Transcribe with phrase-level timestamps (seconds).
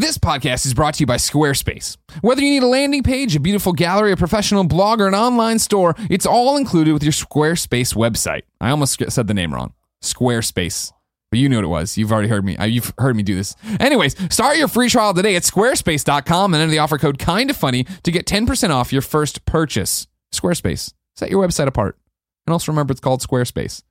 [0.00, 1.98] This podcast is brought to you by Squarespace.
[2.22, 5.58] Whether you need a landing page, a beautiful gallery, a professional blog, or an online
[5.58, 8.44] store, it's all included with your Squarespace website.
[8.62, 9.74] I almost said the name wrong.
[10.02, 10.90] Squarespace.
[11.30, 11.98] But you knew what it was.
[11.98, 12.56] You've already heard me.
[12.56, 13.54] uh, You've heard me do this.
[13.78, 17.84] Anyways, start your free trial today at squarespace.com and enter the offer code kinda funny
[18.02, 20.06] to get 10% off your first purchase.
[20.32, 20.94] Squarespace.
[21.14, 21.98] Set your website apart.
[22.46, 23.82] And also remember it's called Squarespace,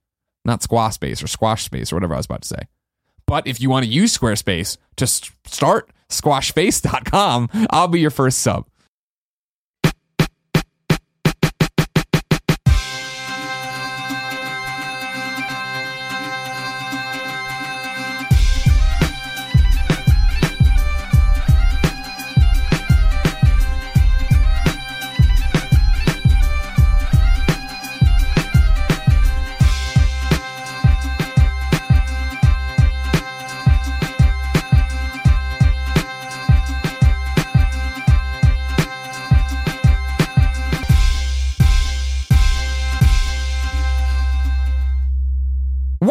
[0.44, 2.62] not Squash Space or Squash Space or whatever I was about to say.
[3.28, 8.69] But if you want to use Squarespace to start squashface.com, I'll be your first sub.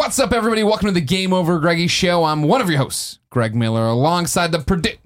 [0.09, 0.63] What's up, everybody?
[0.63, 2.25] Welcome to the Game Over Greggy Show.
[2.25, 5.05] I'm one of your hosts, Greg Miller, alongside the predict.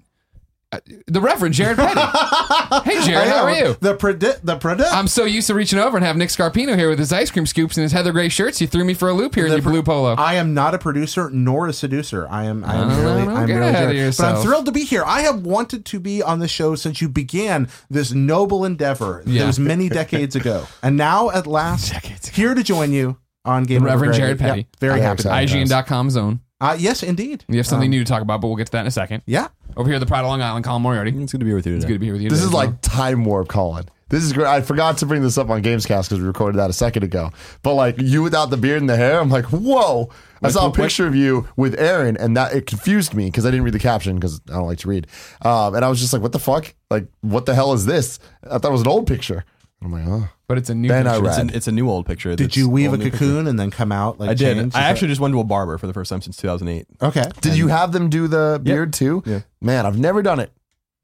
[0.70, 2.00] Uh, the Reverend Jared Petty.
[2.88, 3.76] hey, Jared, how are you?
[3.80, 4.94] The predict, the predict.
[4.94, 7.46] I'm so used to reaching over and have Nick Scarpino here with his ice cream
[7.46, 8.60] scoops and his heather gray shirts.
[8.60, 10.14] You threw me for a loop here in your blue polo.
[10.14, 12.28] I am not a producer nor a seducer.
[12.30, 12.64] I am.
[12.64, 13.26] I am No, no, merely.
[13.26, 14.16] no, I'm get merely ahead of Jared.
[14.16, 15.02] But I'm thrilled to be here.
[15.04, 19.24] I have wanted to be on the show since you began this noble endeavor.
[19.26, 19.46] Yeah.
[19.46, 21.90] Those many decades ago, and now at last,
[22.36, 24.18] here to join you on Game Over Reverend Greggy.
[24.22, 24.60] Jared Petty.
[24.60, 25.14] Yeah, very I'm happy.
[25.14, 25.50] excited.
[25.68, 26.40] IGN.com zone.
[26.60, 27.44] Uh, yes, indeed.
[27.48, 28.90] We have something Um, new to talk about, but we'll get to that in a
[28.92, 29.22] second.
[29.26, 29.48] Yeah.
[29.76, 31.10] Over here, at the Pride of Long Island, Colin Moriarty.
[31.22, 31.94] It's good to be with you It's today.
[31.94, 32.28] good to be here with you.
[32.30, 32.66] This today is as well.
[32.66, 33.86] like time warp, Colin.
[34.10, 34.46] This is great.
[34.46, 37.30] I forgot to bring this up on Gamescast because we recorded that a second ago.
[37.62, 40.10] But like you without the beard and the hair, I'm like, whoa!
[40.42, 43.50] I saw a picture of you with Aaron, and that it confused me because I
[43.50, 45.06] didn't read the caption because I don't like to read.
[45.40, 46.74] Um, and I was just like, what the fuck?
[46.90, 48.18] Like, what the hell is this?
[48.44, 49.44] I thought it was an old picture.
[49.84, 50.28] I'm like, oh.
[50.48, 50.88] but it's a new.
[50.88, 51.22] Then I picture.
[51.24, 51.30] read.
[51.30, 52.34] It's, an, it's a new old picture.
[52.36, 53.18] Did It's you weave a old new picture.
[53.18, 54.56] cocoon and then come out like I did.
[54.56, 54.76] changed?
[54.76, 56.86] I Is actually just went to a barber for the first time since 2008.
[57.02, 57.24] okay.
[57.40, 59.22] Did you have them do the beard too?
[59.26, 59.40] Yeah.
[59.60, 60.52] Man, I've never done it.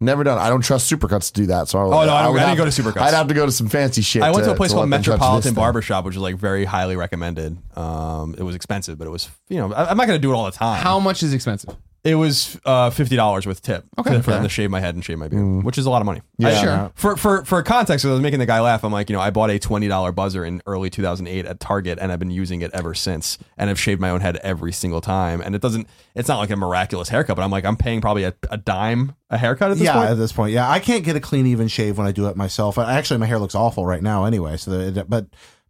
[0.00, 0.38] Never done.
[0.38, 0.42] it.
[0.42, 1.66] I don't trust Supercuts to do that.
[1.66, 3.00] So I, Oh, no, I don't- would I didn't have- go to Supercuts.
[3.02, 4.22] I'd have to go to some fancy shit.
[4.22, 5.54] I went to a place called let them touch Metropolitan this thing.
[5.54, 7.58] Barbershop, which was like very highly recommended.
[7.76, 10.31] Um, it was expensive, but it was you know I, I'm not going to do
[10.31, 10.81] it all the time.
[10.81, 11.75] How much is expensive?
[12.04, 13.84] It was uh, fifty dollars with tip.
[13.98, 14.20] Okay.
[14.22, 15.64] for them to shave my head and shave my beard, Mm.
[15.64, 16.22] which is a lot of money.
[16.38, 16.48] Yeah.
[16.48, 16.92] I- Sure.
[16.94, 18.84] For for for context, I was making the guy laugh.
[18.84, 21.98] I'm like, you know, I bought a twenty dollar buzzer in early 2008 at Target,
[22.00, 23.37] and I've been using it ever since.
[23.56, 25.41] And I've shaved my own head every single time.
[25.41, 25.88] And it doesn't.
[26.14, 29.14] It's not like a miraculous haircut, but I'm like, I'm paying probably a, a dime
[29.31, 30.10] a haircut at this yeah, point.
[30.10, 32.37] at this point, yeah, I can't get a clean, even shave when I do it
[32.37, 32.78] myself.
[32.78, 34.56] I- Actually, my hair looks awful right now, anyway.
[34.56, 35.26] So, that, but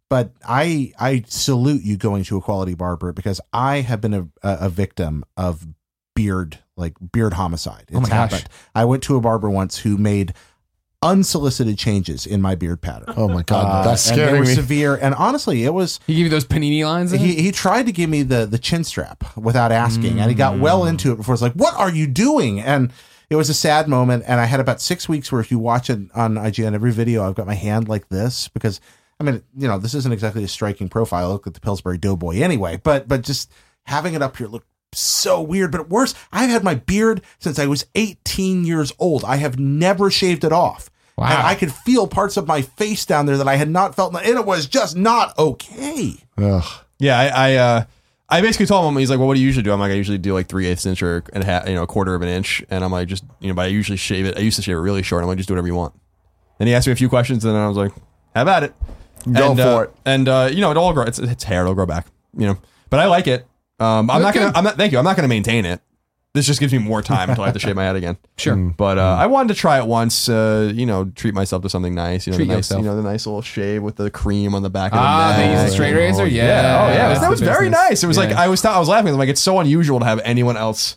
[0.09, 4.21] but I I salute you going to a quality barber because I have been a,
[4.43, 5.67] a, a victim of
[6.23, 7.85] beard like beard homicide.
[7.87, 8.31] It's Oh my gosh.
[8.31, 8.49] happened.
[8.75, 10.33] I went to a barber once who made
[11.01, 13.13] unsolicited changes in my beard pattern.
[13.15, 14.53] Oh my god, Uh, that's and they scaring were me.
[14.53, 17.13] severe, and honestly, it was He gave you those panini lines?
[17.13, 17.25] in it?
[17.25, 20.59] he, he tried to give me the the chin strap without asking, and he got
[20.59, 20.89] well Mm.
[20.89, 21.33] into it before.
[21.33, 22.59] It's like, what are you doing?
[22.59, 22.91] And
[23.29, 24.23] it was a sad moment.
[24.27, 27.25] And I had about six weeks where if you watch it on IGN, every video,
[27.25, 28.81] I've got my hand like this because
[29.21, 31.29] I mean, you know, this isn't exactly a striking profile.
[31.31, 33.51] Look at the Pillsbury Doughboy anyway, but but just
[33.85, 35.71] having it up here looked so weird.
[35.71, 39.23] But worse, I've had my beard since I was 18 years old.
[39.23, 40.89] I have never shaved it off.
[41.17, 41.25] Wow.
[41.25, 44.15] And I could feel parts of my face down there that I had not felt,
[44.15, 46.15] and it was just not okay.
[46.37, 46.63] Ugh.
[46.97, 47.83] Yeah, I I, uh,
[48.29, 49.73] I basically told him he's like, well, what do you usually do?
[49.73, 51.83] I'm like, I usually do like three eighths inch or and a half, you know,
[51.83, 54.25] a quarter of an inch, and I'm like, just you know, but I usually shave
[54.25, 54.37] it.
[54.37, 55.21] I used to shave it really short.
[55.21, 55.93] I'm like, just do whatever you want.
[56.57, 57.91] And he asked me a few questions, and then I was like,
[58.33, 58.73] "How about it.
[59.29, 59.93] Go and, for uh, it.
[60.05, 61.03] And uh, you know, it all grow.
[61.03, 61.61] It's, it's hair.
[61.61, 62.07] It'll grow back.
[62.37, 62.57] You know,
[62.89, 63.45] but I like it.
[63.79, 64.51] Um, I'm not gonna.
[64.55, 64.75] I'm not.
[64.77, 64.97] Thank you.
[64.97, 65.81] I'm not gonna maintain it.
[66.33, 68.17] This just gives me more time until I have to shave my head again.
[68.37, 68.55] Sure.
[68.55, 70.29] But uh, I wanted to try it once.
[70.29, 72.25] Uh, you know, treat myself to something nice.
[72.27, 72.81] You know, Treat the nice, yourself.
[72.83, 75.41] you know, the nice little shave with the cream on the back of Ah, the
[75.41, 75.61] they neck.
[75.63, 76.27] use the straight razor?
[76.27, 76.43] Yeah.
[76.45, 77.89] Yeah, oh yeah, that's that was very business.
[77.89, 78.03] nice.
[78.03, 78.41] It was like Yeah.
[78.41, 79.11] I was I was laughing.
[79.11, 80.95] I'm like it's so unusual to have anyone else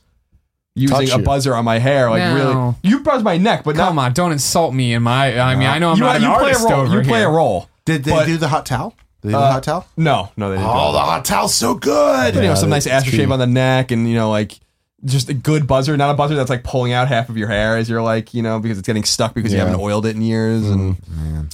[0.76, 1.22] using Touch a you.
[1.25, 2.10] buzzer on my hair.
[2.10, 2.34] Like No.
[2.34, 4.04] really, you buzz my neck, but Come not.
[4.04, 5.39] on, don't insult me in my.
[5.41, 6.80] I mean, I know I'm you, not an you play a artist role.
[6.83, 7.28] over You play here.
[7.28, 7.68] a role.
[7.86, 8.95] Did they But- do the hot towel?
[9.22, 9.86] Did they do the Uh, hot towel?
[9.97, 10.69] No, no, they didn't.
[10.69, 10.98] do Oh, that.
[10.98, 12.34] the hot towel's so good.
[12.34, 13.33] you know, some nice that's aftershave key.
[13.33, 14.59] on the neck, and you know, like
[15.04, 17.77] just a good buzzer, not a buzzer that's like pulling out half of your hair
[17.77, 19.65] as you're like, you know, because it's getting stuck because you Yeah.
[19.65, 20.65] haven't oiled it in years.
[20.69, 20.97] And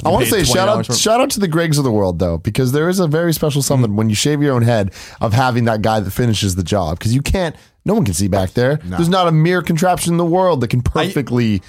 [0.04, 2.36] I want to say shout out shout out to the Gregs of the world though,
[2.38, 4.92] because there is a very special something when you shave your own head
[5.22, 7.56] of having that guy that finishes the job because you can't.
[7.86, 8.80] No one can see back there.
[8.84, 11.62] There's not a mere contraption in the world that can perfectly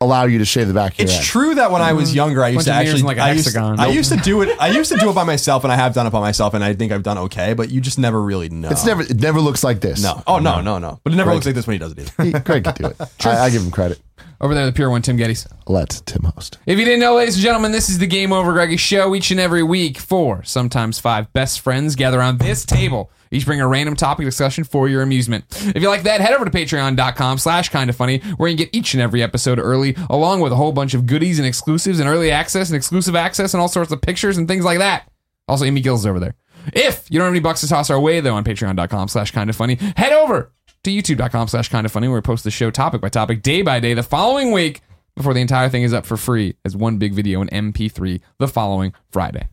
[0.00, 1.24] allow you to shave the back of your It's head.
[1.24, 2.16] true that when I was mm-hmm.
[2.16, 3.80] younger, I used Bunch to of mirrors actually in like a I used, hexagon.
[3.80, 4.60] I used to do it.
[4.60, 6.62] I used to do it by myself, and I have done it by myself, and
[6.64, 7.54] I think I've done okay.
[7.54, 8.68] But you just never really know.
[8.70, 10.02] It's never it never looks like this.
[10.02, 10.22] no.
[10.26, 11.00] Oh no, no, no.
[11.04, 12.24] But it never looks like this when he does it either.
[12.24, 12.96] He- Greg can do it.
[13.26, 14.00] I, I give him credit.
[14.42, 15.46] Over there, the pure one, Tim Gettys.
[15.68, 16.58] Let Tim host.
[16.66, 19.14] If you didn't know, ladies and gentlemen, this is the Game Over Greggy show.
[19.14, 23.12] Each and every week, four, sometimes five best friends gather around this table.
[23.30, 25.44] Each bring a random topic discussion for your amusement.
[25.76, 28.64] If you like that, head over to patreon.com slash kind of funny, where you can
[28.66, 32.00] get each and every episode early, along with a whole bunch of goodies and exclusives
[32.00, 35.08] and early access and exclusive access and all sorts of pictures and things like that.
[35.46, 36.34] Also, Amy Gills is over there.
[36.72, 39.48] If you don't have any bucks to toss our way, though, on patreon.com slash kind
[39.48, 40.52] of funny, head over
[40.84, 43.62] to youtube.com slash kind of funny, where we post the show topic by topic, day
[43.62, 44.80] by day, the following week
[45.16, 48.48] before the entire thing is up for free as one big video in MP3 the
[48.48, 49.48] following Friday.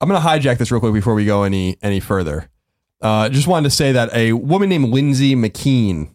[0.00, 2.48] I'm gonna hijack this real quick before we go any any further.
[3.00, 6.10] Uh, just wanted to say that a woman named Lindsay McKean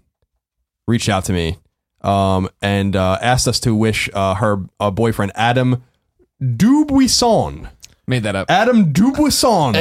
[0.88, 1.58] reached out to me
[2.02, 5.84] um, and uh, asked us to wish uh, her uh, boyfriend Adam
[6.42, 7.70] Dubuisson.
[8.08, 8.50] Made that up.
[8.50, 9.76] Adam Dubuisson.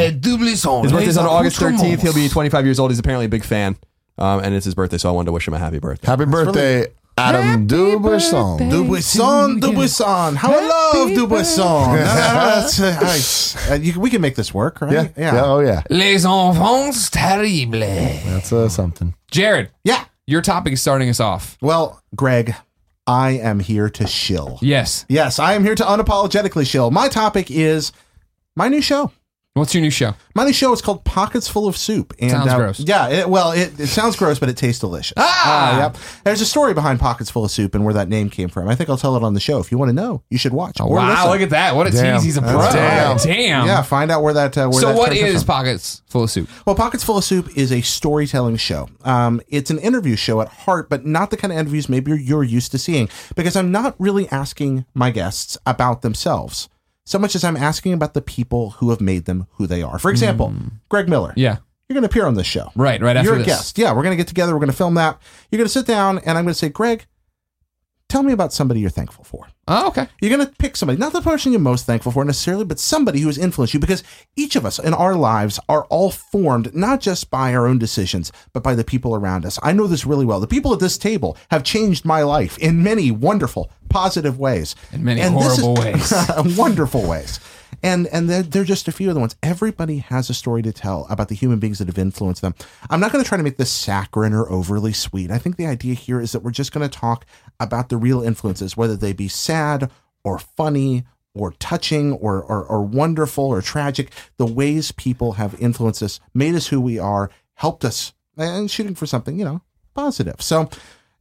[0.83, 2.01] His birthday's on August 13th.
[2.01, 2.91] He'll be 25 years old.
[2.91, 3.77] He's apparently a big fan,
[4.19, 6.07] um, and it's his birthday, so I wanted to wish him a happy birthday.
[6.07, 6.87] Happy birthday,
[7.19, 8.71] Adam Dubuisson.
[8.71, 10.35] Dubuisson, Dubuisson.
[10.37, 11.97] How I love Dubuisson.
[11.97, 12.99] That's, uh,
[13.69, 14.93] I- uh, you- we can make this work, right?
[14.93, 15.09] Yeah.
[15.17, 15.43] yeah.
[15.45, 15.83] Oh yeah.
[15.91, 18.25] Les enfants terribles.
[18.25, 19.15] That's uh, something.
[19.31, 20.05] Jared, Yeah.
[20.27, 21.57] your topic is starting us off.
[21.61, 22.55] Well, Greg,
[23.07, 24.59] I am here to shill.
[24.61, 25.05] Yes.
[25.09, 26.91] Yes, I am here to unapologetically shill.
[26.91, 27.93] My topic is
[28.57, 29.11] my new show.
[29.56, 30.12] What's your new show?
[30.35, 32.12] My new show is called Pockets Full of Soup.
[32.19, 32.79] And, Sounds uh, gross.
[32.79, 35.14] Yeah, it, well, it, it sounds gross, but it tastes delicious.
[35.17, 35.97] Ah, yep.
[36.25, 38.69] There's a story behind Pockets Full of Soup and where that name came from.
[38.69, 39.58] I think I'll tell it on the show.
[39.58, 40.79] If you want to know, you should watch.
[40.79, 41.31] or wow, listen.
[41.31, 41.75] look at that.
[41.75, 42.17] What a Damn.
[42.17, 42.25] tease.
[42.25, 42.58] He's a pro.
[42.58, 43.35] That's damn.
[43.35, 43.67] Damn.
[43.67, 44.58] Yeah, find out where that.
[44.58, 45.47] Uh, where So that what term comes is from.
[45.55, 46.50] Pockets Full of Soup?
[46.67, 48.91] Well, Pockets Full of Soup is a storytelling show.
[49.06, 52.20] Um, it's an interview show at heart, but not the kind of interviews maybe you're,
[52.20, 56.69] you're used to seeing because I'm not really asking my guests about themselves
[57.06, 59.99] so much as I'm asking about the people who have made them who they are.
[59.99, 60.73] For example, mm.
[60.91, 61.32] Greg Miller.
[61.37, 61.58] Yeah.
[61.88, 62.73] You're going to appear on this show.
[62.75, 63.47] Right, right after You're a this.
[63.47, 63.79] guest.
[63.79, 64.53] Yeah, we're going to get together.
[64.53, 65.23] We're going to film that.
[65.50, 67.06] You're going to sit down, and I'm going to say, Greg,
[68.08, 69.49] tell me about somebody you're thankful for.
[69.69, 70.06] Oh, okay.
[70.20, 73.20] You're going to pick somebody, not the person you're most thankful for necessarily, but somebody
[73.20, 74.05] who has influenced you because
[74.37, 78.31] each of us in our lives are all formed not just by our own decisions,
[78.53, 79.58] but by the people around us.
[79.62, 80.41] I know this really well.
[80.41, 84.76] The people at this table have changed my life in many wonderful, positive ways.
[84.93, 86.12] In many this horrible ways.
[86.56, 87.41] wonderful ways.
[87.83, 89.37] And and they're, they're just a few of the ones.
[89.43, 92.55] Everybody has a story to tell about the human beings that have influenced them.
[92.91, 95.31] I'm not going to try to make this saccharine or overly sweet.
[95.31, 97.27] I think the idea here is that we're just going to talk
[97.61, 99.91] about the real influences, whether they be sad
[100.25, 101.05] or funny
[101.35, 106.55] or touching or, or, or wonderful or tragic, the ways people have influenced us, made
[106.55, 109.63] us who we are, helped us, and shooting for something, you know,
[109.95, 110.41] positive.
[110.41, 110.69] So,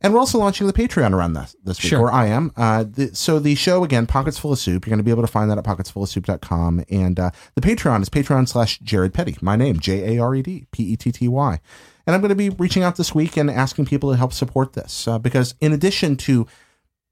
[0.05, 2.01] and we're also launching the Patreon around this this week, Sure.
[2.01, 2.51] or I am.
[2.55, 4.85] Uh, the, so the show again, Pockets Full of Soup.
[4.85, 6.85] You're going to be able to find that at pocketsfullofsoup.com.
[6.91, 9.35] And uh, the Patreon is Patreon slash Jared Petty.
[9.41, 11.59] My name, J A R E D P E T T Y.
[12.05, 14.73] And I'm going to be reaching out this week and asking people to help support
[14.73, 16.45] this uh, because in addition to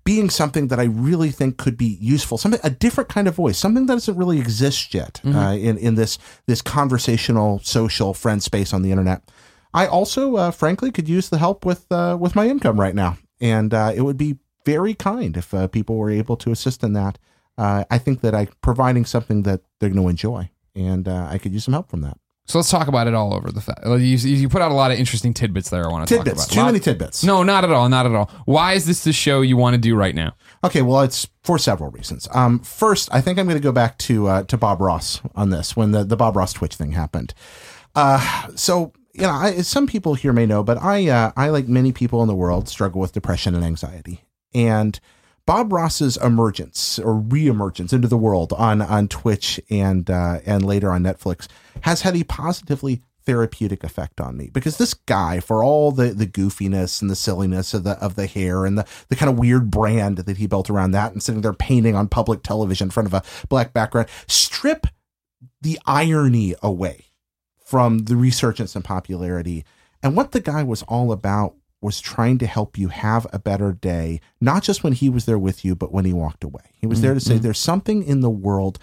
[0.03, 3.57] being something that I really think could be useful, something a different kind of voice,
[3.57, 8.71] something that doesn't really exist yet uh, in in this this conversational social friend space
[8.71, 9.23] on the internet.
[9.73, 13.17] I also, uh, frankly, could use the help with uh, with my income right now,
[13.41, 16.93] and uh, it would be very kind if uh, people were able to assist in
[16.93, 17.17] that.
[17.57, 21.37] Uh, I think that I providing something that they're going to enjoy, and uh, I
[21.37, 22.17] could use some help from that.
[22.45, 23.85] So let's talk about it all over the fact.
[23.85, 25.85] You, you put out a lot of interesting tidbits there.
[25.85, 26.61] I want to Tidbits, talk about.
[26.61, 27.23] too many tidbits.
[27.23, 27.87] No, not at all.
[27.87, 28.29] Not at all.
[28.43, 30.35] Why is this the show you want to do right now?
[30.61, 32.27] Okay, well, it's for several reasons.
[32.33, 35.51] Um, first, I think I'm going to go back to uh, to Bob Ross on
[35.51, 37.33] this when the, the Bob Ross Twitch thing happened.
[37.95, 41.67] Uh, so you know, I, some people here may know, but I uh, I like
[41.67, 44.99] many people in the world struggle with depression and anxiety, and
[45.45, 50.89] Bob Ross's emergence or reemergence into the world on on Twitch and uh, and later
[50.91, 51.47] on Netflix
[51.81, 56.27] has had a positively therapeutic effect on me because this guy for all the the
[56.27, 59.71] goofiness and the silliness of the of the hair and the the kind of weird
[59.71, 63.07] brand that he built around that and sitting there painting on public television in front
[63.07, 64.87] of a black background strip
[65.61, 67.05] the irony away
[67.73, 69.65] from the resurgence and popularity
[70.01, 73.73] and what the guy was all about was trying to help you have a better
[73.73, 76.87] day not just when he was there with you but when he walked away he
[76.87, 77.43] was there to say mm-hmm.
[77.43, 78.79] there's something in the world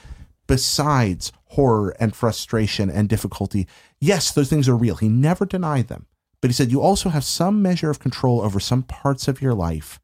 [0.50, 3.68] besides horror and frustration and difficulty.
[4.00, 4.97] Yes, those things are real.
[4.97, 6.06] He never denied them.
[6.40, 9.54] But he said you also have some measure of control over some parts of your
[9.54, 10.00] life.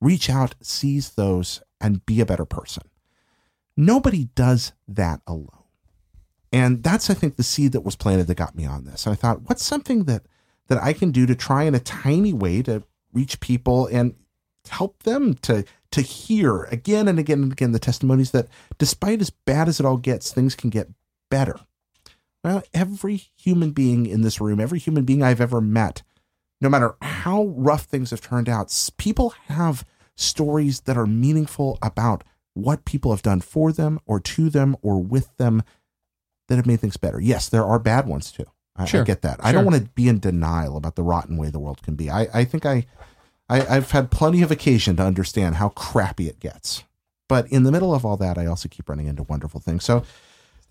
[0.00, 2.84] Reach out, seize those, and be a better person.
[3.76, 5.59] Nobody does that alone.
[6.52, 9.06] And that's, I think, the seed that was planted that got me on this.
[9.06, 10.26] I thought, what's something that
[10.66, 14.14] that I can do to try in a tiny way to reach people and
[14.68, 18.46] help them to to hear again and again and again the testimonies that
[18.78, 20.88] despite as bad as it all gets, things can get
[21.28, 21.58] better.
[22.44, 26.02] Well, every human being in this room, every human being I've ever met,
[26.60, 32.22] no matter how rough things have turned out, people have stories that are meaningful about
[32.54, 35.62] what people have done for them or to them or with them
[36.50, 37.20] that have made things better.
[37.20, 38.44] Yes, there are bad ones too.
[38.76, 39.38] I, I get that.
[39.42, 42.10] I don't want to be in denial about the rotten way the world can be.
[42.10, 42.86] I, I think I,
[43.48, 46.82] I, I've had plenty of occasion to understand how crappy it gets.
[47.28, 49.84] But in the middle of all that, I also keep running into wonderful things.
[49.84, 50.02] So,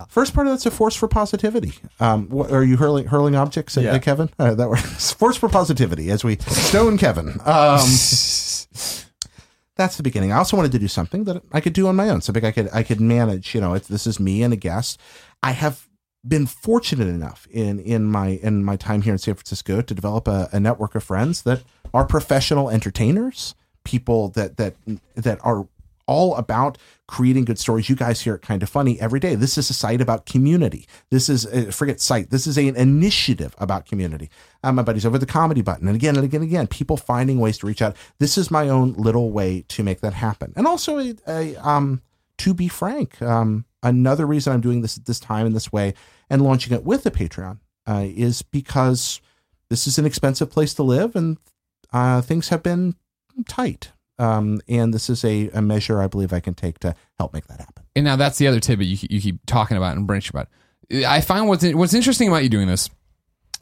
[0.10, 1.76] first part of that's a force for positivity.
[2.02, 3.94] Um, what, are you hurling hurling objects at, Yeah.
[3.94, 4.30] at Kevin?
[4.38, 7.40] Uh, that was force for positivity as we stone Kevin.
[7.46, 7.80] Um,
[9.78, 10.34] that's the beginning.
[10.34, 12.52] I also wanted to do something that I could do on my own, something I
[12.52, 13.56] could I could manage.
[13.56, 15.00] You know, it's, this is me and a guest.
[15.42, 15.88] I have
[16.28, 20.28] been fortunate enough in in my in my time here in San Francisco to develop
[20.28, 24.76] a, a network of friends that are professional entertainers, people that that
[25.16, 25.68] that are
[26.10, 26.78] all about
[27.08, 27.88] creating good stories.
[27.88, 29.36] You guys hear it kind of funny every day.
[29.36, 30.88] This is a site about community.
[31.12, 32.32] This is a, forget site.
[32.32, 34.32] This is a, an initiative about community.
[34.64, 36.98] Uh, my buddies over at the comedy button, and again and again and again, people
[36.98, 37.96] finding ways to reach out.
[38.18, 42.02] This is my own little way to make that happen, and also a, a um
[42.40, 45.94] to be frank, um, another reason I'm doing this at this time in this way
[46.30, 49.22] and launching it with a Patreon uh, is because
[49.70, 51.38] this is an expensive place to live and
[51.94, 52.96] uh, things have been
[53.48, 53.92] tight.
[54.18, 57.48] Um, and this is a, a measure I believe I can take to help make
[57.48, 57.86] that happen.
[57.96, 60.50] And now that's the other tidbit you, you keep talking about and branching about.
[61.08, 62.90] I find what's what's interesting about you doing this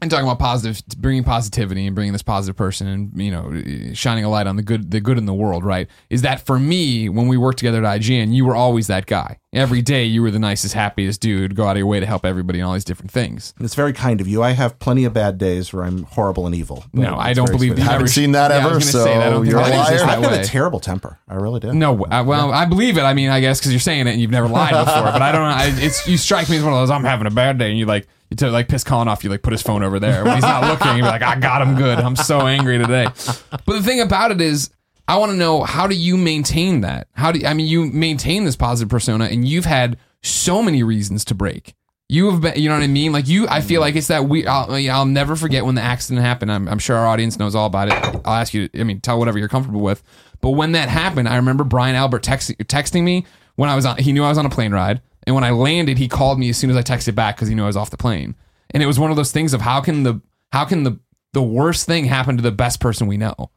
[0.02, 4.24] and talking about positive, bringing positivity and bringing this positive person and you know shining
[4.24, 5.64] a light on the good, the good in the world.
[5.66, 5.88] Right?
[6.10, 9.40] Is that for me when we worked together at IGN, you were always that guy.
[9.54, 11.56] Every day you were the nicest, happiest dude.
[11.56, 13.54] Go out of your way to help everybody and all these different things.
[13.60, 14.44] It's very kind of you.
[14.44, 16.86] I have plenty of bad days where I'm horrible and evil.
[16.94, 17.78] No, I don't believe sweet.
[17.80, 19.22] you Haven't never- seen that Yeah, ever, was so that.
[19.26, 20.00] I don't you're a liar.
[20.04, 20.42] I've got way.
[20.42, 21.18] a terrible temper.
[21.28, 21.74] I really do.
[21.74, 23.02] No, I, well, I believe it.
[23.02, 25.32] I mean, I guess because you're saying it and you've never lied before, but I
[25.32, 25.48] don't know.
[25.48, 26.92] I, it's you strike me as one of those.
[26.92, 29.24] I'm having a bad day, and you're like you to like piss Colin off.
[29.24, 30.98] You like put his phone over there when he's not looking.
[30.98, 32.00] You're like, I got him good.
[32.00, 33.06] I'm so angry today.
[33.06, 34.70] But the thing about it is,
[35.08, 37.08] I want to know how do you maintain that?
[37.14, 41.24] How do I mean you maintain this positive persona, and you've had so many reasons
[41.26, 41.74] to break.
[42.10, 43.12] You have been, you know what I mean?
[43.12, 44.46] Like you, I feel like it's that we.
[44.48, 46.52] I'll, I'll never forget when the accident happened.
[46.52, 48.22] I'm, I'm sure our audience knows all about it.
[48.26, 48.70] I'll ask you.
[48.78, 50.04] I mean, tell whatever you're comfortable with.
[50.40, 53.98] But when that happened, I remember Brian Albert texting texting me when I was on.
[53.98, 56.50] He knew I was on a plane ride, and when I landed, he called me
[56.50, 58.34] as soon as I texted back because he knew I was off the plane.
[58.70, 60.22] And it was one of those things of how can the
[60.54, 61.00] how can the
[61.34, 63.52] the worst thing happen to the best person we know?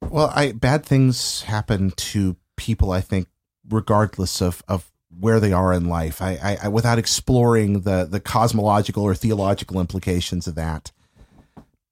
[0.00, 2.90] Well, I bad things happen to people.
[2.90, 3.28] I think,
[3.68, 6.20] regardless of of where they are in life.
[6.20, 10.90] I, I, I without exploring the the cosmological or theological implications of that,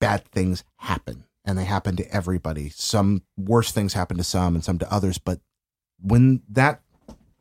[0.01, 2.69] bad things happen, and they happen to everybody.
[2.71, 5.19] Some worse things happen to some, and some to others.
[5.19, 5.39] But
[6.01, 6.83] when that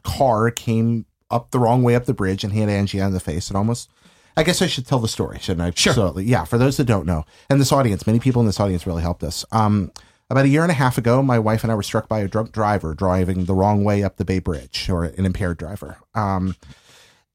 [0.03, 3.49] car came up the wrong way up the bridge and hit Angie on the face,
[3.49, 3.89] it almost.
[4.37, 5.71] I guess I should tell the story, shouldn't I?
[5.75, 5.93] Sure.
[5.93, 8.87] So, yeah, for those that don't know, and this audience, many people in this audience
[8.87, 9.43] really helped us.
[9.51, 9.91] Um,
[10.29, 12.27] about a year and a half ago, my wife and I were struck by a
[12.27, 15.97] drunk driver driving the wrong way up the Bay Bridge, or an impaired driver.
[16.13, 16.55] Um,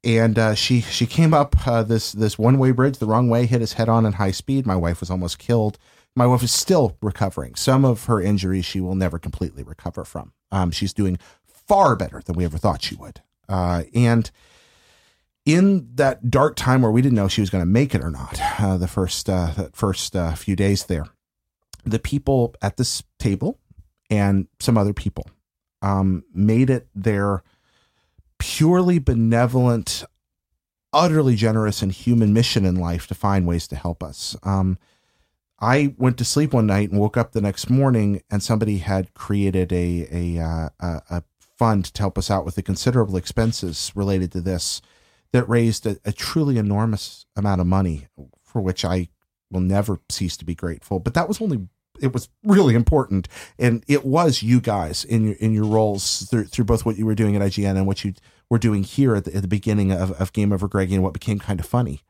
[0.05, 3.47] and uh, she she came up uh, this this one way bridge the wrong way,
[3.47, 4.67] hit his head on in high speed.
[4.67, 5.79] My wife was almost killed.
[6.15, 7.57] My wife is still recovering.
[7.57, 10.33] Some of her injuries she will never completely recover from.
[10.53, 13.23] Um, she's doing far better than we ever thought she would.
[13.49, 14.31] Uh, and
[15.45, 18.11] in that dark time where we didn't know she was going to make it or
[18.11, 21.07] not, uh, the first uh, first uh, few days there,
[21.85, 23.59] the people at this table
[24.11, 25.29] and some other people
[25.83, 27.43] um, made it their
[28.39, 30.05] purely benevolent,
[30.93, 34.37] utterly generous, and human mission in life to find ways to help us.
[34.43, 34.79] Um,
[35.61, 39.13] I went to sleep one night and woke up the next morning, and somebody had
[39.15, 41.23] created a a, uh, a, a
[41.59, 44.83] fund to help us out with the considerable expenses related to this
[45.33, 48.07] that raised a, a truly enormous amount of money
[48.43, 49.09] for which I
[49.51, 51.01] will never cease to be grateful.
[51.01, 51.69] But that was only
[52.01, 56.45] it was really important, and it was you guys in your in your roles through,
[56.47, 58.15] through both what you were doing at IGN and what you
[58.51, 61.13] were doing here at the, at the beginning of, of Game Over Greggy and what
[61.13, 62.03] became kind of funny.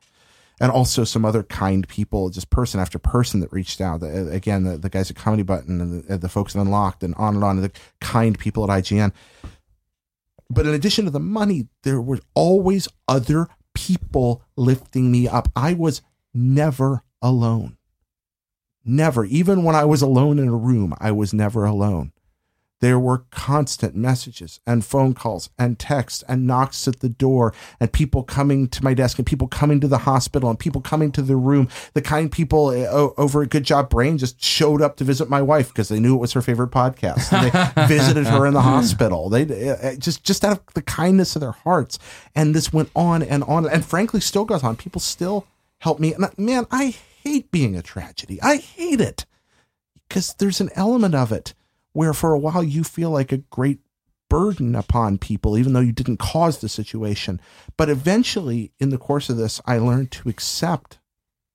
[0.59, 3.99] And also some other kind people, just person after person that reached out.
[3.99, 7.13] The, again, the, the guys at Comedy Button and the, the folks at Unlocked and
[7.15, 9.11] on and on, the kind people at IGN
[10.49, 15.49] but in addition to the money, there were always other people lifting me up.
[15.55, 16.01] I was
[16.33, 17.77] never alone.
[18.83, 19.25] Never.
[19.25, 22.11] Even when I was alone in a room, I was never alone.
[22.85, 27.91] There were constant messages and phone calls and texts and knocks at the door and
[27.91, 31.23] people coming to my desk and people coming to the hospital and people coming to
[31.23, 31.67] the room.
[31.95, 35.41] The kind people uh, over at Good Job Brain just showed up to visit my
[35.41, 37.31] wife because they knew it was her favorite podcast.
[37.31, 39.29] They visited her in the hospital.
[39.29, 41.97] They uh, just just out of the kindness of their hearts.
[42.35, 44.75] And this went on and on and frankly still goes on.
[44.75, 45.47] People still
[45.79, 46.13] help me.
[46.13, 48.39] And man, I hate being a tragedy.
[48.43, 49.25] I hate it
[50.07, 51.55] because there's an element of it
[51.95, 53.79] where for a while you feel like a great
[54.29, 57.39] burden upon people, even though you didn't cause the situation.
[57.77, 60.99] But eventually, in the course of this, I learned to accept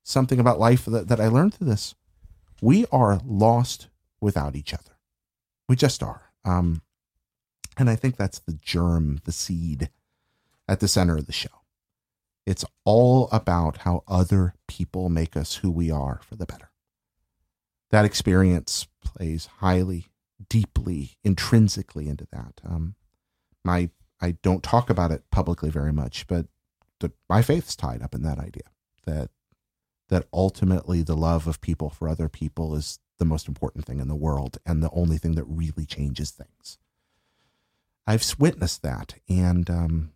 [0.02, 1.94] something about life that, that I learned through this.
[2.62, 4.97] We are lost without each other.
[5.68, 6.23] We just are.
[6.42, 6.80] Um,
[7.76, 9.90] and I think that's the germ, the seed
[10.66, 11.50] at the center of the show.
[12.47, 16.70] It's all about how other people make us who we are for the better.
[17.90, 20.06] That experience plays highly,
[20.49, 22.61] deeply, intrinsically into that.
[22.64, 22.94] Um,
[23.64, 26.47] my I don't talk about it publicly very much, but
[27.00, 28.64] the, my faith's tied up in that idea
[29.06, 29.30] that
[30.09, 34.09] that ultimately the love of people for other people is the most important thing in
[34.09, 36.78] the world and the only thing that really changes things.
[38.06, 40.12] I've witnessed that, and um,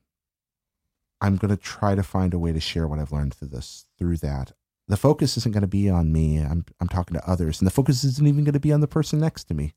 [1.21, 3.87] I'm going to try to find a way to share what I've learned through this
[3.97, 4.53] through that.
[4.89, 6.39] The focus isn't going to be on me.
[6.39, 8.89] I'm I'm talking to others, and the focus isn't even going to be on the
[8.89, 9.75] person next to me,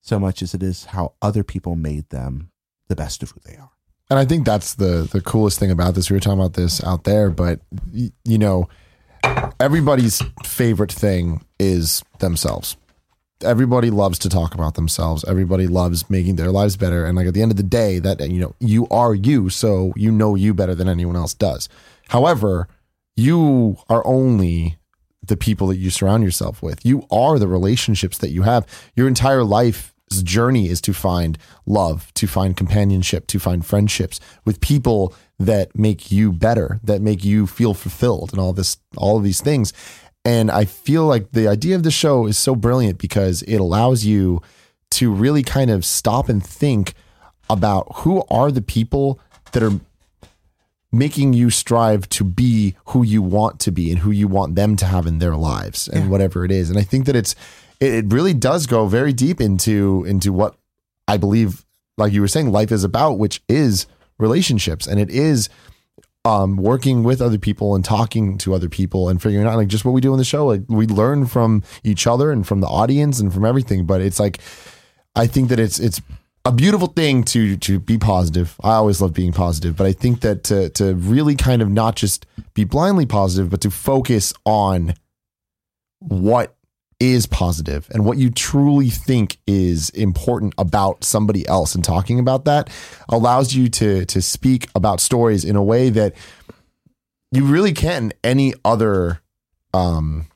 [0.00, 2.50] so much as it is how other people made them
[2.88, 3.70] the best of who they are.
[4.10, 6.10] And I think that's the the coolest thing about this.
[6.10, 7.60] We were talking about this out there, but
[7.92, 8.68] y- you know,
[9.60, 12.76] everybody's favorite thing is themselves.
[13.44, 15.24] Everybody loves to talk about themselves.
[15.24, 17.04] Everybody loves making their lives better.
[17.04, 19.92] And like at the end of the day, that you know, you are you, so
[19.94, 21.68] you know you better than anyone else does.
[22.08, 22.66] However,
[23.14, 24.77] you are only
[25.28, 26.84] the people that you surround yourself with.
[26.84, 28.66] You are the relationships that you have.
[28.96, 29.92] Your entire life's
[30.22, 36.10] journey is to find love, to find companionship, to find friendships with people that make
[36.10, 39.72] you better, that make you feel fulfilled and all this all of these things.
[40.24, 44.04] And I feel like the idea of the show is so brilliant because it allows
[44.04, 44.42] you
[44.90, 46.94] to really kind of stop and think
[47.48, 49.20] about who are the people
[49.52, 49.80] that are
[50.98, 54.76] making you strive to be who you want to be and who you want them
[54.76, 56.68] to have in their lives and whatever it is.
[56.70, 57.34] And I think that it's
[57.80, 60.56] it, it really does go very deep into into what
[61.06, 61.64] I believe,
[61.96, 63.86] like you were saying, life is about, which is
[64.18, 65.48] relationships, and it is
[66.24, 69.84] um, working with other people and talking to other people and figuring out like just
[69.84, 70.46] what we do in the show.
[70.46, 73.86] Like we learn from each other and from the audience and from everything.
[73.86, 74.38] But it's like
[75.14, 76.02] I think that it's it's
[76.48, 78.56] a beautiful thing to to be positive.
[78.62, 81.94] I always love being positive, but I think that to to really kind of not
[81.94, 84.94] just be blindly positive, but to focus on
[85.98, 86.56] what
[87.00, 92.46] is positive and what you truly think is important about somebody else and talking about
[92.46, 92.70] that
[93.10, 96.14] allows you to to speak about stories in a way that
[97.30, 99.20] you really can't in any other
[99.74, 100.26] um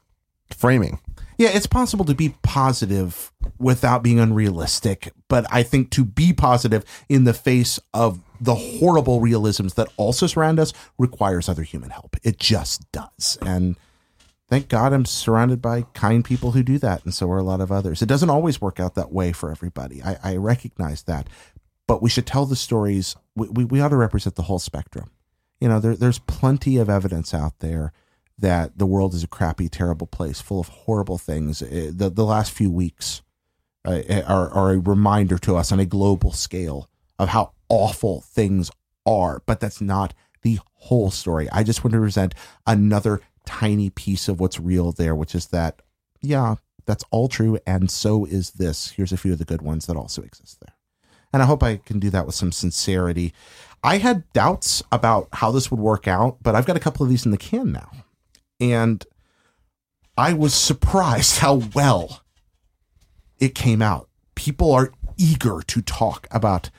[0.51, 1.01] framing.
[1.43, 6.85] Yeah, it's possible to be positive without being unrealistic, but I think to be positive
[7.09, 12.15] in the face of the horrible realisms that also surround us requires other human help.
[12.23, 13.39] It just does.
[13.43, 13.75] And
[14.49, 17.61] thank God I'm surrounded by kind people who do that, and so are a lot
[17.61, 18.03] of others.
[18.03, 20.01] It doesn't always work out that way for everybody.
[20.01, 21.27] I, I recognize that.
[21.89, 23.17] But we should tell the stories.
[23.35, 25.11] We, we, we ought to represent the whole spectrum.
[25.61, 27.93] You know, there, there's plenty of evidence out there
[28.39, 31.63] that the world is a crappy, terrible place full of horrible things.
[31.63, 33.23] Uh, The, the last few weeks
[33.85, 38.71] uh, are, are a reminder to us on a global scale of how awful things
[39.07, 41.49] are, but that's not the whole story.
[41.51, 42.35] I just want to present
[42.67, 45.83] another tiny piece of what's real there, which is that,
[46.21, 47.59] yeah, that's all true.
[47.67, 48.91] And so is this.
[48.91, 50.75] Here's a few of the good ones that also exist there.
[51.33, 53.33] And I hope I can do that with some sincerity.
[53.83, 57.11] I had doubts about how this would work out, but I've got a couple of
[57.11, 57.91] these in the can now.
[58.61, 59.05] And
[60.17, 62.23] I was surprised how well
[63.39, 64.09] it came out.
[64.35, 66.71] People are eager to talk about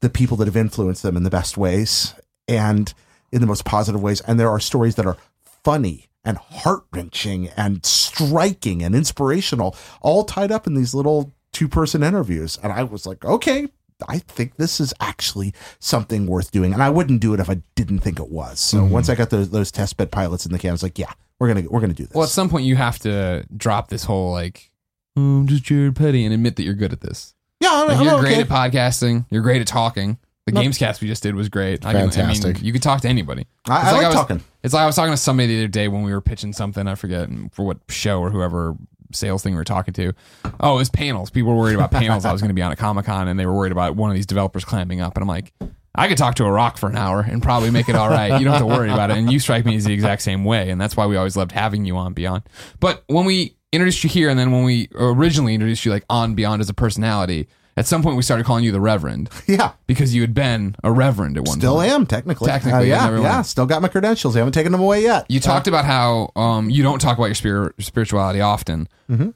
[0.00, 2.14] the people that have influenced them in the best ways
[2.48, 2.92] and
[3.32, 4.20] in the most positive ways.
[4.22, 10.24] And there are stories that are funny and heart wrenching and striking and inspirational, all
[10.24, 12.58] tied up in these little two person interviews.
[12.62, 13.68] And I was like, okay,
[14.08, 16.72] I think this is actually something worth doing.
[16.72, 18.60] And I wouldn't do it if I didn't think it was.
[18.60, 18.90] So mm-hmm.
[18.90, 21.12] once I got those, those test bed pilots in the can, I was like, yeah,
[21.38, 22.14] we're going to, we're going to do this.
[22.14, 24.70] Well, at some point you have to drop this whole like,
[25.16, 27.34] oh, I'm just Jared Petty, and admit that you're good at this.
[27.60, 28.22] yeah, I'm, Like I'm you're okay.
[28.22, 29.26] great at podcasting.
[29.30, 30.18] You're great at talking.
[30.46, 30.62] The No.
[30.62, 31.84] Gamescast we just did was great.
[31.84, 32.62] I I mean, Fantastic.
[32.62, 33.46] you could talk to anybody.
[33.68, 34.40] I, I like I was, talking.
[34.62, 36.86] It's like I was talking to somebody the other day when we were pitching something.
[36.88, 38.74] I forget for what show or whoever
[39.12, 40.12] sales thing we were talking to.
[40.60, 41.30] Oh, it was panels.
[41.30, 42.24] People were worried about panels.
[42.24, 44.10] I was going to be on a Comic Con, and they were worried about one
[44.10, 45.16] of these developers clamping up.
[45.16, 45.52] And I'm like,
[45.94, 48.38] I could talk to a rock for an hour and probably make it all right.
[48.38, 49.18] You don't have to worry about it.
[49.18, 51.52] And you strike me as the exact same way, and that's why we always loved
[51.52, 52.44] having you on Beyond.
[52.78, 56.34] But when we introduced you here, and then when we originally introduced you like on
[56.34, 59.72] Beyond as a personality, at some point we started calling you the Reverend Yeah.
[59.86, 61.90] because you had been a Reverend at one Still point.
[61.92, 62.48] am technically.
[62.48, 63.42] Technically, Uh, yeah, yeah.
[63.42, 64.36] Still got my credentials.
[64.36, 65.26] I haven't taken them away yet.
[65.28, 68.88] You talked about how um, you don't talk about your spirit, spirituality often.
[69.10, 69.34] Mhm.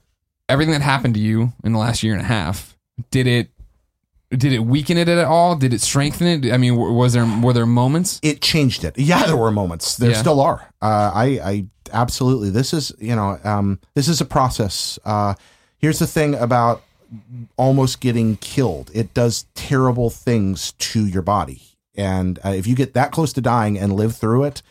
[0.49, 2.77] Everything that happened to you in the last year and a half
[3.11, 3.51] did it
[4.31, 5.55] did it weaken it at all?
[5.55, 6.53] Did it strengthen it?
[6.53, 8.19] I mean, was there were there moments?
[8.23, 8.99] it changed it.
[8.99, 9.97] Yeah, there were moments.
[9.97, 10.17] There Yeah.
[10.21, 10.69] still are.
[10.83, 12.51] Uh, I, I absolutely.
[12.51, 14.99] This is you know, um, this is a process.
[15.05, 15.35] Uh,
[15.79, 16.83] here's the thing about
[17.57, 18.91] almost getting killed.
[18.95, 21.63] It does terrible things to your body,
[21.95, 24.63] and uh, if you get that close to dying and live through it.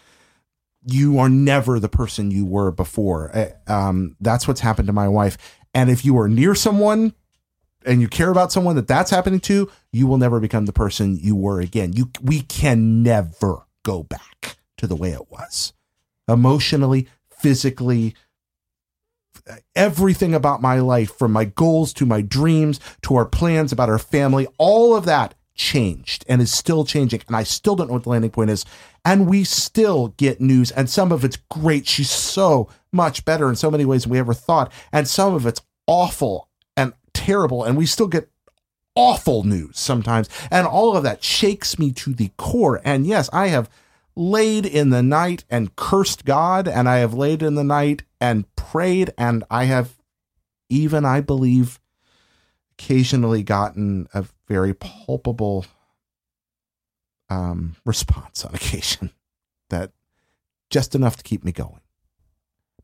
[0.86, 3.32] You are never the person you were before.
[3.34, 5.38] Uh, Um, that's what's happened to my wife.
[5.74, 7.14] And if you are near someone
[7.86, 11.18] and you care about someone that that's happening to, you will never become the person
[11.18, 11.94] you were again.
[11.94, 15.72] You we can never go back to the way it was.
[16.28, 18.14] Emotionally, physically,
[19.76, 24.00] everything about my life from my goals to my dreams to our plans about our
[24.00, 28.04] family, all of that changed and is still changing and I still don't know what
[28.04, 28.66] the landing point is.
[29.06, 31.88] And we still get news and some of it's great.
[31.88, 35.46] She's so much better in so many ways than we ever thought and some of
[35.46, 38.30] it's awful and terrible and we still get
[38.96, 40.30] awful news sometimes.
[40.50, 42.82] And all of that shakes me to the core.
[42.84, 43.70] And yes i have
[44.16, 48.46] laid in the night and cursed god and i have laid in the night and
[48.56, 49.96] prayed and i have
[50.70, 51.80] even i believe
[52.78, 55.66] occasionally gotten a very palpable
[57.30, 59.12] um, response on occasion
[59.70, 59.92] that
[60.70, 61.80] just enough to keep me going.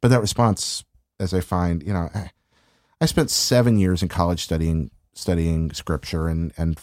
[0.02, 0.84] But that response
[1.20, 2.32] as i find you know I-
[3.02, 6.80] I spent seven years in college studying studying scripture and and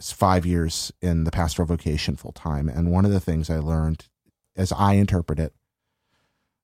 [0.00, 2.68] five years in the pastoral vocation full time.
[2.68, 4.08] And one of the things I learned,
[4.54, 5.54] as I interpret it,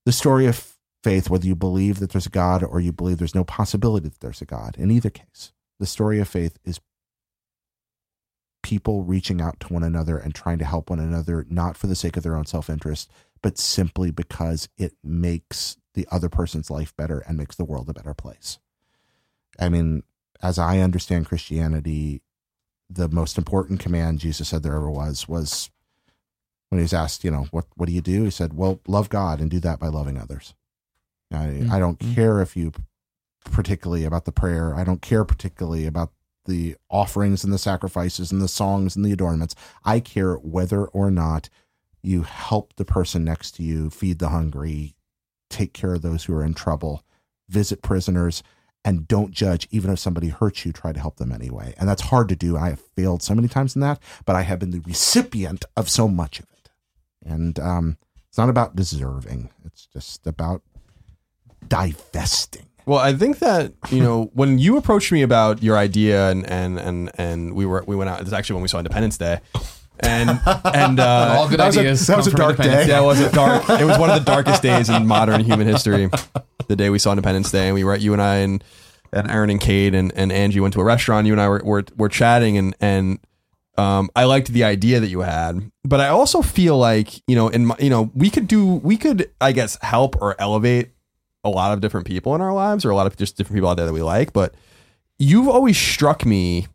[0.05, 3.35] the story of faith, whether you believe that there's a God or you believe there's
[3.35, 6.81] no possibility that there's a God, in either case, the story of faith is
[8.63, 11.97] people reaching out to one another and trying to help one another, not for the
[11.97, 13.11] sake of their own self interest,
[13.43, 17.95] but simply because it makes the other person's life better and makes the world a
[17.95, 18.59] better place.
[19.59, 20.05] I mean,
[20.43, 22.23] as I understand Christianity,
[22.95, 25.71] the most important command Jesus said there ever was was
[26.69, 28.25] when he was asked, you know, what what do you do?
[28.25, 30.55] He said, "Well, love God and do that by loving others."
[31.33, 32.15] I, I don't mm-hmm.
[32.15, 32.73] care if you
[33.45, 34.75] particularly about the prayer.
[34.75, 36.13] I don't care particularly about
[36.45, 39.55] the offerings and the sacrifices and the songs and the adornments.
[39.85, 41.49] I care whether or not
[42.03, 44.97] you help the person next to you, feed the hungry,
[45.49, 47.05] take care of those who are in trouble,
[47.49, 48.43] visit prisoners,
[48.85, 49.69] and don't judge.
[49.71, 51.75] Even if somebody hurts you, try to help them anyway.
[51.79, 52.57] And that's hard to do.
[52.57, 55.89] I have failed so many times in that, but I have been the recipient of
[55.89, 56.71] so much of it.
[57.25, 60.63] And um, it's not about deserving, it's just about
[61.67, 62.67] divesting.
[62.85, 66.79] Well, I think that you know when you approached me about your idea and and
[66.79, 68.21] and and we were we went out.
[68.21, 69.41] It's actually when we saw Independence Day,
[70.01, 70.31] and
[70.65, 72.87] and uh, All good that was a- that was a dark day.
[72.89, 73.69] yeah, it was a dark.
[73.81, 76.09] It was one of the darkest days in modern human history.
[76.69, 78.63] The day we saw Independence Day, and we were at you and I and
[79.13, 81.27] and Aaron and Kate and, and Angie went to a restaurant.
[81.27, 83.19] You and I were were, were chatting, and and
[83.77, 87.49] um, I liked the idea that you had, but I also feel like you know,
[87.49, 90.91] in my, you know, we could do we could I guess help or elevate
[91.45, 93.69] a lot of different people in our lives, or a lot of just different people
[93.69, 94.33] out there that we like.
[94.33, 94.55] But
[95.19, 96.69] you've always struck me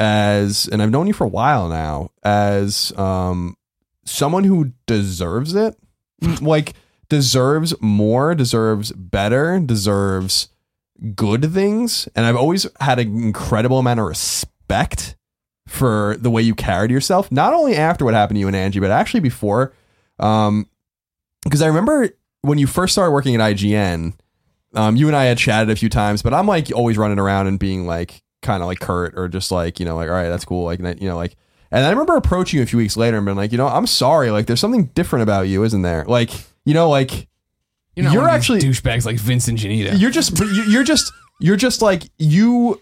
[0.00, 3.56] as, and I've known you for a while now, as um,
[4.04, 5.76] someone who deserves it,
[6.40, 6.74] like
[7.08, 10.48] deserves more, deserves better, deserves
[11.14, 15.16] good things, and I've always had an incredible amount of respect
[15.66, 18.80] for the way you carried yourself, not only after what happened to you and Angie,
[18.80, 19.72] but actually before.
[20.18, 20.68] Um,
[21.42, 22.10] because I remember
[22.42, 24.14] when you first started working at IGN,
[24.74, 27.46] um, you and I had chatted a few times, but I'm like always running around
[27.46, 30.28] and being like kind of like Kurt or just like, you know, like, all right,
[30.28, 30.64] that's cool.
[30.64, 31.34] Like, you know, like,
[31.72, 33.86] and I remember approaching you a few weeks later and being like, you know, I'm
[33.88, 34.30] sorry.
[34.30, 36.04] Like, there's something different about you, isn't there?
[36.04, 36.30] Like,
[36.64, 37.26] you know, like,
[37.96, 39.98] You're, You're one of these actually- douchebags like Vince Ingenito.
[40.00, 42.80] you're just you- you're just you're just like you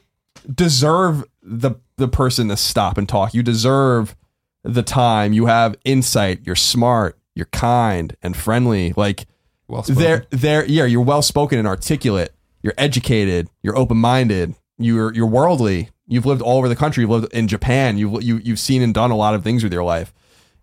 [0.54, 4.16] deserve the the person to stop and talk you deserve
[4.64, 9.26] the time you have insight you're smart you're kind and friendly like
[9.68, 10.02] well spoken.
[10.02, 12.30] they're they're yeah you're well spoken and articulate
[12.62, 17.32] you're educated you're open-minded you're you're worldly you've lived all over the country you've lived
[17.32, 20.12] in Japan you've you, you've seen and done a lot of things with your life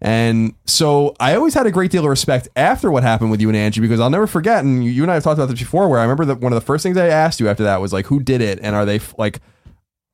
[0.02, 3.50] And so I always had a great deal of respect after what happened with you
[3.50, 4.64] and Angie because I'll never forget.
[4.64, 5.90] And you and I have talked about this before.
[5.90, 7.92] Where I remember that one of the first things I asked you after that was
[7.92, 8.60] like, "Who did it?
[8.62, 9.42] And are they like,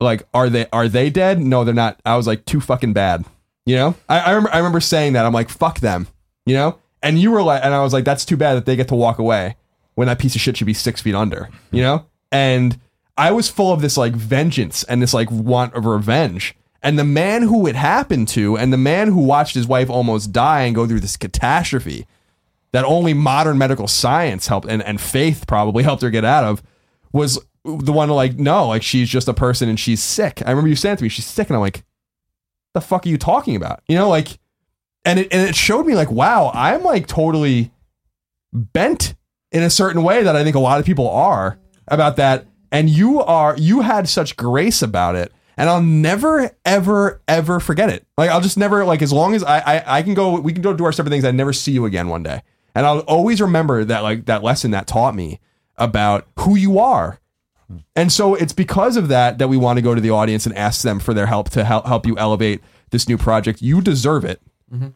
[0.00, 1.38] like are they are they dead?
[1.40, 2.00] No, they're not.
[2.04, 3.24] I was like too fucking bad.
[3.64, 5.24] You know, I I remember, I remember saying that.
[5.24, 6.08] I'm like, fuck them.
[6.46, 8.74] You know, and you were like, and I was like, that's too bad that they
[8.74, 9.54] get to walk away
[9.94, 11.48] when that piece of shit should be six feet under.
[11.70, 12.76] You know, and
[13.16, 16.54] I was full of this like vengeance and this like want of revenge.
[16.82, 20.32] And the man who it happened to, and the man who watched his wife almost
[20.32, 22.06] die and go through this catastrophe
[22.72, 26.62] that only modern medical science helped and, and faith probably helped her get out of,
[27.12, 30.42] was the one like, no, like she's just a person and she's sick.
[30.44, 31.84] I remember you saying to me, she's sick, and I'm like,
[32.74, 33.82] the fuck are you talking about?
[33.88, 34.38] You know, like,
[35.04, 37.72] and it and it showed me like, wow, I'm like totally
[38.52, 39.14] bent
[39.50, 42.46] in a certain way that I think a lot of people are about that.
[42.76, 45.32] And you are you had such grace about it.
[45.58, 48.06] And I'll never, ever, ever forget it.
[48.18, 50.62] Like I'll just never like as long as I I, I can go we can
[50.62, 52.42] go do our separate things, I never see you again one day.
[52.74, 55.40] And I'll always remember that like that lesson that taught me
[55.76, 57.18] about who you are.
[57.96, 60.56] And so it's because of that that we want to go to the audience and
[60.56, 62.60] ask them for their help to help help you elevate
[62.90, 63.62] this new project.
[63.62, 64.40] You deserve it.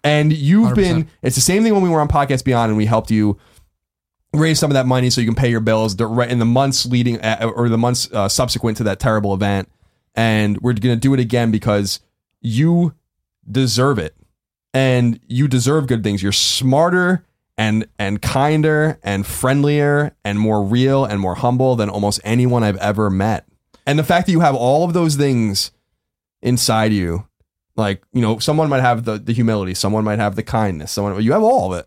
[0.04, 2.84] And you've been it's the same thing when we were on Podcast Beyond and we
[2.86, 3.38] helped you
[4.32, 6.86] raise some of that money so you can pay your bills right in the months
[6.86, 9.68] leading uh, or the months uh, subsequent to that terrible event.
[10.14, 12.00] And we're going to do it again because
[12.40, 12.94] you
[13.50, 14.14] deserve it.
[14.72, 16.22] And you deserve good things.
[16.22, 17.24] You're smarter
[17.58, 22.76] and and kinder and friendlier and more real and more humble than almost anyone I've
[22.76, 23.46] ever met.
[23.84, 25.72] And the fact that you have all of those things
[26.42, 27.26] inside you
[27.76, 31.20] like you know someone might have the, the humility someone might have the kindness someone
[31.22, 31.86] you have all of it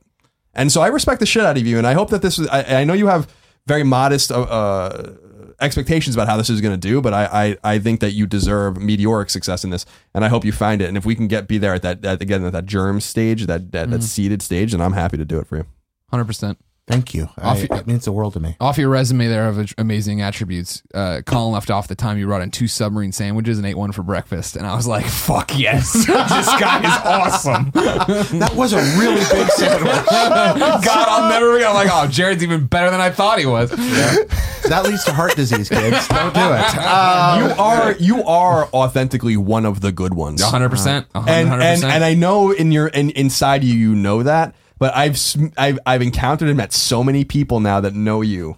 [0.54, 2.48] and so I respect the shit out of you, and I hope that this is.
[2.48, 3.28] I, I know you have
[3.66, 5.14] very modest uh, uh,
[5.60, 8.28] expectations about how this is going to do, but I, I I think that you
[8.28, 10.88] deserve meteoric success in this, and I hope you find it.
[10.88, 13.46] And if we can get be there at that, at, again at that germ stage,
[13.48, 15.66] that that, that seeded stage, then I'm happy to do it for you.
[16.10, 16.60] Hundred percent.
[16.86, 17.30] Thank you.
[17.38, 18.58] I, Off- it means the world to me.
[18.60, 22.42] Off your resume there of amazing attributes, uh, Colin left off the time you brought
[22.42, 25.94] in two submarine sandwiches and ate one for breakfast, and I was like, "Fuck yes,
[25.94, 27.72] this guy is awesome."
[28.44, 29.92] That was a really big sandwich.
[30.10, 31.70] God, I'll never forget.
[31.70, 35.36] I'm like, "Oh, Jared's even better than I thought he was." that leads to heart
[35.36, 36.08] disease, kids.
[36.10, 36.76] Don't do it.
[36.78, 40.42] Uh, you are you are authentically one of the good ones.
[40.42, 44.56] hundred percent, and and and I know in your in, inside you you know that,
[44.84, 45.18] but I've
[45.58, 48.58] I've I've encountered and met so many people now that know you,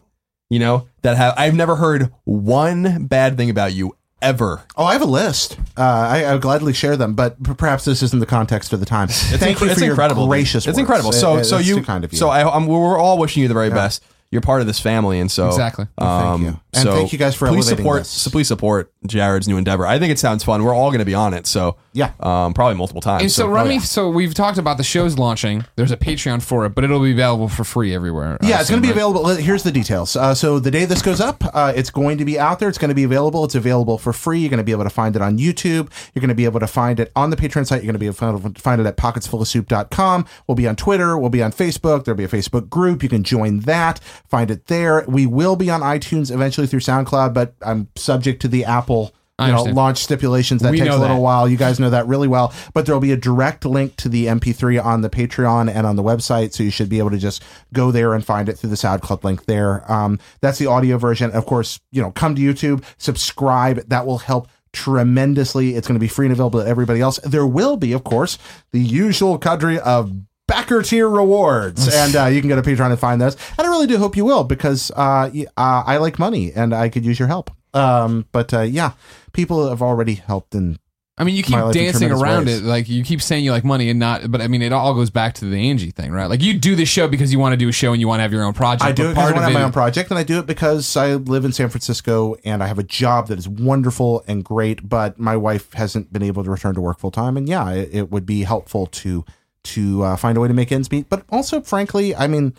[0.49, 4.63] you know that have I've never heard one bad thing about you ever.
[4.75, 5.59] oh, I have a list.
[5.77, 8.87] Uh, I, I'll gladly share them, but p- perhaps this isn't the context of the
[8.87, 9.07] time.
[9.07, 10.23] Thank you it's for incredible.
[10.23, 10.29] your dude.
[10.31, 10.63] gracious.
[10.65, 10.79] It's words.
[10.79, 11.11] incredible.
[11.11, 12.17] So It- so you, too kind of you.
[12.17, 14.03] so I I'm, we're all wishing you the very best.
[14.31, 15.85] You're part of this family, and so Exactly.
[15.99, 16.59] thank you.
[16.75, 18.01] And so thank you guys for please support.
[18.01, 18.09] this.
[18.09, 19.85] So please support Jared's new endeavor.
[19.85, 20.63] I think it sounds fun.
[20.63, 21.47] We're all going to be on it.
[21.47, 22.11] So Yeah.
[22.19, 23.21] um, probably multiple times.
[23.23, 23.79] And so, So- run me.
[23.79, 25.65] So we've talked about the show's launching.
[25.75, 28.37] There's a Patreon for it, but it'll be available for free everywhere.
[28.41, 29.25] I Yeah, it's going to be available.
[29.35, 30.15] Here's the details.
[30.15, 32.69] Uh, so the day this goes up, uh, it's going to be out there.
[32.69, 33.45] It's going to be available.
[33.45, 34.39] It's available for free.
[34.39, 35.89] You're going to be able to find it on YouTube.
[36.13, 37.83] You're going to be able to find it on the Patreon site.
[37.83, 40.25] You're going to be able to find it at pocketsfullofsoup.com.
[40.47, 41.17] We'll be on Twitter.
[41.17, 42.03] We'll be on Facebook.
[42.05, 43.03] There'll be a Facebook group.
[43.03, 43.99] You can join that.
[44.29, 45.05] Find it there.
[45.07, 49.13] We will be on iTunes eventually through SoundCloud, but I'm subject to the Apple.
[49.37, 51.21] You know, launch stipulations that We takes a little that.
[51.21, 51.49] while.
[51.49, 52.53] You guys know that really well.
[52.73, 56.03] But there'll be a direct link to the MP3 on the Patreon and on the
[56.03, 58.77] website, so you should be able to just go there and find it through the
[58.77, 59.91] SoundCloud link there.
[59.91, 61.31] Um, that's the audio version.
[61.31, 63.79] Of course, you know, come to YouTube, subscribe.
[63.89, 65.75] That will help tremendously.
[65.75, 67.17] It's going to be free and available to everybody else.
[67.19, 68.37] There will be, of course,
[68.71, 70.13] the usual cadre of
[70.47, 73.69] backer tier rewards and uh, you can go to patreon and find those and i
[73.69, 77.19] really do hope you will because uh, uh, i like money and i could use
[77.19, 78.91] your help um, but uh, yeah
[79.33, 80.79] people have already helped and
[81.17, 82.59] I mean, you keep my life in dancing around ways.
[82.59, 82.65] it.
[82.65, 85.09] Like you keep saying you like money and not, but I mean, it all goes
[85.09, 86.25] back to the Angie thing, right?
[86.25, 88.19] Like you do this show because you want to do a show and you want
[88.19, 88.83] to have your own project.
[88.83, 90.45] I do it because I want to have my own project, and I do it
[90.45, 94.43] because I live in San Francisco and I have a job that is wonderful and
[94.43, 94.89] great.
[94.89, 97.89] But my wife hasn't been able to return to work full time, and yeah, it,
[97.93, 99.23] it would be helpful to
[99.65, 101.09] to uh, find a way to make ends meet.
[101.09, 102.53] But also, frankly, I mean,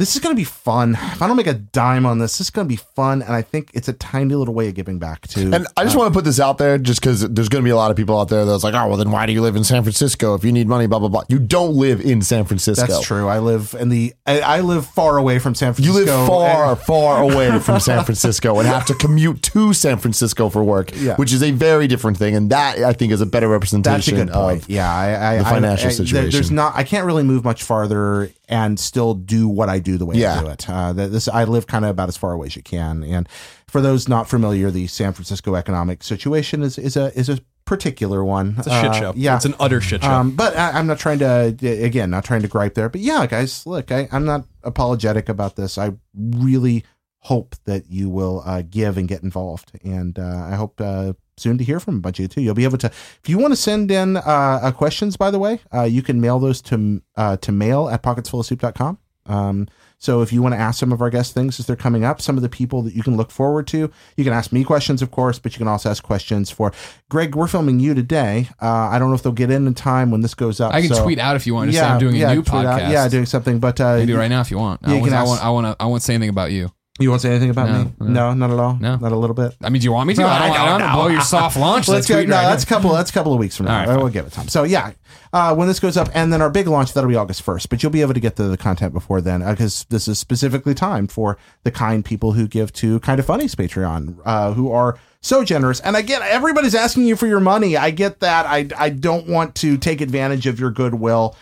[0.00, 0.94] this is going to be fun.
[0.94, 3.34] If I don't make a dime on this, this is going to be fun, and
[3.34, 5.52] I think it's a tiny little way of giving back to.
[5.52, 7.66] And I just uh, want to put this out there just because there's going to
[7.66, 9.42] be a lot of people out there that's like, oh, well, then why do you
[9.42, 11.24] live in San Francisco if you need money, blah, blah, blah.
[11.28, 12.86] You don't live in San Francisco.
[12.86, 13.28] that's true.
[13.28, 14.14] I live in the.
[14.26, 15.98] I, I live far away from San Francisco.
[15.98, 19.98] You live far, and- far away from San Francisco and have to commute to San
[19.98, 21.16] Francisco for work, Yeah.
[21.16, 22.34] which is a very different thing.
[22.34, 24.62] And that, I think, is a better representation That's a good point.
[24.62, 26.74] of yeah, I, I, the financial I- there- There's not.
[26.74, 30.40] I can't really move much farther and still do what I do the way I
[30.40, 30.68] do it.
[30.68, 33.02] Uh, this I live kind of about as far away as you can.
[33.04, 33.26] And
[33.68, 38.24] for those not familiar, the San Francisco economic situation is is a is a particular
[38.24, 38.56] one.
[38.58, 39.12] It's a shit show.
[39.14, 40.10] Yeah, It's an utter shit show.
[40.10, 42.88] Um, but I, I'm not trying to, again, not trying to gripe there.
[42.88, 45.78] But yeah, guys, look, I, I'm not apologetic about this.
[45.78, 46.84] I really
[47.20, 49.70] hope that you will uh, give and get involved.
[49.84, 52.40] And uh, I hope uh, soon to hear from a bunch of you too.
[52.42, 55.38] You'll be able to, if you want to send in uh, uh, questions, by the
[55.38, 58.98] way, uh, you can mail those to uh, to mail at pocketsfullofsoup.com.
[59.26, 62.04] Um, so if you want to ask some of our guest things as they're coming
[62.04, 64.64] up, some of the people that you can look forward to, you can ask me
[64.64, 66.72] questions, of course, but you can also ask questions for
[67.10, 67.34] Greg.
[67.34, 68.48] We're filming you today.
[68.62, 70.72] Uh, I don't know if they'll get in in time when this goes up.
[70.72, 72.64] I can so- tweet out if you want to say I'm doing a new tweet
[72.64, 72.80] out.
[72.80, 72.92] podcast.
[72.92, 73.58] Yeah, doing something.
[73.60, 74.80] But uh, do right now if you want.
[74.82, 75.44] Yeah, I, you want can I want.
[75.44, 75.66] I want.
[75.66, 76.72] to- I won't say anything about you.
[77.00, 77.92] You won't say anything about No, me?
[78.00, 78.06] no.
[78.06, 78.76] No, not at all.
[78.80, 78.96] No.
[78.96, 79.56] not a little bit.
[79.62, 80.20] I mean, do you want me to?
[80.20, 80.94] No, I don't, I don't don't want to know.
[80.94, 81.88] blow your soft launch.
[81.88, 82.20] Let's go.
[82.22, 82.92] No, that's a couple.
[82.92, 83.80] That's a couple of weeks from now.
[83.80, 84.48] All right, will give it time.
[84.48, 84.92] So yeah,
[85.32, 87.68] uh, when this goes up, and then our big launch that'll be August first.
[87.70, 90.74] But you'll be able to get the, the content before then because this is specifically
[90.74, 94.98] timed for the kind people who give to Kind of Funny's Patreon, uh, who are
[95.22, 95.80] so generous.
[95.80, 97.76] And again, everybody's asking you for your money.
[97.76, 98.46] I get that.
[98.46, 101.36] I I don't want to take advantage of your goodwill.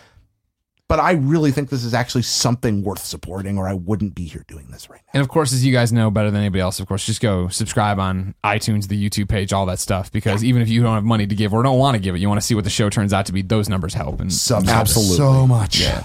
[0.88, 4.42] But I really think this is actually something worth supporting, or I wouldn't be here
[4.48, 5.10] doing this right now.
[5.12, 7.48] And of course, as you guys know better than anybody else, of course, just go
[7.48, 10.10] subscribe on iTunes, the YouTube page, all that stuff.
[10.10, 12.20] Because even if you don't have money to give or don't want to give it,
[12.20, 13.42] you want to see what the show turns out to be.
[13.42, 14.18] Those numbers help.
[14.20, 15.16] And Subs Absolutely.
[15.16, 15.78] so much.
[15.78, 16.04] Yeah.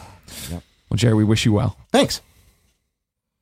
[0.52, 0.62] well,
[0.96, 1.78] Jerry, we wish you well.
[1.94, 2.20] Thanks.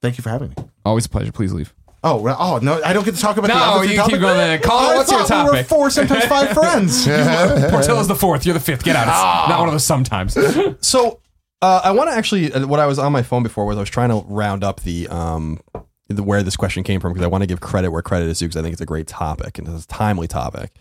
[0.04, 0.56] Thank you for having me.
[0.86, 1.32] Always a pleasure.
[1.32, 1.74] Please leave.
[2.04, 2.82] Oh, well, oh no!
[2.84, 4.60] I don't get to talk about No, the other you three keep going oh, then.
[4.62, 5.68] Colin, I what's your thought We were topic?
[5.68, 7.06] four, sometimes five friends.
[7.06, 8.44] Portillo's the fourth.
[8.44, 8.84] You're the fifth.
[8.84, 9.04] Get out.
[9.04, 9.46] It's ah.
[9.48, 10.36] not one of those sometimes.
[10.82, 11.20] So
[11.62, 12.52] uh, I want to actually.
[12.54, 14.82] uh, What I was on my phone before was I was trying to round up
[14.82, 15.60] the um
[16.08, 18.40] the, where this question came from because I want to give credit where credit is
[18.40, 20.72] due because I think it's a great topic and it's a timely topic.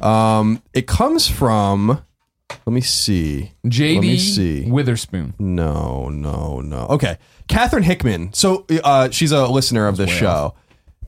[0.00, 2.02] Um, it comes from.
[2.66, 3.52] Let me see.
[3.64, 4.64] Let me see.
[4.66, 5.34] JD Witherspoon.
[5.38, 6.86] No, no, no.
[6.90, 7.16] Okay,
[7.48, 8.32] Catherine Hickman.
[8.34, 10.54] So uh, she's a listener of this show.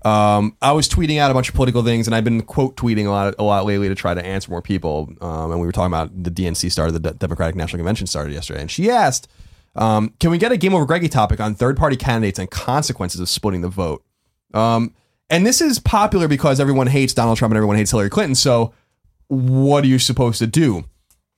[0.04, 3.06] Um, I was tweeting out a bunch of political things, and I've been quote tweeting
[3.06, 5.08] a lot, a lot lately to try to answer more people.
[5.20, 8.34] Um, and we were talking about the DNC started, the De- Democratic National Convention started
[8.34, 9.28] yesterday, and she asked,
[9.76, 13.20] um, "Can we get a game over Greggy topic on third party candidates and consequences
[13.20, 14.04] of splitting the vote?"
[14.52, 14.92] Um,
[15.30, 18.34] and this is popular because everyone hates Donald Trump and everyone hates Hillary Clinton.
[18.34, 18.74] So,
[19.28, 20.84] what are you supposed to do?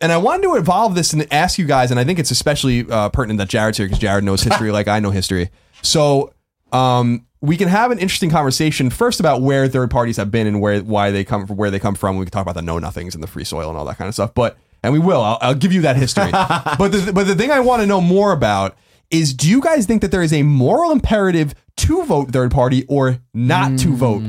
[0.00, 2.90] And I wanted to evolve this and ask you guys, and I think it's especially
[2.90, 5.50] uh, pertinent that Jared's here because Jared knows history like I know history.
[5.83, 6.35] So
[6.72, 10.61] um, we can have an interesting conversation first about where third parties have been and
[10.61, 12.16] where why they come from, where they come from.
[12.16, 14.09] We can talk about the know nothings and the free soil and all that kind
[14.09, 14.35] of stuff.
[14.35, 15.22] But and we will.
[15.22, 16.30] I'll, I'll give you that history.
[16.32, 18.76] but the, but the thing I want to know more about
[19.11, 22.85] is: Do you guys think that there is a moral imperative to vote third party
[22.88, 24.22] or not to vote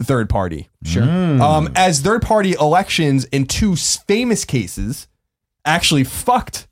[0.00, 0.68] third party?
[0.84, 1.04] Sure.
[1.04, 5.08] um, as third party elections in two famous cases
[5.64, 6.68] actually fucked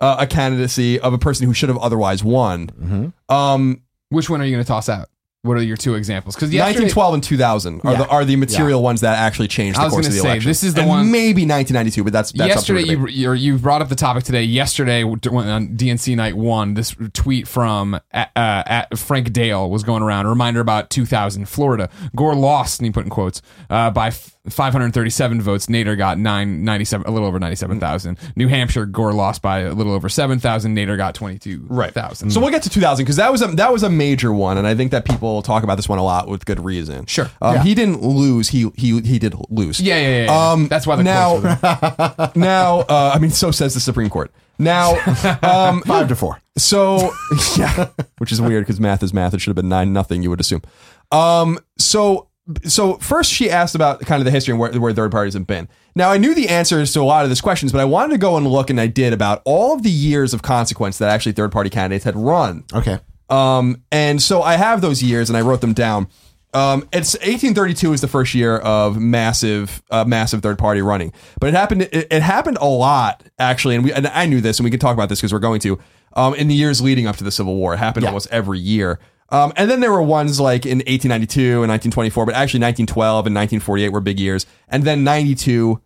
[0.00, 3.12] uh, a candidacy of a person who should have otherwise won.
[3.28, 5.08] Um, Which one are you going to toss out?
[5.42, 6.34] What are your two examples?
[6.36, 7.98] Because yesterday, 1912 and 2000 are Yeah.
[7.98, 10.22] the are the material ones that actually changed I the was course of gonna the
[10.22, 10.48] say, election.
[10.48, 13.14] this is the And one- maybe 1992, but that's, that's yesterday Up to you debate.
[13.14, 14.42] you you brought up the topic today.
[14.42, 18.00] Yesterday on DNC night one, this tweet from uh,
[18.34, 20.24] at Frank Dale was going around.
[20.24, 21.90] A reminder about 2000 Florida.
[22.16, 25.66] Gore lost, and he put in quotes uh, by f- 537 votes.
[25.66, 28.18] Nader got 997, a little over 97,000.
[28.36, 30.76] New Hampshire, Gore lost by a little over 7,000.
[30.76, 32.30] Nader got 22,000.
[32.30, 34.66] So we'll get to 2000 because that was a that was a major one, and
[34.66, 37.06] I think that people talk about this one a lot with good reason.
[37.06, 37.30] Sure.
[37.40, 38.48] um, he didn't lose.
[38.48, 39.80] He he he did lose.
[39.80, 40.24] yeah, yeah, yeah.
[40.24, 40.50] yeah.
[40.52, 44.10] Um, That's why the now quotes were now uh, I mean so says the Supreme
[44.10, 44.30] Court.
[44.58, 44.90] Now
[45.42, 46.40] um, Five to four.
[46.56, 47.10] So
[47.56, 49.34] yeah, which is weird because math is math.
[49.34, 50.22] It should have been nine nothing.
[50.22, 50.62] You would assume.
[51.10, 51.58] Um.
[51.78, 52.28] So
[52.64, 55.46] so first she asked about kind of the history and where, where third parties have
[55.46, 55.68] been.
[55.94, 58.18] Now I knew the answers to a lot of these questions, but I wanted to
[58.18, 61.32] go and look, and I did about all of the years of consequence that actually
[61.32, 62.64] third party candidates had run.
[62.72, 62.98] Okay.
[63.30, 66.08] Um, and so I have those years and I wrote them down.
[66.52, 71.48] Um, it's 1832 is the first year of massive, uh, massive third party running, but
[71.48, 71.82] it happened.
[71.82, 74.78] It, it happened a lot actually, and we and I knew this, and we can
[74.78, 75.80] talk about this because we're going to.
[76.16, 78.10] Um, in the years leading up to the Civil War, it happened Yeah.
[78.10, 79.00] almost every year.
[79.30, 83.34] Um, and then there were ones like in 1892 and 1924, but actually 1912 and
[83.34, 85.80] 1948 were big years, and then 92,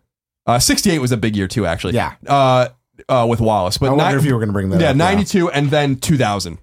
[0.46, 1.94] uh, 68 was a big year too, actually.
[1.94, 2.14] Yeah.
[2.26, 2.68] Uh,
[3.08, 4.90] uh, with Wallace, but I wonder ni- if you were going to bring that yeah,
[4.90, 4.96] up.
[4.96, 6.58] 92 and then 2000.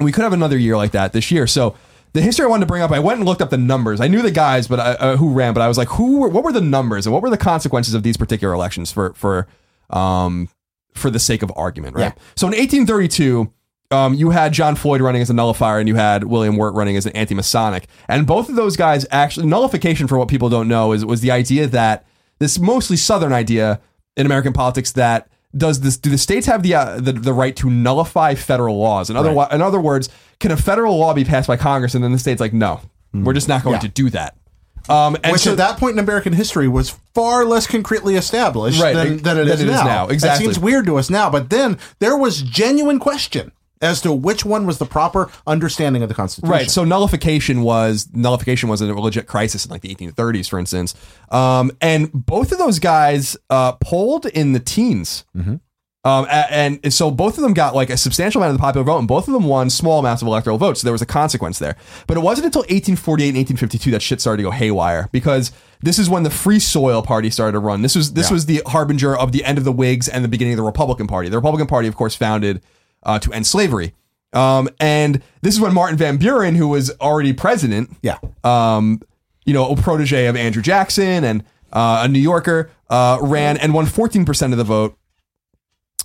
[0.00, 1.46] We could have another year like that this year.
[1.46, 1.76] So
[2.12, 4.00] the history I wanted to bring up, I went and looked up the numbers.
[4.00, 6.18] I knew the guys, but I, uh, who ran, but I was like, who?
[6.20, 9.12] Were, what were the numbers and what were the consequences of these particular elections for
[9.14, 9.46] for
[9.90, 10.48] um
[10.94, 12.14] for the sake of argument, right?
[12.16, 12.22] Yeah.
[12.36, 13.52] So in 1832.
[13.90, 16.96] Um, you had John Floyd running as a nullifier, and you had William Wirt running
[16.96, 20.06] as an anti-Masonic, and both of those guys actually nullification.
[20.08, 22.04] For what people don't know, is was the idea that
[22.38, 23.80] this mostly Southern idea
[24.16, 27.54] in American politics that does this do the states have the uh, the, the right
[27.56, 30.08] to nullify federal laws in other wo- in other words
[30.40, 32.80] can a federal law be passed by congress and then the state's like no
[33.12, 33.80] we're just not going Yeah.
[33.80, 34.34] to do that
[34.88, 38.82] Um, and Which so, at that point in American history was far less concretely established
[38.82, 39.84] Right, than, than it than is it is now.
[39.84, 40.44] now, That exactly.
[40.46, 43.52] seems weird to us now, but then there was genuine question
[43.84, 46.50] as to which one was the proper understanding of the Constitution.
[46.50, 46.70] Right.
[46.70, 50.94] So nullification was nullification was a legit crisis in like the 1830s, for instance.
[51.30, 55.24] Um, and both of those guys uh, polled in the teens.
[55.36, 55.56] Mm-hmm.
[56.06, 58.84] Um, and, and so both of them got like a substantial amount of the popular
[58.84, 60.80] vote, and both of them won small amounts of electoral votes.
[60.80, 61.76] So there was a consequence there.
[62.06, 65.98] But it wasn't until 1848 and 1852 that shit started to go haywire because this
[65.98, 67.80] is when the Free Soil Party started to run.
[67.80, 70.52] This was this was the harbinger of the end of the Whigs and the beginning
[70.52, 71.30] of the Republican Party.
[71.30, 72.62] The Republican Party, of course, founded
[73.04, 73.94] uh, to end slavery.
[74.32, 78.18] Um, and this is when Martin Van Buren, who was already president, Yeah.
[78.42, 79.00] um,
[79.44, 83.72] you know, a protege of Andrew Jackson and uh, a New Yorker, uh, ran and
[83.74, 84.96] won 14% of the vote.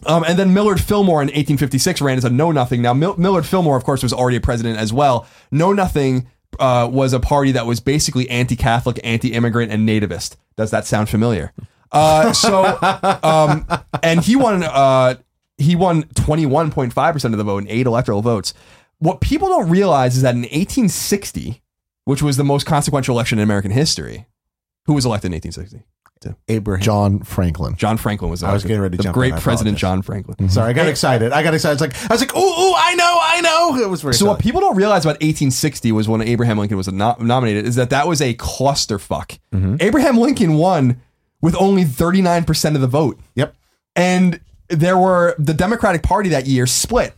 [0.06, 2.82] Um, and then Millard Fillmore in 1856 ran as a Know Nothing.
[2.82, 5.28] Now, Mil- Millard Fillmore, of course, was already a president as well.
[5.52, 6.28] Know Nothing
[6.60, 10.36] uh, was a party that was basically anti Catholic, anti immigrant, and nativist.
[10.56, 11.52] Does that sound familiar?
[11.92, 12.78] Uh, so,
[13.24, 13.66] um,
[14.02, 14.64] and he won.
[14.64, 15.16] Uh,
[15.60, 18.54] he won 21.5% of the vote and eight electoral votes.
[19.00, 21.62] What people don't realize is that in 1860,
[22.06, 24.26] which was the most consequential election in American history,
[24.86, 25.86] who was elected in 1860?
[26.50, 26.84] Abraham.
[26.84, 27.76] John Franklin.
[27.76, 28.44] John Franklin was.
[28.44, 29.78] I was getting ready to the jump great in, President.
[29.78, 30.50] John Franklin.
[30.50, 31.32] Sorry, I got excited.
[31.32, 31.74] I got excited.
[31.74, 33.82] It's like I was like, ooh, ooh, I know, I know.
[33.82, 36.92] It was very So what people don't realize about 1860 was when Abraham Lincoln was
[36.92, 39.40] no- nominated is that that was a clusterfuck.
[39.54, 39.78] Mm-hmm.
[39.80, 41.02] Abraham Lincoln won
[41.42, 43.18] with only 39% of the vote.
[43.36, 43.56] Yep.
[43.96, 47.14] And there were the Democratic Party that year split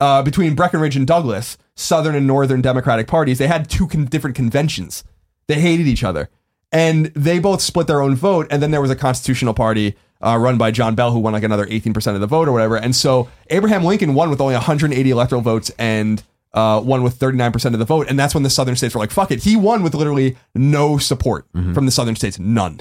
[0.00, 3.38] uh, between Breckinridge and Douglas, Southern and Northern Democratic parties.
[3.38, 5.04] They had two con- different conventions.
[5.46, 6.28] They hated each other,
[6.72, 8.46] and they both split their own vote.
[8.50, 11.42] And then there was a Constitutional Party uh, run by John Bell, who won like
[11.42, 12.76] another 18% of the vote or whatever.
[12.76, 17.72] And so Abraham Lincoln won with only 180 electoral votes and uh, won with 39%
[17.72, 18.06] of the vote.
[18.08, 20.98] And that's when the Southern states were like, "Fuck it." He won with literally no
[20.98, 22.80] support from the Southern states, none.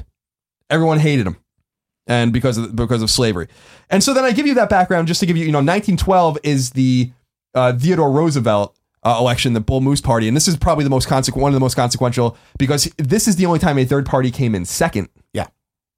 [0.70, 1.38] Everyone hated him
[2.10, 3.48] and because of because of slavery.
[3.90, 6.40] And so then I give you that background just to give you, you know, 1912
[6.44, 7.12] is the
[7.54, 11.08] uh, Theodore Roosevelt uh, election, the Bull Moose Party, and this is probably the most
[11.08, 14.32] consequent, one of the most consequential because this is the only time a third party
[14.32, 15.08] came in second.
[15.32, 15.48] Yeah.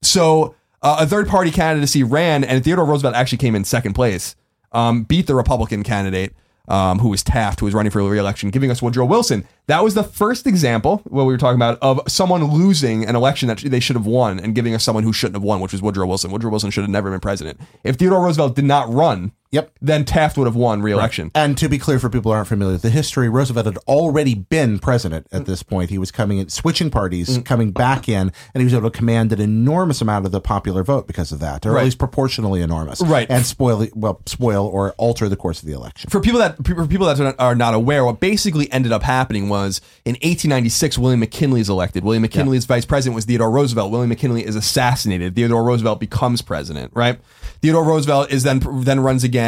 [0.02, 4.36] So uh, a third party candidacy ran, and Theodore Roosevelt actually came in second place,
[4.70, 6.34] um, beat the Republican candidate.
[6.68, 9.44] Um, who was Taft, who was running for re-election, giving us Woodrow Wilson.
[9.66, 13.48] That was the first example, what we were talking about, of someone losing an election
[13.48, 15.82] that they should have won and giving us someone who shouldn't have won, which was
[15.82, 16.30] Woodrow Wilson.
[16.30, 17.60] Woodrow Wilson should have never been president.
[17.82, 19.70] If Theodore Roosevelt did not run, Yep.
[19.82, 21.30] then Taft would have won re-election.
[21.34, 24.34] And to be clear for people who aren't familiar with the history, Roosevelt had already
[24.34, 25.90] been president at this point.
[25.90, 27.44] He was coming in, switching parties, Mm.
[27.44, 30.82] coming back in, and he was able to command an enormous amount of the popular
[30.82, 31.80] vote because of that, or Right.
[31.80, 33.00] at least proportionally enormous.
[33.02, 33.26] Right.
[33.30, 36.08] And spoil, well, spoil or alter the course of the election.
[36.10, 39.80] for people that for people that are not aware, what basically ended up happening was
[40.06, 42.04] in 1896, William McKinley is elected.
[42.04, 43.90] William McKinley's vice president was Theodore Roosevelt.
[43.90, 45.34] William McKinley is assassinated.
[45.34, 46.90] Theodore Roosevelt becomes president.
[46.94, 47.18] Right?
[47.60, 49.41] Theodore Roosevelt is then then runs again.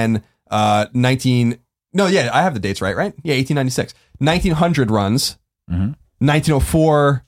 [0.50, 1.58] Uh, 19.
[1.92, 2.96] No, yeah, I have the dates right.
[2.96, 3.12] Right?
[3.22, 3.94] Yeah, 1896.
[4.18, 5.36] 1900 runs.
[6.18, 7.24] 1904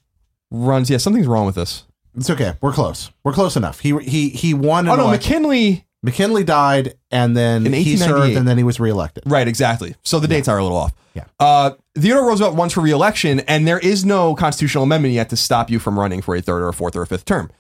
[0.50, 0.90] runs.
[0.90, 1.84] Yeah, something's wrong with this.
[2.16, 2.54] It's okay.
[2.60, 3.10] We're close.
[3.24, 3.80] We're close enough.
[3.80, 4.88] He he he won.
[4.88, 5.42] Oh no, election.
[5.42, 5.82] McKinley.
[6.02, 8.36] McKinley died, and then In he served, 1898.
[8.38, 9.24] and then he was reelected.
[9.26, 9.96] Right, exactly.
[10.04, 10.92] So the dates are a little off.
[11.14, 11.24] Yeah.
[11.40, 15.68] Uh, Theodore Roosevelt runs for re-election, and there is no constitutional amendment yet to stop
[15.68, 17.50] you from running for a third or a fourth or a fifth term.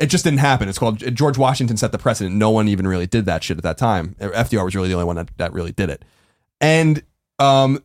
[0.00, 0.68] It just didn't happen.
[0.68, 2.34] It's called George Washington set the precedent.
[2.34, 4.16] No one even really did that shit at that time.
[4.18, 6.04] FDR was really the only one that, that really did it.
[6.60, 7.02] And
[7.38, 7.82] um,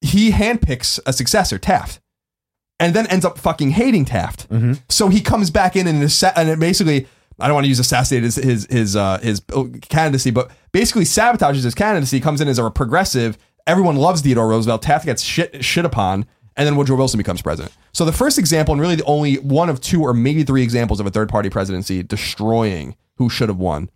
[0.00, 2.00] he handpicks a successor, Taft,
[2.80, 4.46] and then ends up fucking hating Taft.
[4.88, 7.06] So he comes back in and, assa- and it basically,
[7.38, 9.42] I don't want to use assassinate his his his, uh, his
[9.88, 12.20] candidacy, but basically sabotages his candidacy.
[12.20, 13.36] Comes in as a progressive.
[13.66, 14.82] Everyone loves Theodore Roosevelt.
[14.82, 16.26] Taft gets shit shit upon,
[16.56, 17.74] and then Woodrow Wilson becomes president.
[17.92, 21.00] So the first example, and really the only one of two or maybe three examples
[21.00, 23.90] of a third party presidency destroying who should have won.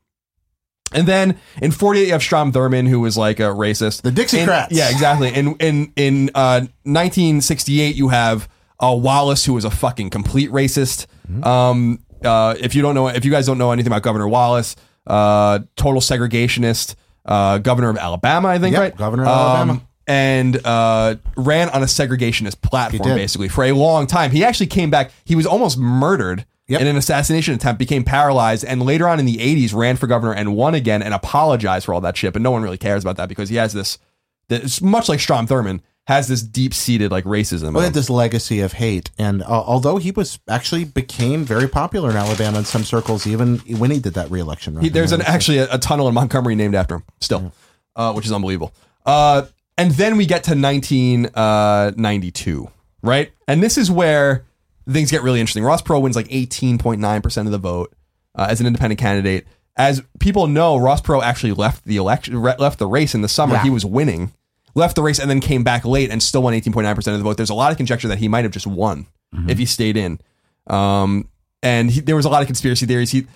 [0.93, 4.03] And then in 48, you have Strom Thurmond, who was like a racist.
[4.03, 4.71] The Dixiecrats.
[4.71, 5.29] In- yeah, exactly.
[5.35, 8.49] In in in uh, 1968, you have
[8.81, 11.07] uh, Wallace, who was a fucking complete racist.
[11.45, 14.77] Um, uh, if you don't know, if you guys don't know anything about Governor Wallace,
[15.07, 16.95] uh, total segregationist,
[17.27, 18.97] uh, governor of Alabama, I think, Yep, right?
[18.97, 19.83] governor of Alabama.
[20.09, 24.31] And uh, ran on a segregationist platform basically for a long time.
[24.31, 25.13] He actually came back.
[25.27, 26.83] He was almost murdered Yep.
[26.83, 30.35] in an assassination attempt, became paralyzed, and later on in the 80s ran for governor
[30.35, 32.35] and won again and apologized for all that shit.
[32.35, 33.97] But no one really cares about that because he has this,
[34.49, 37.73] this much like Strom Thurmond, has this deep seated like racism.
[37.73, 41.69] Well, he had this legacy of hate, and uh, although he was actually became very
[41.69, 44.75] popular in Alabama in some circles, even when he did that reelection.
[44.75, 44.85] Run.
[44.85, 47.53] He- there's an actually a, a tunnel in Montgomery named after him still,
[47.97, 48.75] uh, which is unbelievable.
[49.07, 49.47] Uh,
[49.79, 52.71] and then we get to 1992,
[53.03, 53.33] right?
[53.47, 54.45] And this is where
[54.91, 55.65] things get really interesting.
[55.65, 57.95] Ross Perot wins like 18.9% of the vote
[58.35, 59.47] uh, as an independent candidate.
[59.77, 63.55] As people know, Ross Perot actually left the election, left the race in the summer.
[63.55, 63.63] Yeah.
[63.63, 64.33] He was winning,
[64.75, 67.37] left the race, and then came back late and still won 18.9% of the vote.
[67.37, 69.07] There's a lot of conjecture that he might have just won
[69.49, 70.21] if he stayed in.
[70.67, 71.29] Um,
[71.63, 73.11] and he, there was a lot of conspiracy theories.
[73.11, 73.27] He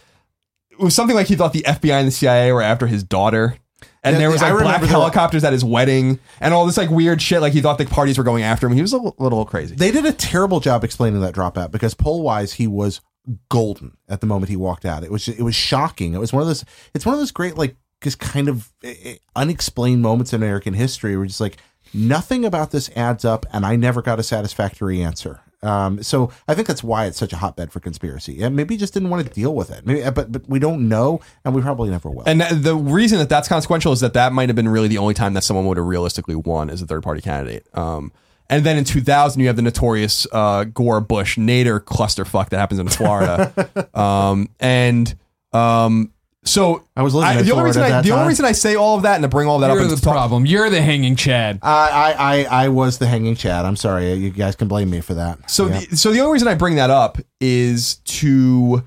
[0.70, 3.59] it was something like he thought the FBI and the CIA were after his daughter.
[4.03, 7.20] And Yeah, there was like black helicopters at his wedding and all this like weird
[7.20, 7.41] shit.
[7.41, 8.74] Like he thought the parties were going after him.
[8.74, 9.74] He was a little, little crazy.
[9.74, 13.01] They did a terrible job explaining that dropout because poll wise he was
[13.49, 15.05] golden at the moment he walked out.
[15.05, 16.14] It was it was shocking.
[16.14, 16.64] It was one of those.
[16.95, 20.74] It's one of those great like just kind of eh, eh, unexplained moments in American
[20.74, 21.59] history where just like
[21.95, 25.41] nothing about this adds up, and I never got a satisfactory answer.
[25.63, 28.43] Um, so I think that's why it's such a hotbed for conspiracy.
[28.43, 29.87] And maybe he just didn't want to deal with it.
[29.87, 32.25] Maybe, but but we don't know, and we probably never will.
[32.27, 35.15] And the reason that that's consequential is that that might have been really the only
[35.15, 37.67] time that someone would have realistically won as a third party candidate.
[37.75, 38.13] Um,
[38.51, 42.81] and then in 2000, you have the notorious uh, Gore Bush Nader clusterfuck that happens
[42.81, 43.89] in Florida.
[43.95, 45.15] um, and
[45.53, 46.13] um,
[46.45, 48.28] so I was living in the only Florida reason at I, that the only time.
[48.28, 49.93] reason I say all of that and to bring all of that You're up the
[49.95, 50.45] and talk, problem.
[50.47, 51.61] You're the hanging Chad.
[51.62, 53.64] I, I I I was the hanging Chad.
[53.64, 54.12] I'm sorry.
[54.14, 55.49] You guys can blame me for that.
[55.51, 55.80] So, Yeah.
[55.88, 58.84] the, so the only reason I bring that up is to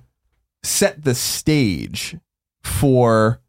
[0.63, 2.17] set the stage
[2.63, 3.39] for.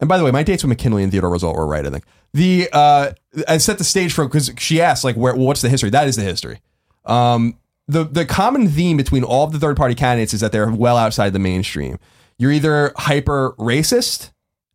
[0.00, 1.86] And by the way, my dates with McKinley and Theodore Roosevelt were right.
[1.86, 2.04] I think
[2.34, 3.12] the uh,
[3.48, 5.90] I set the stage for because she asked like, where, well, what's the history?
[5.90, 6.60] That is the history.
[7.06, 7.56] Um,
[7.88, 10.96] the the common theme between all of the third party candidates is that they're well
[10.96, 11.98] outside the mainstream.
[12.38, 14.32] You're either hyper racist,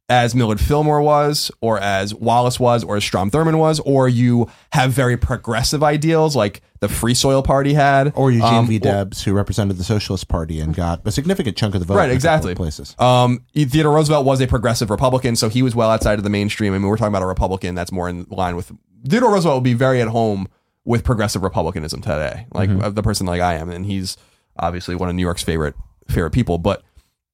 [0.09, 4.49] as Millard Fillmore was, or as Wallace was, or as Strom Thurmond was, or you
[4.71, 8.79] have very progressive ideals like the Free Soil Party had, or Eugene um, V.
[8.79, 11.97] Debs, who represented the Socialist Party and got a significant chunk of the vote.
[11.97, 12.55] Right, in a couple exactly.
[12.55, 12.95] Places.
[12.99, 16.73] Um, Theodore Roosevelt was a progressive Republican, so he was well outside of the mainstream.
[16.73, 18.71] I mean, we're talking about a Republican that's more in line with
[19.07, 20.47] Theodore Roosevelt would be very at home
[20.85, 24.15] with progressive republicanism today, like uh, the person like I am, and he's
[24.57, 25.75] obviously one of New York's favorite
[26.07, 26.59] favorite people.
[26.59, 26.81] But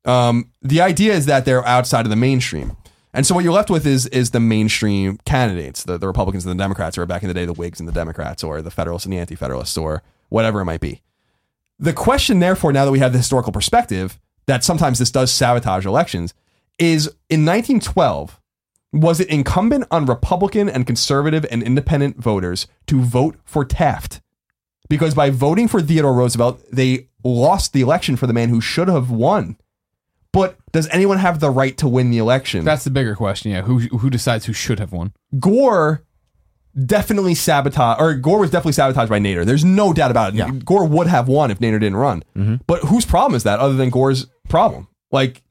[0.06, 2.76] um, the idea is that they're outside of the mainstream.
[3.14, 6.58] And so what you're left with is is the mainstream candidates, the, the Republicans and
[6.58, 9.06] the Democrats, or back in the day, the Whigs and the Democrats, or the Federalists
[9.06, 11.02] and the Anti-Federalists, or whatever it might be.
[11.78, 15.86] The question, therefore, now that we have the historical perspective, that sometimes this does sabotage
[15.86, 16.34] elections,
[16.80, 18.40] is in 1912,
[18.92, 24.22] was it incumbent on Republican and conservative and independent voters to vote for Taft?
[24.90, 28.88] Because by voting for Theodore Roosevelt, they lost the election for the man who should
[28.88, 29.58] have won.
[30.34, 32.66] But does anyone have the right to win the election?
[32.66, 33.52] That's the bigger question.
[33.52, 35.14] Yeah, who who decides who should have won?
[35.40, 36.04] Gore
[36.86, 39.46] definitely sabotaged, or Gore was definitely sabotaged by Nader.
[39.46, 40.38] There's no doubt about it.
[40.38, 40.50] Yeah.
[40.50, 42.24] Gore would have won if Nader didn't run.
[42.36, 42.56] Mm-hmm.
[42.66, 44.88] But whose problem is that other than Gore's problem?
[45.12, 45.44] Like,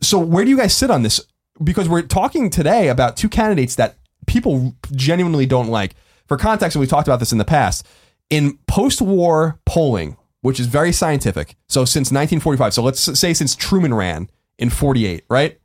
[0.00, 1.20] so where do you guys sit on this?
[1.62, 3.96] Because we're talking today about two candidates that
[4.26, 5.94] people genuinely don't like.
[6.26, 7.86] For context, and we talked about this in the past,
[8.28, 11.56] in post-war polling, which is very scientific.
[11.68, 15.58] So since 1945, so let's say since Truman ran in 48, right?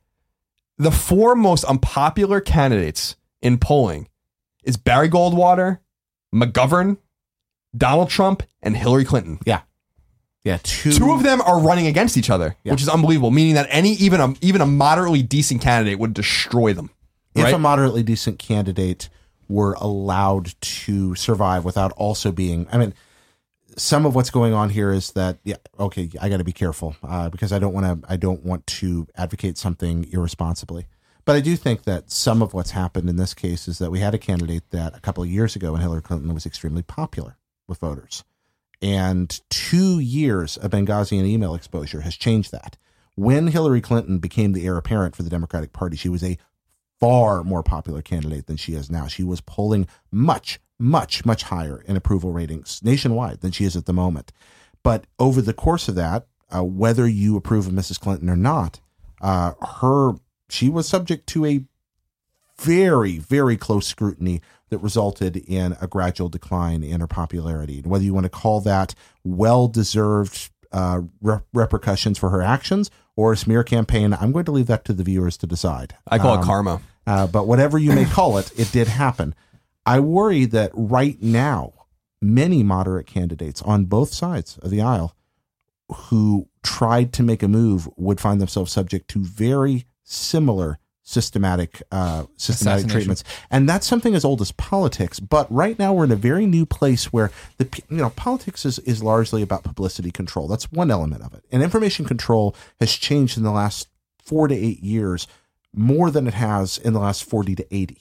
[0.78, 4.08] The four most unpopular candidates in polling
[4.64, 5.78] is Barry Goldwater,
[6.34, 6.96] McGovern,
[7.76, 9.38] Donald Trump, and Hillary Clinton.
[9.44, 9.60] Yeah,
[10.42, 10.58] yeah.
[10.62, 12.72] Two, Two of them are running against each other, Yeah.
[12.72, 13.30] which is unbelievable.
[13.30, 16.90] Meaning that any even a even a moderately decent candidate would destroy them.
[17.36, 17.54] if right?
[17.54, 19.08] a moderately decent candidate
[19.48, 22.94] were allowed to survive without also being, I mean,
[23.76, 26.96] some of what's going on here is that, yeah, okay, I got to be careful
[27.02, 30.86] uh, because I don't want to, I don't want to advocate something irresponsibly.
[31.24, 34.00] But I do think that some of what's happened in this case is that we
[34.00, 37.38] had a candidate that a couple of years ago when Hillary Clinton was extremely popular
[37.66, 38.24] with voters.
[38.82, 42.76] And two years of Benghazi and email exposure has changed that.
[43.14, 46.36] When Hillary Clinton became the heir apparent for the Democratic Party, she was a
[47.00, 49.06] far more popular candidate than she is now.
[49.06, 53.86] She was polling much, much, much higher in approval ratings nationwide than she is at
[53.86, 54.32] the moment.
[54.82, 57.98] But over the course of that, uh, whether you approve of Mrs.
[57.98, 58.80] Clinton or not,
[59.20, 60.12] uh, her
[60.50, 61.64] she was subject to a
[62.58, 67.78] very, very close scrutiny that resulted in a gradual decline in her popularity.
[67.78, 68.94] And whether you want to call that
[69.24, 74.52] well deserved uh, re- repercussions for her actions or a smear campaign, I'm going to
[74.52, 75.96] leave that to the viewers to decide.
[76.08, 76.80] I call Um, it karma.
[77.06, 79.34] uh, but whatever you may call it, it did happen.
[79.86, 81.72] I worry that right now,
[82.20, 85.14] many moderate candidates on both sides of the aisle
[85.92, 92.24] who tried to make a move would find themselves subject to very similar systematic uh,
[92.38, 95.20] systematic treatments, and that's something as old as politics.
[95.20, 98.78] But right now, we're in a very new place where the you know politics is
[98.80, 100.48] is largely about publicity control.
[100.48, 103.88] That's one element of it, and information control has changed in the last
[104.24, 105.26] four to eight years
[105.74, 107.98] more than it has in the last 40 to 80.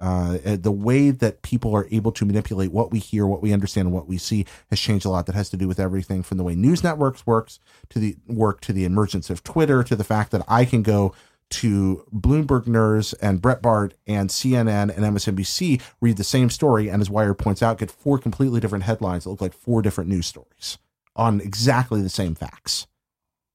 [0.00, 3.86] Uh, the way that people are able to manipulate what we hear, what we understand,
[3.86, 5.26] and what we see has changed a lot.
[5.26, 7.58] That has to do with everything from the way news networks works
[7.90, 11.14] to the work to the emergence of Twitter to the fact that I can go
[11.50, 17.10] to Bloomberg News and Breitbart and CNN and MSNBC, read the same story, and as
[17.10, 20.78] Wired points out, get four completely different headlines that look like four different news stories
[21.14, 22.86] on exactly the same facts.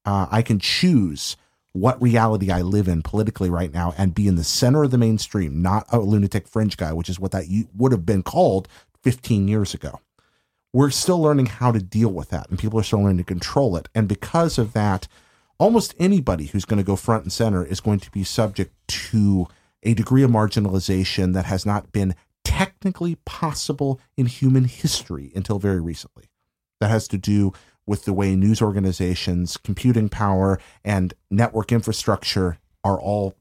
[0.04, 1.36] Uh, I can choose
[1.72, 4.98] what reality I live in politically right now and be in the center of the
[4.98, 7.44] mainstream, not a lunatic fringe guy, which is what that
[7.76, 8.68] would have been called
[9.02, 10.00] 15 years ago.
[10.72, 13.76] We're still learning how to deal with that, and people are still learning to control
[13.76, 13.88] it.
[13.94, 15.08] And because of that,
[15.58, 19.46] almost anybody who's going to go front and center is going to be subject to
[19.82, 22.14] a degree of marginalization that has not been
[22.44, 26.30] technically possible in human history until very recently.
[26.80, 27.52] That has to do
[27.90, 33.34] with the way news organizations, computing power, and network infrastructure are all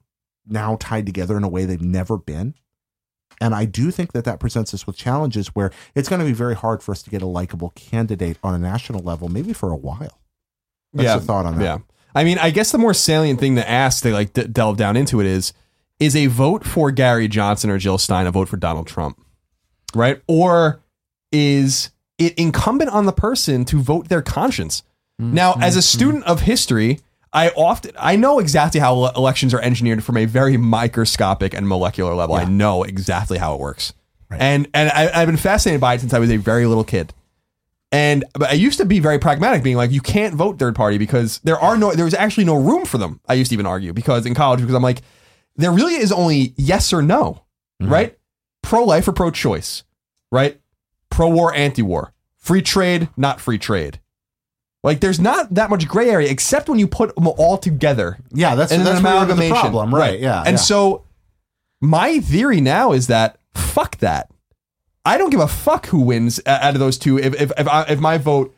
[0.47, 2.55] now tied together in a way they've never been.
[3.39, 6.33] And I do think that that presents us with challenges where it's going to be
[6.33, 9.71] very hard for us to get a likable candidate on a national level, maybe for
[9.71, 10.19] a while.
[10.93, 11.63] That's yeah, the thought on that.
[11.63, 11.77] Yeah.
[12.15, 14.97] I mean, I guess the more salient thing to ask, to like d- delve down
[14.97, 15.53] into it is,
[15.99, 19.23] is a vote for Gary Johnson or Jill Stein a vote for Donald Trump,
[19.93, 20.19] right?
[20.27, 20.81] Or
[21.31, 24.83] is it incumbent on the person to vote their conscience?
[25.21, 25.97] Now, as a mm-hmm.
[25.97, 27.01] student of history,
[27.33, 32.13] I often I know exactly how elections are engineered from a very microscopic and molecular
[32.13, 32.35] level.
[32.35, 33.93] I know exactly how it works,
[34.31, 37.13] and and I, I've been fascinated by it since I was a very little kid.
[37.91, 40.97] And but I used to be very pragmatic, being like, you can't vote third party
[40.97, 43.19] because there are no, there's actually no room for them.
[43.27, 45.01] I used to even argue because in college, because I'm like,
[45.55, 47.43] there really is only yes or no,
[47.81, 47.91] mm-hmm.
[47.91, 48.17] right?
[48.61, 49.83] Pro life or pro choice,
[50.31, 50.61] right?
[51.19, 53.99] Pro war, anti war, free trade, not free trade.
[54.85, 58.55] Like, there's not that much gray area except when you put them all together Yeah,
[58.55, 59.57] that's, and that's an amalgamation.
[59.57, 60.17] problem, right?
[60.17, 60.39] Yeah.
[60.45, 60.55] And yeah.
[60.55, 61.03] so
[61.81, 64.31] my theory now is that fuck that.
[65.03, 67.19] I don't give a fuck who wins out of those two.
[67.19, 68.55] If if if, I, if my vote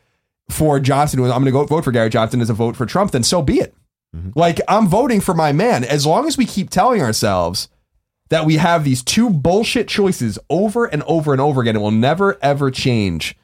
[0.48, 2.86] for Johnson was I'm going to go vote for Gary Johnson as a vote for
[2.86, 3.74] Trump, then so be it.
[4.14, 4.38] Mm-hmm.
[4.38, 5.82] Like I'm voting for my man.
[5.82, 7.68] As long as we keep telling ourselves
[8.32, 11.90] that we have these two bullshit choices over and over and over again, it will
[11.90, 13.36] never ever change.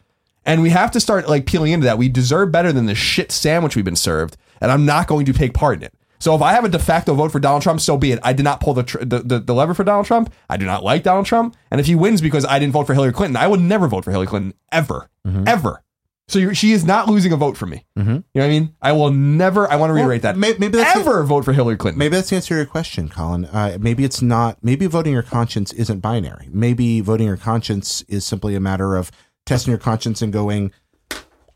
[0.47, 1.99] And we have to start like peeling into that.
[1.99, 5.35] We deserve better than the shit sandwich we've been served, and I'm not going to
[5.35, 5.93] take part in it.
[6.21, 8.19] So if I have a de facto vote for Donald Trump, so be it.
[8.23, 10.33] I did not pull the, tr- the, the the lever for Donald Trump.
[10.49, 12.95] I do not like Donald Trump, and if he wins because I didn't vote for
[12.95, 15.45] Hillary Clinton, I would never vote for Hillary Clinton ever, mm-hmm.
[15.47, 15.83] ever.
[16.29, 17.87] So you're, she is not losing a vote for me.
[17.97, 18.75] You know what I mean?
[18.83, 19.67] I will never.
[19.71, 20.37] I want to reiterate that.
[20.37, 21.99] may- maybe that's ever vote for Hillary Clinton.
[21.99, 23.47] Maybe that's the answer to your question, Colin.
[23.47, 24.59] Uh, maybe it's not.
[24.63, 26.49] Maybe voting your conscience isn't binary.
[26.53, 29.11] Maybe voting your conscience is simply a matter of
[29.47, 30.71] testing your conscience and going,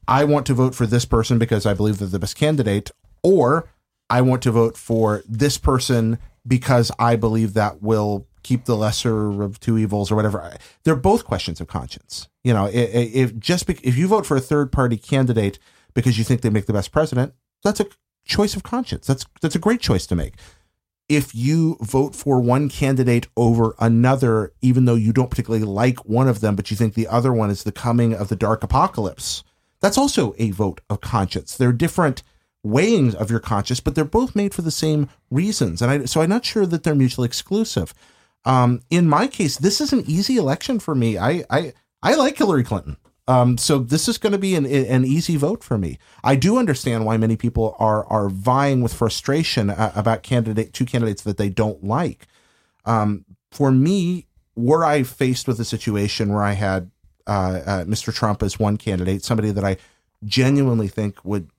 [0.09, 2.91] I want to vote for this person because I believe they're the best candidate,
[3.23, 3.69] or
[4.11, 9.43] I want to vote for this person because I believe that will keep the lesser
[9.43, 10.57] of two evils or whatever.
[10.85, 12.29] They're both questions of conscience.
[12.45, 15.59] You know, if just bec if you vote for a third party candidate
[15.95, 17.87] because you think they make the best president, that's a
[18.25, 19.07] choice of conscience.
[19.07, 20.35] That's that's a great choice to make
[21.09, 26.27] if you vote for one candidate over another, even though you don't particularly like one
[26.27, 29.45] of them, but you think the other one is the coming of the dark apocalypse,
[29.81, 31.57] that's also a vote of conscience.
[31.57, 32.23] They're different
[32.63, 35.83] weighings of your conscience, but they're both made for the same reasons.
[35.83, 37.93] And I, so I'm not sure that they're mutually exclusive.
[38.45, 41.19] Um, in my case, this is an easy election for me.
[41.19, 41.73] I, I,
[42.03, 42.97] I like Hillary Clinton.
[43.29, 45.99] Um, so this is going to be an, an easy vote for me.
[46.25, 50.85] I do understand why many people are are vying with frustration uh, about candidate two
[50.85, 52.27] candidates that they don't like.
[52.85, 54.27] Um, for me,
[54.57, 56.91] were I faced with a situation where I had
[57.27, 58.13] uh, uh, Mr.
[58.13, 59.77] Trump as one candidate, somebody that I
[60.25, 61.51] genuinely think would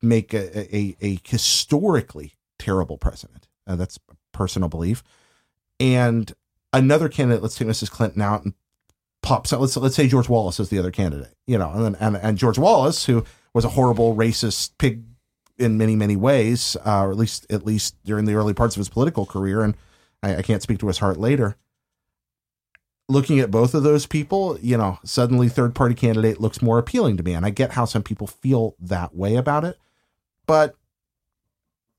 [0.00, 3.98] make a, a, a historically terrible president, uh, that's
[4.32, 5.02] personal belief,
[5.78, 6.32] and
[6.72, 7.90] another candidate, let's take Mrs.
[7.90, 8.54] Clinton out and
[9.26, 9.50] pops.
[9.52, 12.38] Let's let's say George Wallace is the other candidate, you know, and then, and and
[12.38, 15.02] George Wallace, who was a horrible racist pig
[15.58, 18.80] in many many ways, uh, or at least at least during the early parts of
[18.80, 19.76] his political career, and
[20.22, 21.56] I, I can't speak to his heart later.
[23.08, 27.16] Looking at both of those people, you know, suddenly third party candidate looks more appealing
[27.16, 29.76] to me, and I get how some people feel that way about it,
[30.46, 30.76] but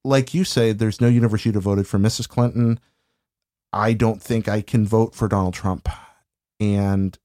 [0.05, 2.29] like you say, there's no universe you'd have voted for Mrs.
[2.29, 2.79] Clinton.
[3.73, 5.89] I don't think I can vote for Donald Trump.
[6.59, 7.17] And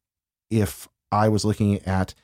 [0.51, 2.15] if I was looking at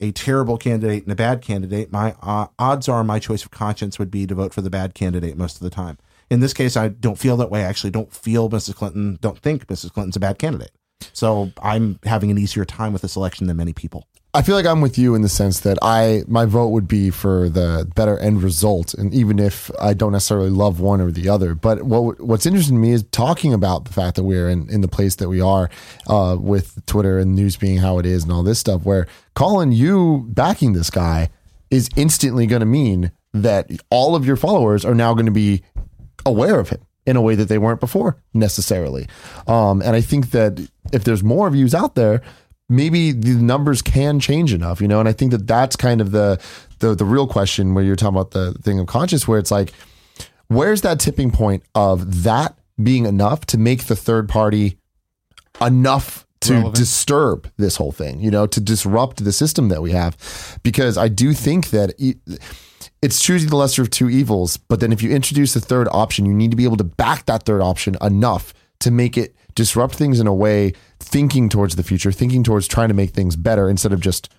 [0.00, 3.98] a terrible candidate and a bad candidate, my uh, odds are my choice of conscience
[3.98, 5.98] would be to vote for the bad candidate most of the time.
[6.30, 7.64] In this case, I don't feel that way.
[7.64, 8.74] I actually don't feel Mrs.
[8.74, 9.92] Clinton, don't think Mrs.
[9.92, 10.72] Clinton's a bad candidate.
[11.12, 14.06] So I'm having an easier time with this election than many people.
[14.34, 17.08] I feel like I'm with you in the sense that I my vote would be
[17.10, 21.30] for the better end result, and even if I don't necessarily love one or the
[21.30, 24.68] other, but what what's interesting to me is talking about the fact that we're in,
[24.68, 25.70] in the place that we are
[26.08, 28.84] uh, with Twitter and news being how it is and all this stuff.
[28.84, 31.30] Where Colin, you backing this guy
[31.70, 35.62] is instantly going to mean that all of your followers are now going to be
[36.26, 39.06] aware of him in a way that they weren't before necessarily.
[39.46, 40.60] Um, and I think that
[40.92, 42.20] if there's more views out there,
[42.68, 45.00] maybe the numbers can change enough, you know.
[45.00, 46.40] And I think that that's kind of the
[46.78, 49.72] the the real question where you're talking about the thing of conscience, where it's like,
[50.48, 54.78] where's that tipping point of that being enough to make the third party
[55.60, 56.76] enough to Relevant.
[56.76, 61.08] disturb this whole thing, you know, to disrupt the system that we have, because I
[61.08, 61.94] do think that.
[63.00, 64.56] it's choosing the lesser of two evils.
[64.56, 67.26] But then if you introduce a third option, you need to be able to back
[67.26, 71.82] that third option enough to make it disrupt things in a way, thinking towards the
[71.82, 74.32] future, thinking towards trying to make things better instead of just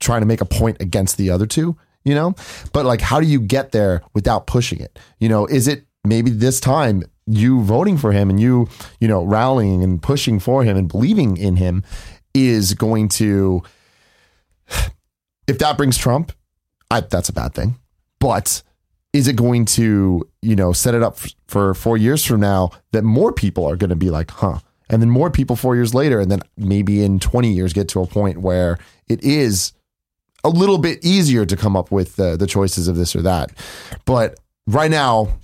[0.00, 2.34] trying to make a point against the other two, you know?
[2.72, 4.98] But like, how do you get there without pushing it?
[5.20, 8.66] You know, is it maybe this time you voting for him and you,
[8.98, 11.84] you know, rallying and pushing for him and believing in him
[12.32, 13.62] is going to,
[15.46, 16.32] if that brings Trump,
[16.90, 17.76] I, that's a bad thing.
[18.20, 18.62] But
[19.16, 22.70] is it going to, you know, set it up f- for four years from now
[22.92, 24.58] that more people are going to be like, huh?
[24.90, 28.00] And then more people four years later, and then maybe in 20 years get to
[28.02, 29.72] a point where it is
[30.44, 33.50] a little bit easier to come up with the, the choices of this or that.
[34.04, 35.38] But right now,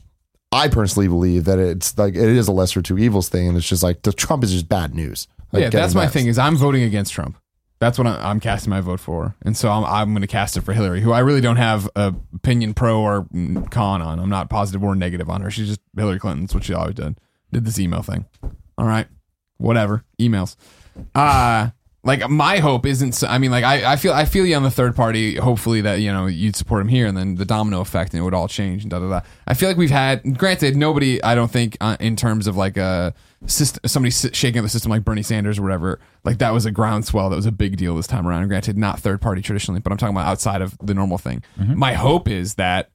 [0.53, 3.69] I personally believe that it's like it is a lesser two evils thing, and it's
[3.69, 5.27] just like the Trump is just bad news.
[5.51, 6.27] Like, yeah, that's my that- thing.
[6.27, 7.37] Is I'm voting against Trump.
[7.83, 10.61] That's what I'm casting my vote for, and so I'm, I'm going to cast it
[10.61, 13.27] for Hillary, who I really don't have a opinion pro or
[13.73, 14.21] con on.
[14.21, 15.51] I'm not positive or negative on her.
[15.51, 17.19] She's just Hillary Clinton's what she always did.
[17.53, 18.27] Did this email thing.
[18.79, 19.09] All right,
[19.59, 20.55] whatever emails.
[21.13, 21.71] Uh
[22.05, 23.23] like my hope isn't.
[23.23, 25.37] I mean, like I, I feel I feel you on the third party.
[25.37, 28.25] Hopefully that you know you'd support him here, and then the domino effect, and it
[28.25, 28.83] would all change.
[28.83, 29.21] And da da da.
[29.47, 30.37] I feel like we've had.
[30.37, 31.23] Granted, nobody.
[31.23, 33.15] I don't think uh, in terms of like a
[33.47, 36.01] system, somebody shaking up the system like Bernie Sanders or whatever.
[36.25, 37.31] Like that was a groundswell.
[37.31, 38.41] That was a big deal this time around.
[38.41, 41.45] And granted, not third party traditionally, but I'm talking about outside of the normal thing.
[41.57, 42.91] My hope is that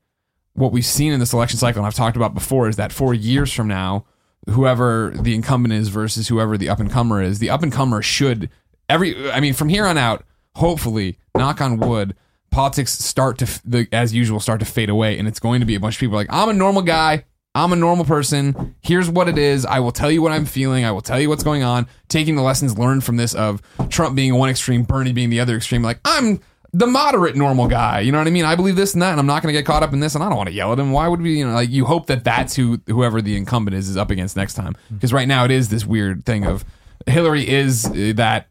[0.54, 3.14] what we've seen in this election cycle, and I've talked about before, is that four
[3.14, 4.06] years from now,
[4.50, 8.02] whoever the incumbent is versus whoever the up and comer is, the up and comer
[8.02, 8.50] should
[8.90, 9.32] every.
[9.32, 10.26] I mean, from here on out,
[10.56, 12.16] hopefully, knock on wood,
[12.52, 15.76] politics start to the as usual start to fade away, and it's going to be
[15.76, 17.26] a bunch of people like I'm a normal guy.
[17.56, 18.76] I'm a normal person.
[18.82, 19.66] Here's what it is.
[19.66, 20.86] I will tell you what I'm feeling.
[20.86, 21.88] I will tell you what's going on.
[22.08, 25.56] Taking the lessons learned from this of Trump being one extreme, Bernie being the other
[25.56, 25.82] extreme.
[25.82, 26.40] Like I'm
[26.74, 28.02] the moderate normal guy.
[28.02, 28.46] You know what I mean?
[28.46, 30.14] I believe this and that, and I'm not going to get caught up in this.
[30.14, 30.92] And I don't want to yell at him.
[30.92, 31.40] Why would we?
[31.40, 34.36] You know, like you hope that that's who whoever the incumbent is is up against
[34.36, 34.76] next time.
[34.94, 36.64] Because right now it is this weird thing of
[37.08, 38.50] Hillary is uh, that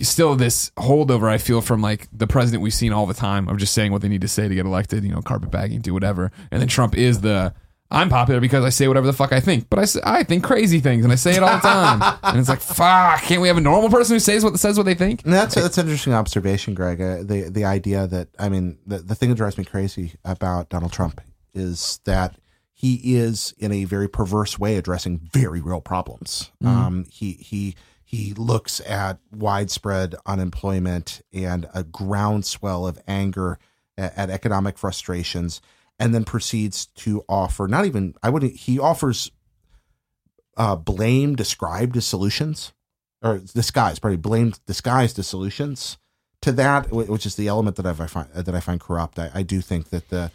[0.00, 3.58] still this holdover I feel from like the president we've seen all the time of
[3.58, 6.32] just saying what they need to say to get elected, you know, carpetbagging, do whatever.
[6.50, 7.54] And then Trump is the
[7.90, 10.42] I'm popular because I say whatever the fuck I think, but I, say, I think
[10.42, 12.18] crazy things and I say it all the time.
[12.22, 14.86] and it's like, fuck, can't we have a normal person who says what says what
[14.86, 15.24] they think?
[15.24, 17.00] And that's that's an interesting observation, Greg.
[17.02, 20.70] Uh, the the idea that I mean, the the thing that drives me crazy about
[20.70, 21.20] Donald Trump
[21.52, 22.34] is that
[22.72, 26.50] he is in a very perverse way addressing very real problems.
[26.64, 27.76] Um, he he
[28.12, 33.58] he looks at widespread unemployment and a groundswell of anger
[33.96, 35.62] at, at economic frustrations,
[35.98, 39.32] and then proceeds to offer not even I wouldn't he offers
[40.58, 42.74] uh, blame described as solutions
[43.22, 45.96] or disguised, probably blame disguised as solutions
[46.42, 49.18] to that, which is the element that I've, I find that I find corrupt.
[49.18, 50.30] I, I do think that the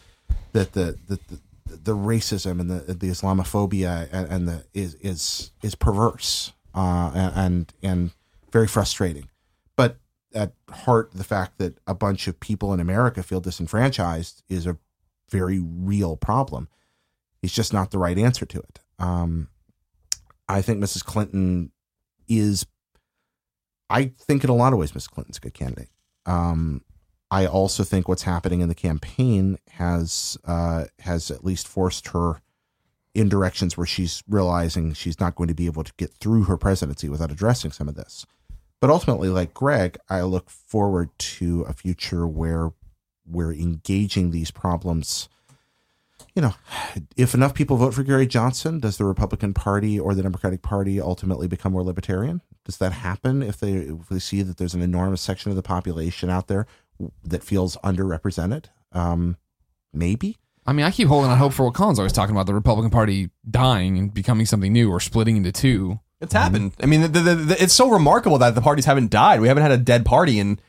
[0.53, 1.39] that the the, the,
[1.75, 7.73] the racism and the the Islamophobia and, and the is is is perverse uh, and
[7.82, 8.11] and
[8.51, 9.30] very frustrating.
[9.75, 9.97] But
[10.34, 14.78] at heart, the fact that a bunch of people in America feel disenfranchised is a
[15.30, 16.67] very real problem.
[17.41, 18.80] It's just not the right answer to it.
[18.99, 19.49] Um,
[20.47, 21.03] I think Mrs.
[21.03, 21.71] Clinton
[22.28, 22.65] is
[23.89, 25.09] I think in a lot of ways Mrs.
[25.09, 25.89] Clinton's a good candidate.
[26.25, 26.84] Um,
[27.32, 32.41] I also think what's happening in the campaign has uh, has at least forced her
[33.18, 36.57] in directions where she's realizing she's not going to be able to get through her
[36.57, 38.26] presidency without addressing some of this.
[38.80, 42.72] But ultimately, like Greg, I look forward to a future where
[43.26, 45.30] we're engaging these problems
[46.38, 46.53] you know,
[47.15, 51.01] if enough people vote for Gary Johnson, does the Republican Party or the Democratic Party
[51.01, 52.41] ultimately become more libertarian?
[52.63, 55.63] Does that happen if they if they see that there's an enormous section of the
[55.63, 56.68] population out there
[57.24, 58.65] that feels underrepresented?
[58.91, 59.38] Um,
[59.91, 60.38] maybe.
[60.68, 62.91] I mean, I keep holding on hope for what Colin's always talking about the Republican
[62.91, 65.99] Party dying and becoming something new or splitting into two.
[66.20, 66.74] It's happened.
[66.82, 69.39] I mean, the, the, the, it's so remarkable that the parties haven't died.
[69.39, 70.59] We haven't had a dead party in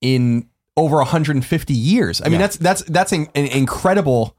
[0.00, 2.20] in over 150 years.
[2.20, 2.38] I mean, Yeah.
[2.38, 4.34] that's that's that's an, an incredible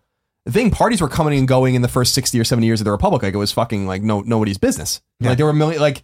[0.50, 0.70] thing.
[0.72, 3.24] Parties were coming and going in the first 60 or 70 years of the republic.
[3.24, 5.02] Like it was fucking like no nobody's business.
[5.20, 5.30] Yeah.
[5.30, 6.04] Like there were million like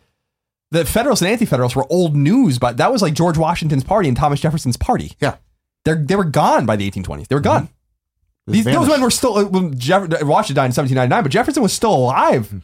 [0.69, 4.15] the Federalists and Anti-Federalists were old news, but that was like George Washington's party and
[4.15, 5.13] Thomas Jefferson's party.
[5.19, 5.35] Yeah.
[5.85, 7.27] They they were gone by the 1820s.
[7.27, 7.63] They were gone.
[7.63, 7.73] Mm-hmm.
[8.51, 11.73] These, those men were still uh, well, Jeff, Washington died in 1799, but Jefferson was
[11.73, 12.63] still alive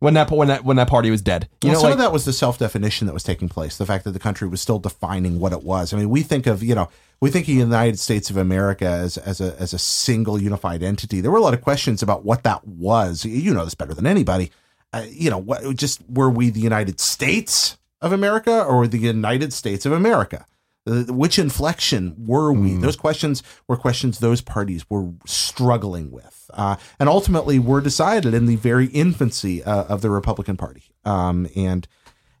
[0.00, 1.48] when that when that when that party was dead.
[1.62, 3.76] You well, know, some like of that was the self-definition that was taking place.
[3.76, 5.92] The fact that the country was still defining what it was.
[5.92, 6.88] I mean, we think of you know
[7.20, 10.82] we think of the United States of America as as a as a single unified
[10.82, 11.20] entity.
[11.20, 13.24] There were a lot of questions about what that was.
[13.24, 14.50] You know this better than anybody.
[14.92, 19.52] Uh, you know, what just were we the United States of America or the United
[19.52, 20.46] States of America?
[20.88, 22.74] Uh, which inflection were we?
[22.76, 28.46] Those questions were questions those parties were struggling with, uh, and ultimately were decided in
[28.46, 30.84] the very infancy uh, of the Republican Party.
[31.04, 31.86] Um, and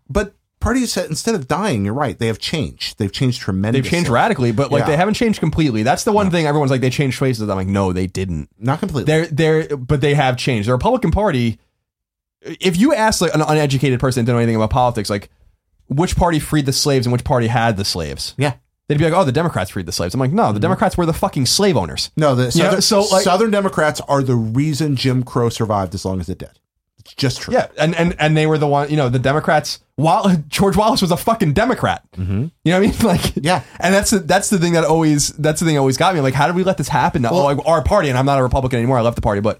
[0.08, 2.98] but parties instead of dying, you're right, they have changed.
[2.98, 3.82] They've changed tremendously.
[3.82, 4.86] they've changed radically, but like Yeah.
[4.86, 5.82] they haven't changed completely.
[5.82, 7.42] That's the one thing everyone's like they changed faces.
[7.48, 8.48] I'm like, no, they didn't.
[8.58, 9.04] Not completely.
[9.12, 10.68] They're they're but they have changed.
[10.68, 11.58] The Republican Party.
[12.42, 15.28] If you ask like an uneducated person that don't know anything about politics, like
[15.88, 18.54] which party freed the slaves and which party had the slaves, yeah.
[18.86, 20.14] they'd be like, oh, the Democrats freed the slaves.
[20.14, 22.10] I'm like, no, the Democrats were the fucking slave owners.
[22.16, 25.94] No, the You know, Southern, so, like- Southern Democrats are the reason Jim Crow survived
[25.94, 26.50] as long as it did.
[26.98, 27.54] It's just true.
[27.54, 29.78] Yeah, and and and they were the one, you know, the Democrats.
[29.96, 32.42] While George Wallace was a fucking Democrat, mm-hmm.
[32.64, 32.94] you know what I mean?
[33.02, 33.62] Like, Yeah.
[33.80, 36.20] and that's the, that's the thing that always that's the thing that always got me.
[36.20, 37.22] Like, how did we let this happen?
[37.22, 38.98] Now, like our party, and I'm not a Republican anymore.
[38.98, 39.58] I left the party, but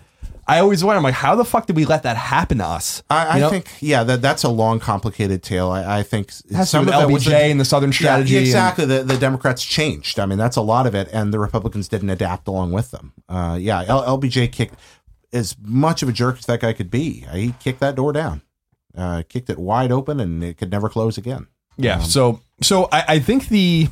[0.48, 3.02] I always wonder, I'm like, how the fuck did we let that happen to us?
[3.10, 3.50] I, I You know?
[3.50, 5.68] think, yeah, that that's a long, complicated tale.
[5.70, 8.32] I, I think some of that was LBJ and the Southern strategy.
[8.32, 8.84] Yeah, and- exactly.
[8.86, 10.18] The, the Democrats changed.
[10.18, 13.12] I mean, that's a lot of it, and the Republicans didn't adapt along with them.
[13.28, 14.74] Uh, yeah, L- LBJ kicked
[15.32, 17.26] as much of a jerk as that guy could be.
[17.30, 18.40] Uh, He kicked that door down,
[18.96, 21.46] uh, kicked it wide open, and it could never close again.
[21.76, 22.00] Yeah.
[22.00, 23.88] so so I, I think the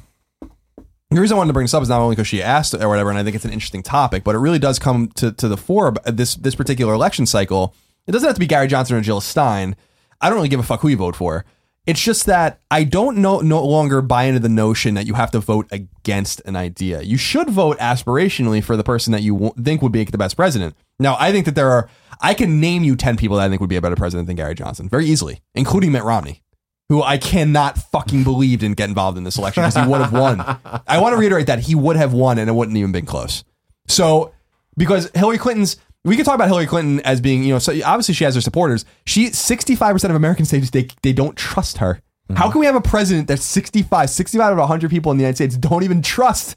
[1.10, 2.88] the reason I wanted to bring this up is not only because she asked or
[2.88, 5.48] whatever, and I think it's an interesting topic, but it really does come to, to
[5.48, 7.74] the fore this this particular election cycle.
[8.06, 9.76] It doesn't have to be Gary Johnson or Jill Stein.
[10.20, 11.44] I don't really give a fuck who you vote for.
[11.86, 15.30] It's just that I don't no, no longer buy into the notion that you have
[15.30, 17.02] to vote against an idea.
[17.02, 20.74] You should vote aspirationally for the person that you think would be the best president.
[20.98, 21.88] Now, I think that there are,
[22.20, 24.34] I can name you 10 people that I think would be a better president than
[24.34, 26.42] Gary Johnson very easily, including Mitt Romney
[26.88, 30.12] who I cannot fucking believe didn't get involved in this election because he would have
[30.12, 30.40] won.
[30.86, 33.44] I want to reiterate that he would have won and it wouldn't even been close.
[33.88, 34.32] So,
[34.76, 38.14] because Hillary Clinton's, we can talk about Hillary Clinton as being, you know, so obviously
[38.14, 38.84] she has her supporters.
[39.04, 42.00] She, 65% of Americans say they, they don't trust her.
[42.28, 42.36] Mm-hmm.
[42.36, 45.22] How can we have a president that 65, 65 out of 100 people in the
[45.22, 46.56] United States don't even trust?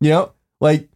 [0.00, 0.88] You know, like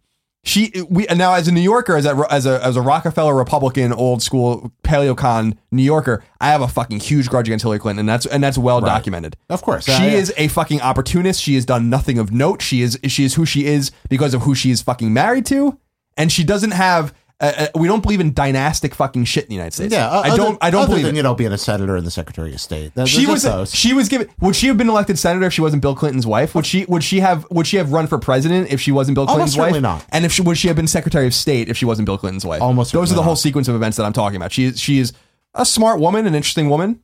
[0.44, 3.92] she we now as a New Yorker, as a as a as a Rockefeller Republican,
[3.92, 8.08] old school paleocon New Yorker, I have a fucking huge grudge against Hillary Clinton, and
[8.08, 9.36] that's and that's well documented.
[9.48, 9.84] Of course.
[9.84, 10.10] She yeah.
[10.10, 11.40] is a fucking opportunist.
[11.40, 12.60] She has done nothing of note.
[12.60, 15.78] She is she is who she is because of who she is fucking married to,
[16.16, 17.14] and she doesn't have.
[17.42, 19.92] Uh, uh, we don't believe in dynastic fucking shit in the United States.
[19.92, 20.56] Yeah, I don't.
[20.62, 21.18] I don't other believe than, it.
[21.18, 22.94] you know being a senator and the secretary of state.
[22.94, 23.74] That- She was those.
[23.74, 26.54] she was given would she have been elected senator if she wasn't Bill Clinton's wife?
[26.54, 29.24] Would she would she have would she have run for president if she wasn't Bill
[29.24, 29.64] Almost Clinton's wife?
[29.66, 30.06] certainly not.
[30.10, 32.46] And if she would she have been secretary of state if she wasn't Bill Clinton's
[32.46, 32.62] wife?
[32.62, 33.38] Almost Those are the whole not.
[33.38, 34.52] sequence of events that I'm talking about.
[34.52, 35.12] She is she is
[35.54, 37.00] a smart woman, an interesting woman.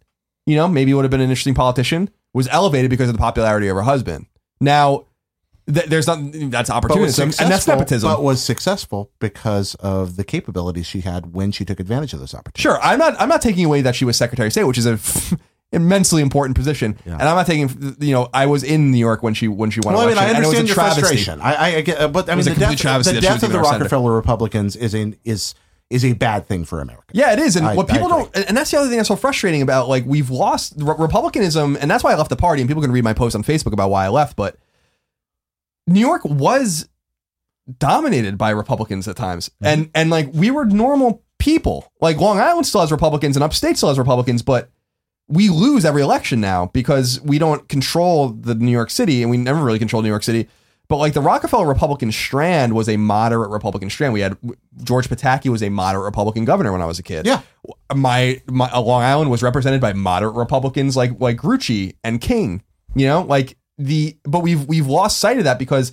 [0.47, 2.11] You know, maybe would have been an interesting politician.
[2.33, 4.27] Was elevated because of the popularity of her husband.
[4.61, 5.07] Now,
[5.73, 6.19] th- there's not
[6.51, 8.11] that's opportunism and that's nepotism.
[8.11, 12.35] But was successful because of the capabilities she had when she took advantage of those
[12.35, 12.63] opportunities.
[12.63, 13.15] Sure, I'm not.
[13.21, 14.99] I'm not taking away that she was Secretary of State, which is a
[15.73, 16.99] immensely important position.
[17.05, 17.97] And I'm not taking.
[18.01, 20.19] You know, I was in New York when she when she won Well, I mean,
[20.19, 21.01] I and it was a understand your travesty.
[21.01, 21.41] frustration.
[21.41, 23.59] I, I, get, but I mean, the death, the that she was death of the.
[23.61, 25.55] Rockefeller Republicans is a is
[25.91, 27.05] is a bad thing for America.
[27.13, 27.57] Yeah, it is.
[27.57, 30.05] And I- what people don't, and- that's the other thing that's so frustrating about like
[30.07, 32.61] we've lost re- republicanism, and that's why I left the party.
[32.63, 34.37] And people can read my post on Facebook about why I left.
[34.37, 34.57] But
[35.89, 36.89] New York was
[37.79, 39.67] dominated by Republicans at times, Mm-hmm.
[39.67, 41.91] and and like we were normal people.
[42.01, 44.71] Like Long Island still has Republicans, and upstate still has Republicans, but
[45.29, 49.37] we lose every election now because we don't control the New York City, and we
[49.37, 50.49] never really controlled New York City.
[50.89, 54.15] But like the Rockefeller Republican strand was a moderate Republican strand.
[54.15, 54.39] We had
[54.85, 57.27] George Pataki was a moderate Republican governor when I was a kid.
[57.27, 57.43] Yeah.
[57.95, 62.63] my my Long Island was represented by moderate Republicans like like Grucci and King.
[62.95, 65.93] You know, like the but we've we've lost sight of that because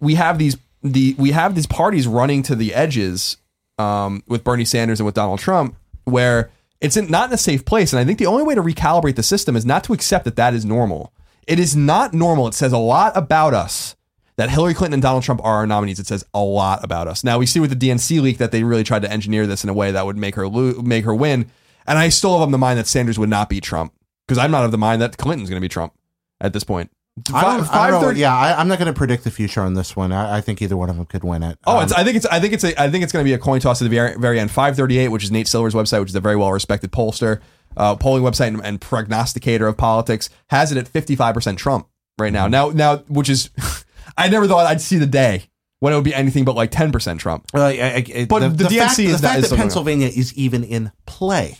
[0.00, 3.36] we have these the we have these parties running to the edges
[3.78, 6.50] um, with Bernie Sanders and with Donald Trump, where
[6.80, 7.92] it's in, not in a safe place.
[7.92, 10.36] And I think the only way to recalibrate the system is not to accept that
[10.36, 11.12] that is normal.
[11.46, 12.46] It is not normal.
[12.48, 13.96] It says a lot about us
[14.36, 15.98] that Hillary Clinton and Donald Trump are our nominees.
[15.98, 17.24] It says a lot about us.
[17.24, 19.70] Now we see with the DNC leak that they really tried to engineer this in
[19.70, 21.50] a way that would make her lo- make her win.
[21.86, 23.92] And I still have of the mind that Sanders would not beat Trump
[24.26, 25.94] because I'm not of the mind that Clinton's going to be Trump
[26.40, 26.90] at this point.
[27.32, 28.08] I don't, Fi- I don't know.
[28.08, 30.12] 530 Yeah, I, I'm not going to predict the future on this one.
[30.12, 31.58] I, I think either one of them could win it.
[31.66, 33.28] Oh, Um, it's, I think it's I think it's a, I think it's going to
[33.28, 34.50] be a coin toss at the very, very end.
[34.50, 37.40] Five thirty eight, which is Nate Silver's website, which is a very well respected pollster,
[37.76, 41.88] uh, polling website and, and prognosticator of politics, has it at fifty five percent Trump
[42.18, 42.46] right now.
[42.48, 43.50] Now, now, which is
[44.16, 45.44] I never thought I'd see the day
[45.80, 47.46] when it would be anything but like ten percent Trump.
[47.54, 49.58] Uh, I- I- But the, the the DNC fact, is the fact is that on.
[49.58, 51.56] Pennsylvania is even in play,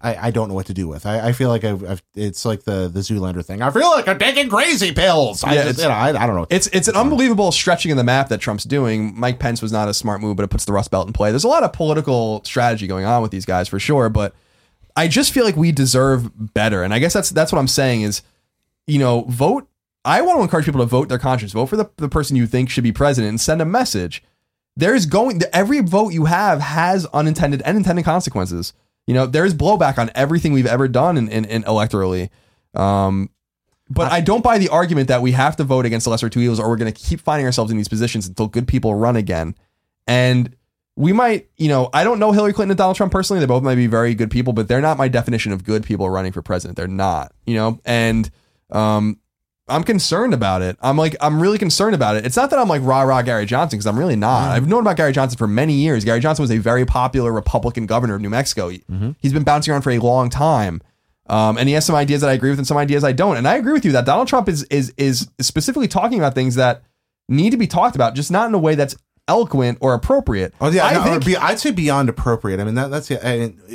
[0.00, 1.06] I, I don't know what to do with.
[1.06, 3.62] I, I feel like I've, I've, it's like the the Zoolander thing.
[3.62, 5.42] I feel like I'm taking crazy pills.
[5.42, 6.46] I Yeah, just, you know, I, I don't know.
[6.50, 9.18] It's it's an unbelievable stretching of the map that Trump's doing.
[9.18, 11.30] Mike Pence was not a smart move, but it puts the Rust Belt in play.
[11.30, 14.34] There's a lot of political strategy going on with these guys for sure, but
[14.94, 16.82] I just feel like we deserve better.
[16.82, 18.22] And I guess that's that's what I'm saying is,
[18.86, 19.66] you know, vote.
[20.04, 21.52] I want to encourage people to vote their conscience.
[21.52, 24.22] Vote for the, the person you think should be president and send a message.
[24.76, 28.72] There's going every vote you have has unintended and intended consequences.
[29.06, 32.30] You know, there's blowback on everything we've ever done in, in, in electorally.
[32.74, 33.30] Um,
[33.88, 36.40] but I don't buy the argument that we have to vote against the lesser two
[36.40, 39.14] evils or we're going to keep finding ourselves in these positions until good people run
[39.14, 39.54] again.
[40.08, 40.56] And
[40.96, 43.38] we might, you know, I don't know Hillary Clinton and Donald Trump personally.
[43.40, 46.10] They both might be very good people, but they're not my definition of good people
[46.10, 46.76] running for president.
[46.76, 48.28] They're not, you know, and
[48.70, 49.20] um,
[49.68, 50.76] I'm concerned about it.
[50.80, 52.24] I'm like, I'm really concerned about it.
[52.24, 54.42] It's not that I'm like rah rah Gary Johnson because I'm really not.
[54.42, 54.52] Mm-hmm.
[54.52, 56.04] I've known about Gary Johnson for many years.
[56.04, 58.68] Gary Johnson was a very popular Republican governor of New Mexico.
[58.68, 59.12] He, mm-hmm.
[59.18, 60.82] He's been bouncing around for a long time.
[61.28, 63.36] Um, and he has some ideas that I agree with and some ideas I don't.
[63.36, 66.54] And I agree with you that Donald Trump is is is specifically talking about things
[66.54, 66.82] that
[67.28, 68.94] need to be talked about, just not in a way that's
[69.26, 70.54] eloquent or appropriate.
[70.60, 72.60] Oh yeah, I no, think, be, I'd say beyond appropriate.
[72.60, 73.74] I mean that that's I mean, uh,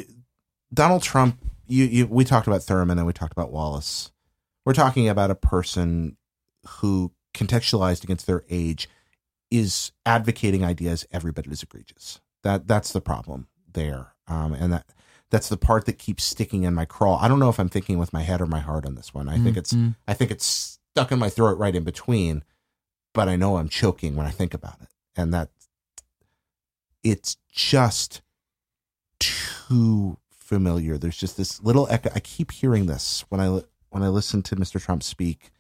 [0.74, 1.38] Donald Trump.
[1.68, 4.12] You, you we talked about Thurmond and we talked about Wallace.
[4.66, 6.18] We're talking about a person
[6.68, 8.88] who, contextualized against their age,
[9.50, 12.22] is advocating ideas every bit as egregious.
[12.44, 14.86] That that's the problem there, um, and that
[15.30, 17.18] that's the part that keeps sticking in my craw.
[17.22, 19.30] I don't know if I'm thinking with my head or my heart on this one.
[19.30, 19.74] I think it's
[20.08, 22.44] I think it's stuck in my throat right in between,
[23.14, 25.50] but I know I'm choking when I think about it, and that
[27.04, 28.22] it's just
[29.20, 30.98] too familiar.
[30.98, 32.10] There's just this little echo.
[32.14, 33.62] I keep hearing this when I
[33.92, 34.82] when I listen to Mr.
[34.82, 35.52] Trump speak.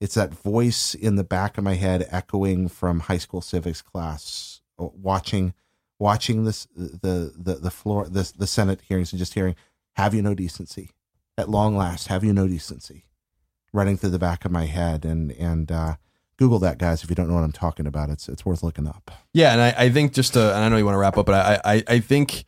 [0.00, 4.60] It's that voice in the back of my head echoing from high school civics class,
[4.78, 5.54] uh, watching
[5.98, 9.56] watching this the the the floor the the Senate hearings and just hearing,
[9.94, 10.90] "Have you no decency?
[11.36, 13.06] At long last, have you no decency?"
[13.72, 15.96] Running through the back of my head, and and uh,
[16.38, 18.08] Google that, guys, if you don't know what I'm talking about.
[18.10, 19.10] It's it's worth looking up.
[19.34, 21.26] Yeah, and I, I think just to, and I know you want to wrap up,
[21.26, 22.44] but I, I, I think,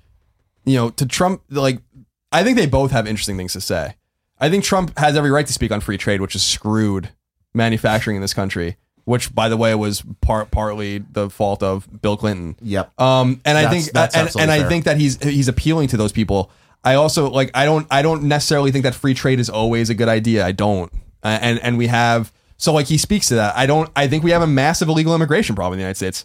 [0.64, 1.82] you know, to Trump, like,
[2.30, 3.96] I think they both have interesting things to say.
[4.40, 7.10] I think Trump has every right to speak on free trade, which is screwed
[7.54, 12.16] manufacturing in this country, which, by the way, was part partly the fault of Bill
[12.16, 12.56] Clinton.
[12.62, 12.98] Yep.
[13.00, 14.68] Um, and I That's- think, that's and, and absolutely I fair.
[14.68, 16.50] think that he's he's appealing to those people.
[16.82, 17.50] I also like.
[17.54, 17.86] I don't.
[17.90, 20.46] I don't necessarily think that free trade is always a good idea.
[20.46, 20.90] I don't.
[21.22, 23.54] Uh, and and we have so like he speaks to that.
[23.54, 23.90] I don't.
[23.94, 26.24] I think we have a massive illegal immigration problem in the United States.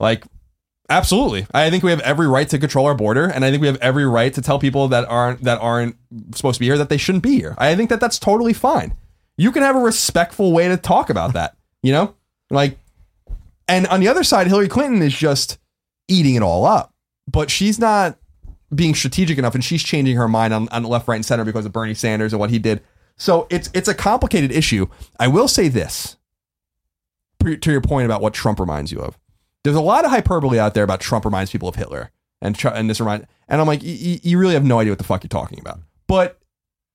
[0.00, 0.24] Like,
[0.88, 1.46] absolutely.
[1.52, 3.76] I think we have every right to control our border, and I think we have
[3.76, 5.96] every right to tell people that aren't that aren't
[6.34, 7.54] supposed to be here that they shouldn't be here.
[7.58, 8.94] I think that that's totally fine.
[9.36, 11.56] You can have a respectful way to talk about that.
[11.82, 12.16] You know,
[12.50, 12.78] like,
[13.68, 15.58] and on the other side, Hillary Clinton is just
[16.08, 16.92] eating it all up,
[17.30, 18.18] but she's not
[18.74, 21.44] being strategic enough, and she's changing her mind on, on the left, right, and center
[21.44, 22.82] because of Bernie Sanders and what he did.
[23.16, 24.86] So it's it's a complicated issue.
[25.20, 26.16] I will say this
[27.44, 29.16] to your point about what Trump reminds you of.
[29.66, 32.68] There's a lot of hyperbole out there about Trump reminds people of Hitler, and Tr-
[32.68, 35.28] and this remind, and I'm like, you really have no idea what the fuck you're
[35.28, 35.80] talking about.
[36.06, 36.38] But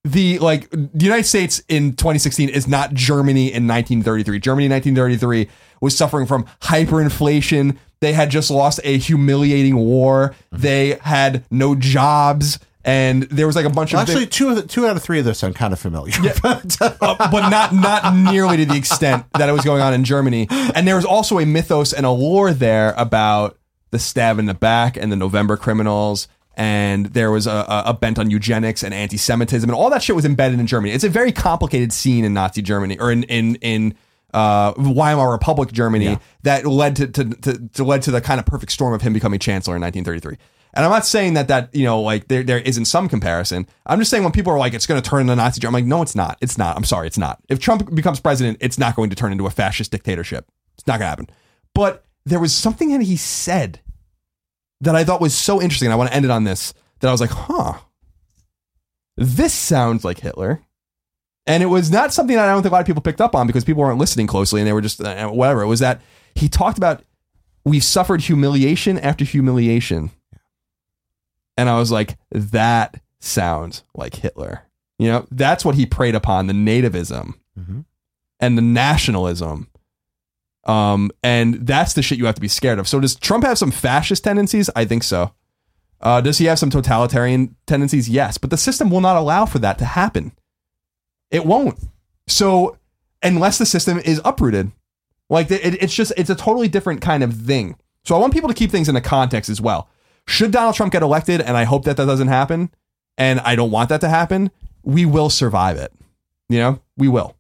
[0.06, 4.40] the like the United States in 2016 is not Germany in 1933.
[4.40, 5.50] Germany in 1933
[5.82, 7.78] was suffering from hyperinflation.
[8.00, 10.34] They had just lost a humiliating war.
[10.54, 10.62] Mm-hmm.
[10.62, 14.56] They had no jobs, and there was like a bunch Well, of actually, two of
[14.56, 16.14] the, two out of three of those sound kind of familiar.
[16.42, 19.94] But, uh, uh, but not not nearly to the extent that it was going on
[19.94, 20.48] in Germany.
[20.50, 23.58] And there was also a mythos and a lore there about
[23.92, 26.28] the stab in the back and the November criminals.
[26.58, 30.26] And there was a, a- bent on eugenics and anti-Semitism, and all that shit was
[30.26, 30.94] embedded in Germany.
[30.94, 33.96] It's a very complicated scene in Nazi Germany, or in in in
[34.34, 38.46] uh, Weimar Republic Germany, that led to, to, to, to led to the kind of
[38.46, 40.38] perfect storm of him becoming chancellor in 1933.
[40.74, 43.68] And I'm not saying that that you know like there there isn't some comparison.
[43.86, 45.86] I'm just saying when people are like it's going to turn into Nazi Germany, I'm
[45.86, 46.38] like no, it's not.
[46.42, 46.78] It's not.
[46.78, 47.40] I'm sorry, it's not.
[47.50, 50.46] If Trump becomes president, it's not going to turn into a fascist dictatorship.
[50.76, 51.30] It's not going to happen.
[51.74, 53.82] But there was something that he said
[54.82, 55.88] that I thought was so interesting.
[55.88, 56.74] And I want to end it on this.
[57.00, 57.80] That I was like, huh,
[59.18, 60.62] this sounds like Hitler.
[61.48, 63.36] And it was not something that I don't think a lot of people picked up
[63.36, 65.64] on because people weren't listening closely and they were just uh, whatever.
[65.64, 66.02] It was that
[66.36, 67.04] he talked about
[67.66, 70.12] we've suffered humiliation after humiliation.
[71.58, 74.64] And I was like, that sounds like Hitler.
[74.98, 77.86] You know, that's what he preyed upon the nativism Mhm.
[78.40, 79.68] and the nationalism.
[80.66, 82.88] Um, and that's the shit you have to be scared of.
[82.88, 84.70] So, does Trump have some fascist tendencies?
[84.76, 85.34] I think so.
[86.02, 88.08] Uh, does he have some totalitarian tendencies?
[88.10, 90.32] Yes, but the system will not allow for that to happen.
[91.32, 91.80] It won't.
[92.28, 92.78] So,
[93.24, 94.72] unless the system is uprooted,
[95.30, 97.76] like it, it's just it's a totally different kind of thing.
[98.06, 99.90] So, I want people to keep things in a context as well.
[100.28, 102.72] Should Donald Trump get elected, and I hope that that doesn't happen,
[103.18, 104.52] and I don't want that to happen,
[104.84, 105.92] we will survive it.
[106.50, 107.36] You know, we will.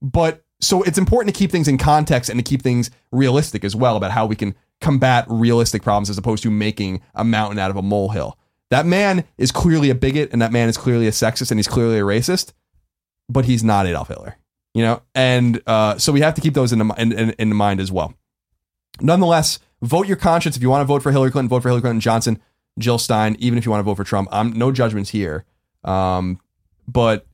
[0.00, 3.76] But so it's important to keep things in context and to keep things realistic as
[3.76, 7.70] well about how we can combat realistic problems as opposed to making a mountain out
[7.70, 8.38] of a molehill.
[8.70, 11.68] That man is clearly a bigot and that man is clearly a sexist and he's
[11.68, 12.52] clearly a racist,
[13.28, 14.36] but he's not Adolf Hitler.
[14.74, 17.56] You know, and uh, so we have to keep those in, the, in, in, in
[17.56, 18.14] mind as well.
[19.00, 20.56] Nonetheless, vote your conscience.
[20.56, 22.40] If you want to vote for Hillary Clinton, vote for Hillary Clinton, Johnson,
[22.78, 23.36] Jill Stein.
[23.38, 25.44] Even if you want to vote for Trump, I'm no judgments here.
[25.84, 26.40] Um,
[26.86, 27.26] but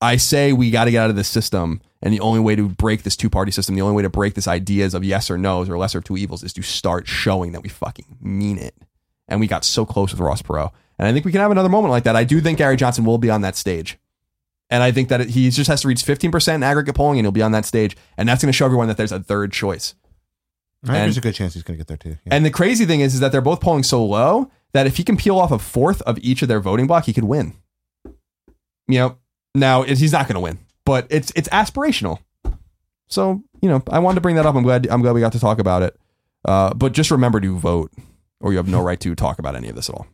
[0.00, 2.68] I say we got to get out of this system, and the only way to
[2.68, 5.38] break this two party system, the only way to break this ideas of yes or
[5.38, 8.74] no's or lesser of two evils, is to start showing that we fucking mean it.
[9.26, 11.68] And we got so close with Ross Perot, and I think we can have another
[11.68, 12.16] moment like that.
[12.16, 13.98] I do think Gary Johnson will be on that stage.
[14.70, 17.32] And I think that he just has to reach 15% in aggregate polling and he'll
[17.32, 17.96] be on that stage.
[18.16, 19.94] And that's going to show everyone that there's a third choice.
[20.84, 22.18] I think And- there's a good chance he's going to get there too.
[22.26, 22.34] Yeah.
[22.34, 25.04] And the crazy thing is, is that they're both polling so low that if he
[25.04, 27.54] can peel off a fourth of each of their voting block, he could win.
[28.86, 29.18] You know,
[29.54, 32.18] now it- he's not going to win, but it's it's aspirational.
[33.08, 34.54] So you know, I wanted to bring that up.
[34.54, 35.98] I'm glad I'm glad we got to talk about it.
[36.44, 37.90] Uh, but just remember to vote,
[38.40, 40.06] or you have no right to talk about any of this at all.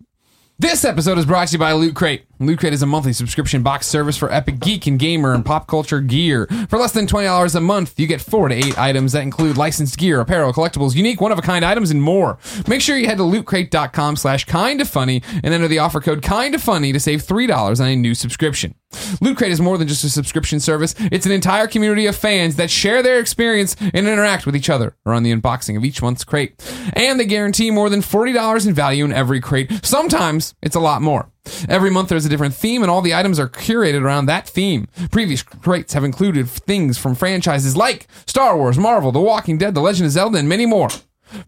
[0.59, 2.25] This episode is brought to you by Loot Crate.
[2.43, 5.67] Loot Crate is a monthly subscription box service for epic geek and gamer and pop
[5.67, 6.47] culture gear.
[6.71, 9.99] For less than $20 a month, you get four to eight items that include licensed
[9.99, 12.39] gear, apparel, collectibles, unique one-of-a-kind items, and more.
[12.67, 16.59] Make sure you head to lootcrate.com slash kinda funny and enter the offer code kinda
[16.59, 18.75] funny to save $3 on a new subscription.
[19.21, 20.95] Loot Crate is more than just a subscription service.
[21.13, 24.97] It's an entire community of fans that share their experience and interact with each other
[25.05, 26.55] around the unboxing of each month's crate.
[26.95, 29.85] And they guarantee more than $40 in value in every crate.
[29.85, 31.31] Sometimes it's a lot more.
[31.69, 34.89] Every month there's a different theme and all the items are curated around that theme.
[35.11, 39.81] Previous crates have included things from franchises like Star Wars, Marvel, The Walking Dead, The
[39.81, 40.89] Legend of Zelda, and many more.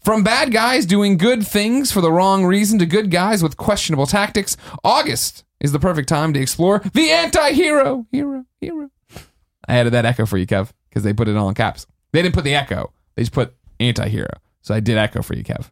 [0.01, 4.07] From bad guys doing good things for the wrong reason to good guys with questionable
[4.07, 8.07] tactics, August is the perfect time to explore the anti-hero.
[8.13, 8.91] Hero, hero.
[9.69, 11.87] I added that echo for you, Kev, because they put it all in caps.
[12.13, 12.93] They didn't put the echo.
[13.17, 14.31] They just put anti-hero.
[14.61, 15.71] So I did echo for you, Kev.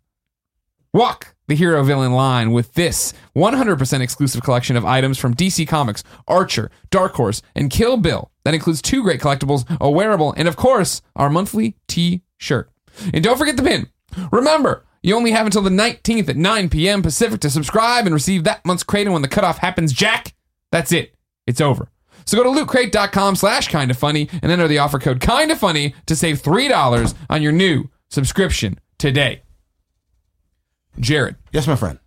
[0.93, 6.05] Walk the hero villain line with this 100% exclusive collection of items from DC Comics,
[6.29, 8.31] Archer, Dark Horse, and Kill Bill.
[8.45, 12.71] That includes two great collectibles, a wearable, and of course, our monthly t shirt.
[13.13, 13.89] And don't forget the pin.
[14.31, 17.03] Remember, you only have until the 19th at 9 p.m.
[17.03, 19.07] Pacific to subscribe and receive that month's crate.
[19.09, 20.35] And when the cutoff happens, Jack,
[20.71, 21.17] that's it.
[21.49, 21.89] It's over.
[22.27, 26.15] So go to lootcrate.com slash kinda funny and enter the offer code kinda funny to
[26.15, 29.43] save $3 on your new subscription today.
[30.99, 31.99] Jared, yes, my friend.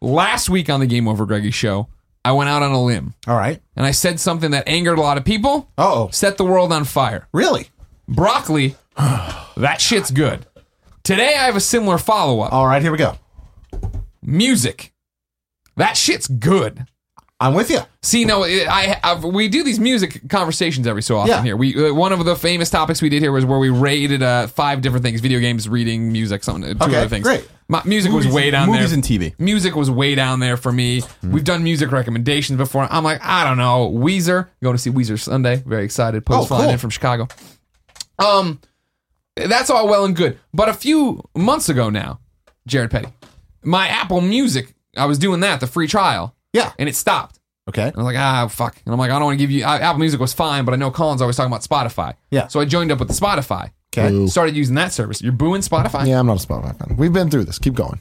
[0.00, 1.88] last week on the Game Over Greggy show,
[2.24, 3.60] I went out on a limb All right.
[3.76, 6.08] and I said something that angered a lot of people, Uh oh.
[6.12, 7.28] set the world on fire.
[7.32, 7.68] Really?
[8.06, 10.46] Broccoli, that shit's good.
[11.04, 12.52] Today I have a similar follow up.
[12.52, 12.82] All right.
[12.82, 13.14] Here we go.
[14.22, 14.92] Music,
[15.76, 16.86] that shit's good.
[17.40, 17.78] I'm with you.
[18.02, 21.42] See, no, I, I we do these music conversations every so often Yeah.
[21.44, 21.56] here.
[21.56, 24.48] We uh, one of the famous topics we did here was where we rated uh,
[24.48, 27.22] five different things: video games, reading, music, something, two Okay, other things.
[27.22, 27.48] great.
[27.68, 28.94] My, music was way down movies there.
[28.94, 29.38] and TV.
[29.38, 31.00] Music was way down there for me.
[31.20, 31.32] Hmm.
[31.32, 32.88] We've done music recommendations before.
[32.90, 34.48] I'm like, I don't know, Weezer.
[34.62, 35.56] Going to see Weezer Sunday.
[35.56, 36.24] Very excited.
[36.26, 36.72] Post Oh, flying cool.
[36.72, 37.28] in from Chicago.
[38.18, 38.60] Um,
[39.36, 40.38] that's all well and good.
[40.52, 42.20] But a few months ago now,
[42.66, 43.08] Jared Petty,
[43.62, 46.72] my Apple Music, I was doing that the free trial, Yeah.
[46.78, 47.38] and it stopped.
[47.68, 47.82] Okay.
[47.84, 48.80] I was like, ah, fuck.
[48.86, 49.64] And I'm like, I don't want to give you.
[49.64, 52.14] I, Apple Music was fine, but I know Colin's always talking about Spotify.
[52.30, 52.46] Yeah.
[52.46, 53.72] So I joined up with the Spotify.
[53.96, 54.26] Okay.
[54.26, 55.20] Started using that service.
[55.20, 56.06] You're booing Spotify?
[56.06, 56.96] Yeah, I'm not a Spotify fan.
[56.96, 57.58] We've been through this.
[57.58, 58.00] Keep going.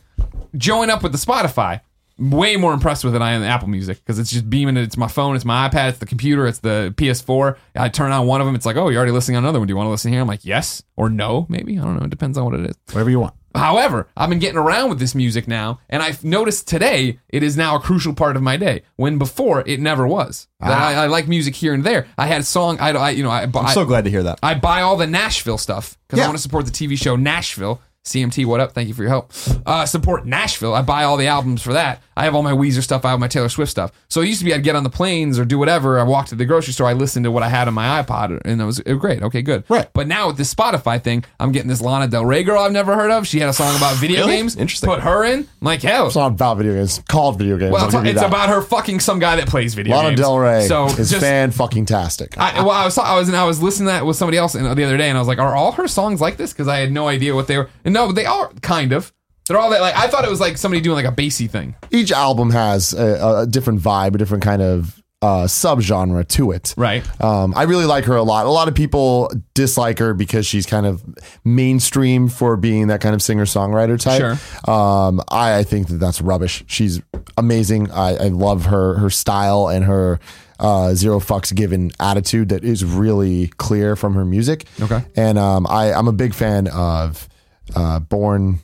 [0.55, 1.81] Join up with the Spotify.
[2.19, 4.75] Way more impressed with it than I am the Apple Music because it's just beaming.
[4.75, 7.55] It's my phone, it's my iPad, it's the computer, it's the PS4.
[7.75, 8.55] I turn on one of them.
[8.55, 9.67] It's like, oh, you're already listening on another one.
[9.67, 10.21] Do you want to listen here?
[10.21, 11.77] I'm like, yes or no, maybe.
[11.77, 12.05] I don't know.
[12.05, 12.75] It depends on what it is.
[12.91, 13.35] Whatever you want.
[13.57, 17.57] However, I've been getting around with this music now, and I've noticed today it is
[17.57, 18.83] now a crucial part of my day.
[18.95, 20.47] When before it never was.
[20.59, 20.87] That Ah.
[20.87, 22.07] I, I like music here and there.
[22.17, 22.79] I had a song.
[22.79, 24.39] I, I you know I, I'm so glad to hear that.
[24.41, 27.81] I buy all the Nashville stuff because I want to support the TV show Nashville.
[28.07, 28.71] CMT, what up?
[28.71, 29.31] Thank you for your help.
[29.65, 30.73] Uh, support Nashville.
[30.73, 32.01] I buy all the albums for that.
[32.15, 33.03] I have all my Weezer stuff.
[33.05, 33.91] I have my Taylor Swift stuff.
[34.07, 35.99] So it used to be I'd get on the planes or do whatever.
[35.99, 36.87] I walked to the grocery store.
[36.87, 39.21] I listened to what I had on my iPod, and it was, it was great.
[39.21, 39.65] Okay, good.
[39.69, 39.87] Right.
[39.93, 42.95] But now with this Spotify thing, I'm getting this Lana Del Rey girl I've never
[42.95, 43.27] heard of.
[43.27, 44.37] She had a song about video Really?
[44.37, 44.55] games.
[44.55, 44.89] Interesting.
[44.89, 45.39] Put her in.
[45.39, 46.07] I'm like, hell.
[46.07, 46.97] It's not about video games.
[46.97, 47.73] It's called video games.
[47.73, 49.97] Well, I'll it's, it's about her fucking some guy that plays video games.
[50.03, 50.21] Lana games.
[50.21, 52.37] Del Rey So is just, fan fucking tastic.
[52.37, 54.53] I, well, I was I was and I was listening to that with somebody else
[54.53, 56.77] the other day, and I was like, "Are all her songs like this?" Because I
[56.77, 57.69] had no idea what they were.
[57.85, 59.11] And no, they are kind of.
[59.47, 61.75] They're all that like I thought it was like somebody doing like a bassy thing.
[61.89, 66.75] Each album has a, a different vibe, a different kind of uh, subgenre to it.
[66.77, 67.03] Right.
[67.21, 68.45] Um, I really like her a lot.
[68.45, 71.01] A lot of people dislike her because she's kind of
[71.43, 74.19] mainstream for being that kind of singer songwriter type.
[74.19, 74.71] Sure.
[74.71, 76.63] Um, I, I think that that's rubbish.
[76.67, 77.01] She's
[77.37, 77.89] amazing.
[77.91, 80.19] I, I love her her style and her
[80.59, 84.65] uh, zero fucks given attitude that is really clear from her music.
[84.81, 85.03] Okay.
[85.15, 87.29] And um, I I'm a big fan of
[87.75, 88.59] uh, Born.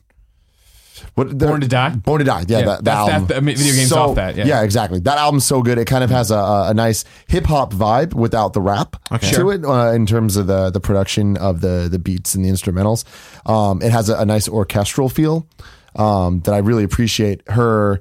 [1.15, 1.89] What, Born to Die?
[1.89, 2.45] Born to Die.
[2.47, 3.27] Yeah, Yeah, that, that that's- album.
[3.27, 4.61] that- video game's So- off that, yeah.
[4.63, 4.99] exactly.
[4.99, 5.77] That album's so good.
[5.77, 6.37] It kind of has a,
[6.69, 9.53] a, nice hip hop vibe without the rap to Sure.
[9.53, 13.03] it uh, in terms of the the production of the the beats and the instrumentals.
[13.49, 15.47] Um, it has a, a nice orchestral feel
[15.95, 17.41] um, that I really appreciate.
[17.49, 17.99] Her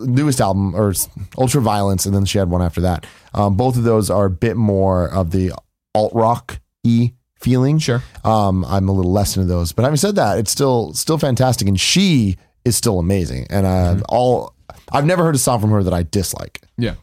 [0.00, 0.90] newest album or
[1.36, 3.06] Ultraviolence, and then she had one after that.
[3.32, 5.52] Um, both of those are a bit more of the
[5.94, 7.12] alt rock e
[7.44, 7.78] feeling.
[7.78, 8.02] Sure.
[8.24, 11.68] Um, I'm a little less into those, but having said that, it's still still fantastic,
[11.68, 13.46] and she is still amazing.
[13.50, 14.02] And uh, Mm-hmm.
[14.08, 14.54] all
[14.92, 16.62] I've never heard a song from her that I dislike.
[16.78, 16.94] Yeah,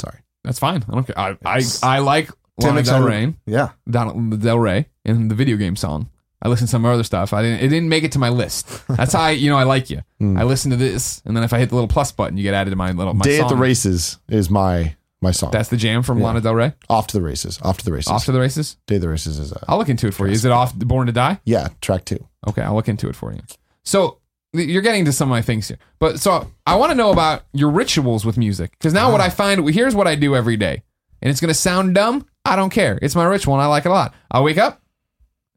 [0.00, 0.18] Sorry.
[0.44, 0.84] that's fine.
[0.88, 1.18] I don't care.
[1.18, 3.70] I I, I like Lana Del Rey, Yeah.
[3.88, 6.10] Don, Del Rey, in the video game song.
[6.42, 7.32] I listened to some other stuff.
[7.32, 7.60] I didn't.
[7.60, 8.68] It didn't make it to my list.
[8.88, 10.02] That's how I, you know I like you.
[10.20, 12.52] I listen to this, and then if I hit the little plus button, you get
[12.54, 13.56] added to my little my Day at the.
[13.56, 15.50] Races is my my song.
[15.50, 16.74] That's the jam from Lana Del Rey.
[16.88, 17.58] off to the races.
[17.62, 18.08] Off to the races.
[18.10, 18.76] Off to the races.
[18.86, 20.32] Day of the races is I'll look into it for you.
[20.32, 21.40] Is it off Born to Die?
[21.44, 22.26] yeah track two.
[22.46, 23.40] Okay, I'll look into it for you.
[23.82, 24.18] So
[24.52, 27.44] you're getting to some of my things here, but so I want to know about
[27.52, 29.24] your rituals with music because now what ah.
[29.24, 30.82] I find here's what I do every day,
[31.20, 32.26] and it's gonna sound dumb.
[32.44, 32.98] I don't care.
[33.02, 34.14] It's my ritual, and I like it a lot.
[34.30, 34.80] I wake up,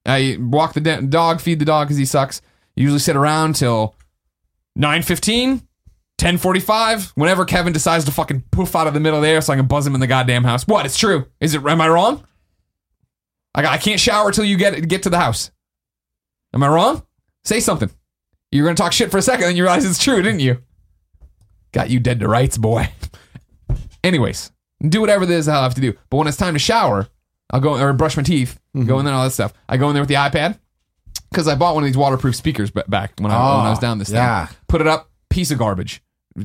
[0.05, 2.41] I walk the dog, feed the dog because he sucks.
[2.75, 3.95] Usually sit around till
[4.77, 5.61] 9.15,
[6.19, 9.53] 10.45, whenever Kevin decides to fucking poof out of the middle of the air so
[9.53, 10.67] I can buzz him in the goddamn house.
[10.67, 10.85] What?
[10.85, 11.25] It's true.
[11.39, 11.65] Is it?
[11.65, 12.25] Am I wrong?
[13.55, 15.51] I, got- I can't shower till you get get to the house.
[16.53, 17.03] Am I wrong?
[17.43, 17.89] Say something.
[18.51, 20.61] You're gonna talk shit for a second, and you realize it's true, didn't you?
[21.71, 22.89] Got you dead to rights, boy.
[24.03, 24.51] Anyways,
[24.87, 25.93] do whatever it is I have to do.
[26.09, 27.07] But when it's time to shower,
[27.51, 28.87] I'll go or brush my teeth, mm-hmm.
[28.87, 29.53] go in there, and all that stuff.
[29.67, 30.59] I go in there with the iPad
[31.29, 33.81] because I bought one of these waterproof speakers back when I, when I was oh,
[33.81, 34.47] down this yeah.
[34.47, 34.57] thing.
[34.67, 36.01] Put it up, piece of garbage.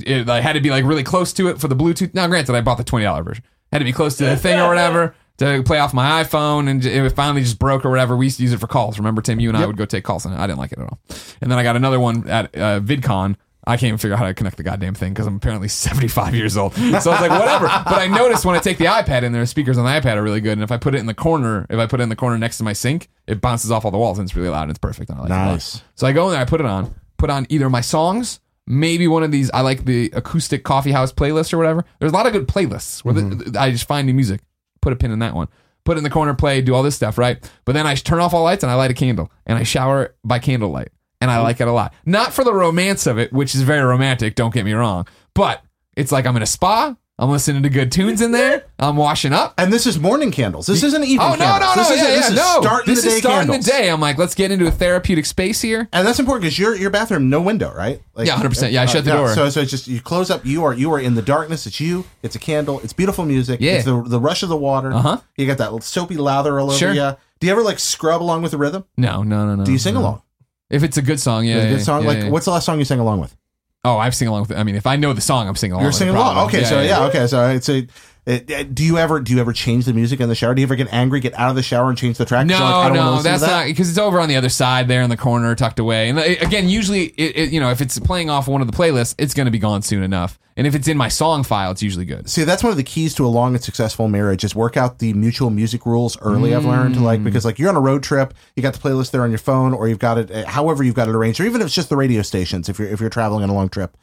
[0.06, 2.14] It, I had to be like really close to it for the Bluetooth.
[2.14, 3.44] Now, granted, I bought the twenty dollar version.
[3.72, 6.84] Had to be close to the thing or whatever to play off my iPhone, and
[6.84, 8.16] it finally just broke or whatever.
[8.16, 8.98] We used to use it for calls.
[8.98, 9.40] Remember, Tim?
[9.40, 10.98] You and I would go take calls, and I didn't like it at all.
[11.40, 13.36] And then I got another one at uh, VidCon.
[13.66, 16.34] I can't even figure out how to connect the goddamn thing because I'm apparently 75
[16.34, 16.74] years old.
[16.74, 17.66] So I was like, whatever.
[17.66, 20.16] But I noticed when I take the iPad in there, the speakers on the iPad
[20.16, 20.52] are really good.
[20.52, 22.36] And if I put it in the corner, if I put it in the corner
[22.36, 24.70] next to my sink, it bounces off all the walls and it's really loud and
[24.70, 25.08] it's perfect.
[25.08, 25.52] And I like it a lot.
[25.52, 25.82] Nice.
[25.94, 29.09] So I go in there, I put it on, put on either my songs, maybe
[29.09, 29.51] one of these.
[29.53, 31.85] I like the acoustic coffee house playlist or whatever.
[31.99, 33.57] There's a lot of good playlists where the, mm-hmm.
[33.59, 34.41] I just find new music,
[34.81, 35.49] put a pin in that one,
[35.85, 37.39] put it in the corner, play, do all this stuff, right?
[37.65, 40.15] But then I turn off all lights and I light a candle and I shower
[40.24, 40.89] by candlelight.
[41.20, 41.45] And I mm-hmm.
[41.45, 41.95] like it a lot.
[42.05, 45.07] Not for the romance of it, which is very romantic, don't get me wrong.
[45.35, 45.62] But
[45.97, 46.97] it's like I'm in a spa.
[47.16, 48.65] I'm listening to good tunes in there.
[48.77, 49.55] I'm washing up.
[49.57, 50.66] And this is morning candles.
[50.66, 51.77] This isn't evening Oh no, candles.
[51.77, 52.61] no, no, This is, yeah, this yeah, is no.
[52.61, 53.66] starting this the day is starting candles.
[53.66, 53.89] the day.
[53.91, 55.89] I'm like, let's get into a therapeutic space here.
[55.93, 58.03] And that's important because your your bathroom no window, right?
[58.16, 58.73] Like, Yeah, 100%.
[58.73, 59.32] Yeah, I shut the door.
[59.32, 60.45] So so it's just you close up.
[60.45, 61.69] You are you are in the darkness.
[61.69, 62.05] It's you.
[62.24, 62.81] It's a candle.
[62.81, 63.61] It's beautiful music.
[63.61, 63.74] Yeah.
[63.74, 64.93] It's the the rush of the water.
[64.93, 65.20] Uh-huh.
[65.36, 66.93] You got that soapy lather all over Sure.
[66.93, 67.16] you.
[67.39, 68.86] Do you ever like scrub along with the rhythm?
[68.97, 69.65] No, no, no, no.
[69.65, 70.01] Do you sing no.
[70.01, 70.23] along?
[70.69, 71.59] If it's a good song, yeah.
[71.59, 72.03] Is it a good song.
[72.03, 72.31] yeah, like yeah.
[72.31, 73.36] what's the last song you sang along with?
[73.85, 74.56] Oh, I've sing along with it.
[74.56, 75.82] I mean, if I know the song, I'm singing along.
[75.82, 76.35] You're with it, singing along.
[76.35, 76.59] probably.
[76.61, 77.86] Okay, so yeah, okay, so it's a.
[78.26, 80.55] It, it- do you ever do you ever change the music in the shower?
[80.55, 82.46] Do you ever get angry, get out of the shower, and change the track?
[82.46, 83.46] No, like, I don't no, that's that?
[83.51, 86.09] not because it's over on the other side there in the corner, tucked away.
[86.09, 88.76] And uh, again, usually, it, it, you know, if it's playing off one of the
[88.76, 90.38] playlists, it's going to be gone soon enough.
[90.56, 92.30] And if it's in my song file, it's usually good.
[92.30, 95.01] See, that's one of the keys to a long and successful marriage is work out
[95.01, 96.55] the mutual music rules early.
[96.55, 97.24] I've learned like Mm.
[97.24, 99.74] because like you're on a road trip, you got the playlist there on your phone,
[99.74, 101.88] or you've got it uh, however you've got it arranged, or even if it's just
[101.88, 103.96] the radio stations if you're if you're traveling on a long trip.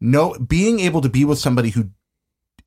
[0.00, 1.86] No, being able to be with somebody who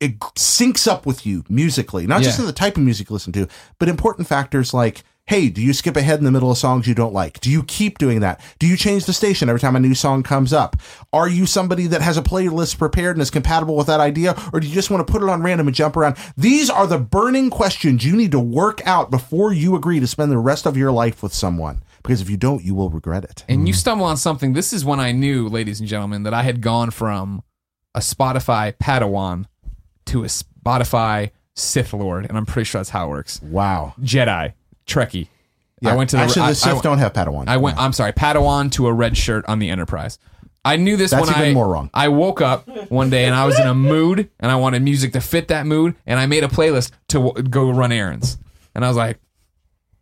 [0.02, 3.32] it syncs up with you musically, not just in the type of music you listen
[3.34, 3.46] to,
[3.78, 5.04] but important factors like.
[5.26, 7.38] Hey, do you skip ahead in the middle of songs you don't like?
[7.38, 8.40] Do you keep doing that?
[8.58, 10.74] Do you change the station every time a new song comes up?
[11.12, 14.34] Are you somebody that has a playlist prepared and is compatible with that idea?
[14.52, 16.16] Or do you just want to put it on random and jump around?
[16.36, 20.32] These are the burning questions you need to work out before you agree to spend
[20.32, 21.84] the rest of your life with someone.
[22.02, 23.44] because if you don't, you will regret it.
[23.48, 24.54] and you stumble on something.
[24.54, 27.44] This is when I knew, ladies and gentlemen, that I had gone from
[27.94, 29.46] a Spotify Padawan
[30.12, 33.40] to a Spotify Sith Lord, and I'm pretty sure that's how it works.
[33.42, 33.94] Wow.
[34.00, 34.52] Jedi,
[34.86, 35.28] Trekkie.
[35.84, 37.48] I went to the actually I- the Sith I- don't have Padawan.
[37.48, 37.76] I went.
[37.76, 40.18] I'm sorry, Padawan to a red shirt on the Enterprise.
[40.64, 41.90] I knew this That's when even I more wrong.
[41.92, 45.12] I woke up one day and I was in a mood and I wanted music
[45.14, 48.38] to fit that mood and I made a playlist to w- go run errands
[48.72, 49.18] and I was like,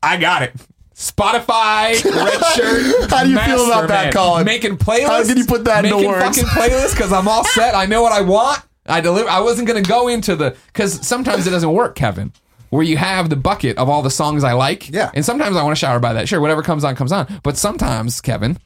[0.03, 0.53] I got it.
[0.95, 3.11] Spotify, red shirt.
[3.11, 4.13] How do you feel about that, man.
[4.13, 4.45] Colin?
[4.45, 5.07] Making playlists.
[5.07, 6.25] How can you put that into making words?
[6.25, 7.75] Fucking playlists because I'm all set.
[7.75, 8.61] I know what I want.
[8.91, 9.29] I deliver.
[9.29, 12.33] I wasn't gonna go into the because sometimes it doesn't work, Kevin.
[12.71, 15.11] Where you have the bucket of all the songs I like, Yeah.
[15.13, 16.29] and sometimes I want to shower by that.
[16.29, 17.41] Sure, whatever comes on comes on.
[17.43, 18.59] But sometimes, Kevin,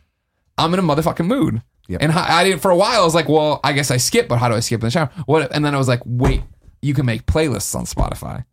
[0.58, 1.62] I'm in a motherfucking mood.
[1.88, 2.02] Yep.
[2.02, 3.00] And I, I didn't for a while.
[3.00, 4.90] I was like, well, I guess I skip, but how do I skip in the
[4.90, 5.10] shower?
[5.24, 5.54] What?
[5.54, 6.42] And then I was like, wait,
[6.82, 8.44] you can make playlists on Spotify,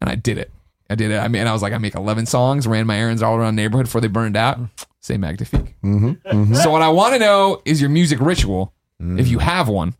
[0.00, 0.50] and I did it.
[0.88, 1.18] I did it.
[1.18, 3.62] I mean, I was like, I make 11 songs, ran my errands all around the
[3.62, 4.58] neighborhood before they burned out.
[5.00, 5.76] Say magnifique.
[5.84, 6.54] Mm-hmm, mm-hmm.
[6.54, 9.94] So what I want to know is your music ritual, if you have one,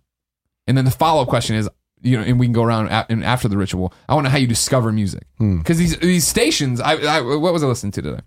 [0.71, 1.69] and then the follow up question is,
[2.01, 3.93] you know, and we can go around a- and after the ritual.
[4.09, 5.59] I want to know how you discover music hmm.
[5.59, 6.81] because these these stations.
[6.81, 8.21] I, I what was I listening to today?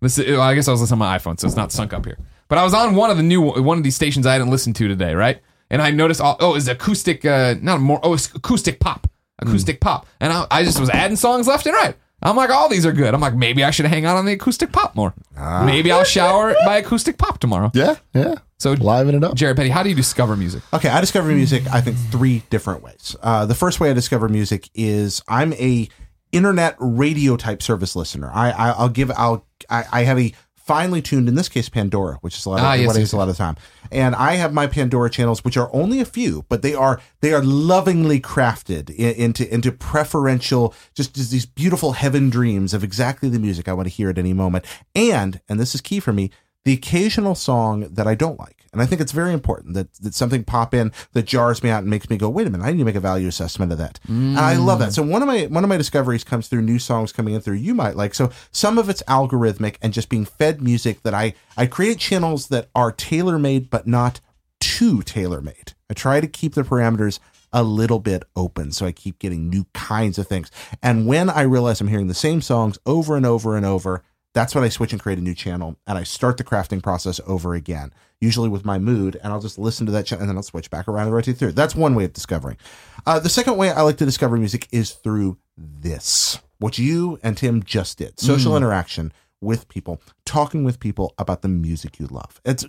[0.00, 2.04] This, well, I guess I was listening on my iPhone, so it's not sunk up
[2.04, 2.16] here.
[2.46, 4.76] But I was on one of the new one of these stations I hadn't listened
[4.76, 5.40] to today, right?
[5.68, 9.10] And I noticed, all, oh, it's acoustic, uh, not more, oh, it's acoustic pop,
[9.40, 9.88] acoustic hmm.
[9.88, 10.06] pop.
[10.20, 11.96] And I, I just was adding songs left and right.
[12.22, 13.12] I'm like, all these are good.
[13.12, 15.12] I'm like, maybe I should hang out on the acoustic pop more.
[15.36, 15.64] Ah.
[15.64, 17.70] Maybe I'll shower by acoustic pop tomorrow.
[17.74, 18.36] Yeah, yeah.
[18.64, 19.34] So, Liven it up.
[19.34, 20.62] Jared Petty, how do you discover music?
[20.72, 21.64] Okay, I discover music.
[21.70, 23.14] I think three different ways.
[23.22, 25.86] Uh, the first way I discover music is I'm a
[26.32, 28.30] internet radio type service listener.
[28.32, 32.16] I, I I'll give I'll I, I have a finely tuned in this case Pandora,
[32.22, 33.56] which is a lot of Ah, yes, what I yes, use a lot of time,
[33.92, 37.34] and I have my Pandora channels, which are only a few, but they are they
[37.34, 43.28] are lovingly crafted in, into into preferential, just, just these beautiful heaven dreams of exactly
[43.28, 44.64] the music I want to hear at any moment,
[44.94, 46.30] and and this is key for me
[46.64, 48.64] the occasional song that I don't like.
[48.72, 51.82] And I think it's very important that, that something pop in that jars me out
[51.82, 53.78] and makes me go, wait a minute, I need to make a value assessment of
[53.78, 54.00] that.
[54.08, 54.92] And I love that.
[54.92, 57.54] So one of my one of my discoveries comes through new songs coming in through
[57.54, 58.14] you might like.
[58.14, 62.48] So some of it's algorithmic and just being fed music that I I create channels
[62.48, 64.20] that are tailor made but not
[64.58, 65.74] too tailor made.
[65.88, 67.20] I try to keep the parameters
[67.52, 70.50] a little bit open so I keep getting new kinds of things.
[70.82, 74.02] And when I realize I'm hearing the same songs over and over and over,
[74.34, 77.20] that's when I switch and create a new channel and I start the crafting process
[77.26, 80.36] over again, usually with my mood, and I'll just listen to that channel and then
[80.36, 81.52] I'll switch back around and rotate through.
[81.52, 82.58] That's one way of discovering.
[83.06, 87.36] Uh, the second way I like to discover music is through this, what you and
[87.36, 92.40] Tim just did social interaction with people, talking with people about the music you love.
[92.44, 92.66] It's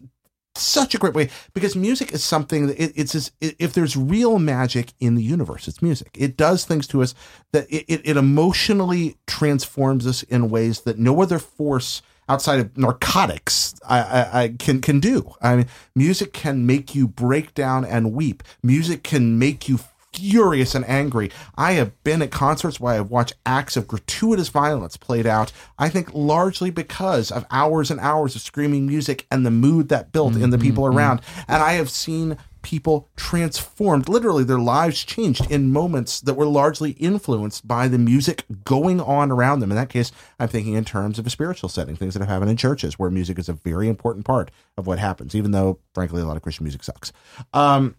[0.57, 4.40] such a great way because music is something that it, it's as, if there's real
[4.40, 6.15] magic in the universe it's music.
[6.18, 7.14] It does things to us
[7.52, 12.77] that it, it, it emotionally transforms us in ways that no other force outside of
[12.77, 15.34] narcotics I, I, I can can do.
[15.41, 18.44] I mean music can make you break down and weep.
[18.64, 19.80] Music can make you
[20.16, 21.32] furious and angry.
[21.56, 25.90] I have been at concerts where I've watched acts of gratuitous violence played out, I
[25.90, 30.36] think largely because of hours and hours of screaming music and the mood that built
[30.36, 31.22] in the people around.
[31.48, 36.92] And I have seen people transformed, literally their lives changed in moments that were largely
[36.94, 39.70] influenced by the music going on around them.
[39.70, 42.50] In that case, I'm thinking in terms of a spiritual setting, things that have happened
[42.50, 46.24] in churches where music is a very important part of what happens, even though, frankly,
[46.24, 47.14] a lot of Christian music sucks.
[47.54, 47.96] Um,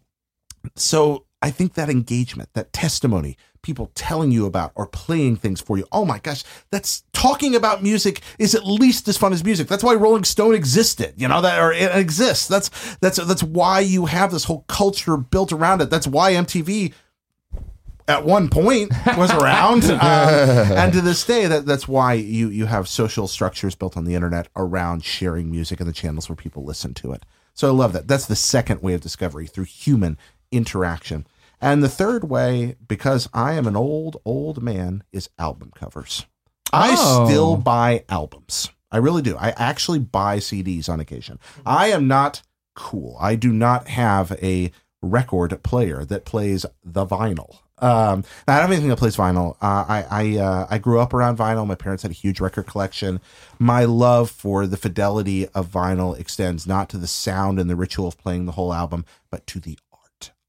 [0.74, 5.78] so I think that engagement, that testimony, people telling you about or playing things for
[5.78, 5.86] you.
[5.92, 6.42] Oh my gosh,
[6.72, 9.68] that's talking about music is at least as fun as music.
[9.68, 12.48] That's why Rolling Stone existed, you know, that or it exists.
[12.48, 15.88] That's that's that's why you have this whole culture built around it.
[15.88, 16.92] That's why MTV
[18.08, 22.66] at one point was around um, and to this day that that's why you you
[22.66, 26.64] have social structures built on the internet around sharing music and the channels where people
[26.64, 30.16] listen to it so i love that that's the second way of discovery through human
[30.52, 31.26] interaction
[31.60, 36.26] and the third way because i am an old old man is album covers
[36.72, 37.26] i Oh.
[37.26, 42.42] still buy albums i really do i actually buy cds on occasion i am not
[42.74, 44.70] cool i do not have a
[45.02, 49.54] record player that plays the vinyl um, I don't have anything that plays vinyl.
[49.60, 51.66] Uh, I I uh, I grew up around vinyl.
[51.66, 53.20] My parents had a huge record collection.
[53.58, 58.08] My love for the fidelity of vinyl extends not to the sound and the ritual
[58.08, 59.78] of playing the whole album, but to the.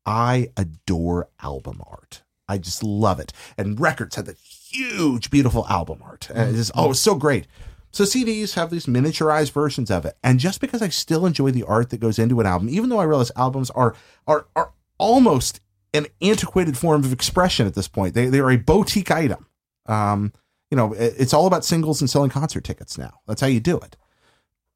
[0.07, 2.23] I adore album art.
[2.47, 3.33] I just love it.
[3.57, 6.29] And records have that huge, beautiful album art.
[6.33, 7.45] And it's oh, it's so great.
[7.91, 10.17] So CDs have these miniaturized versions of it.
[10.23, 12.99] And just because I still enjoy the art that goes into an album, even though
[12.99, 15.59] I realize albums are are are almost
[15.93, 18.13] an antiquated form of expression at this point.
[18.13, 19.45] They they are a boutique item.
[19.87, 20.31] Um,
[20.71, 23.19] you know, it- it's all about singles and selling concert tickets now.
[23.27, 23.97] That's how you do it.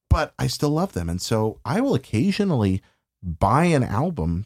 [0.09, 1.09] But I still love them.
[1.09, 2.81] And so I will occasionally
[3.23, 4.45] buy an album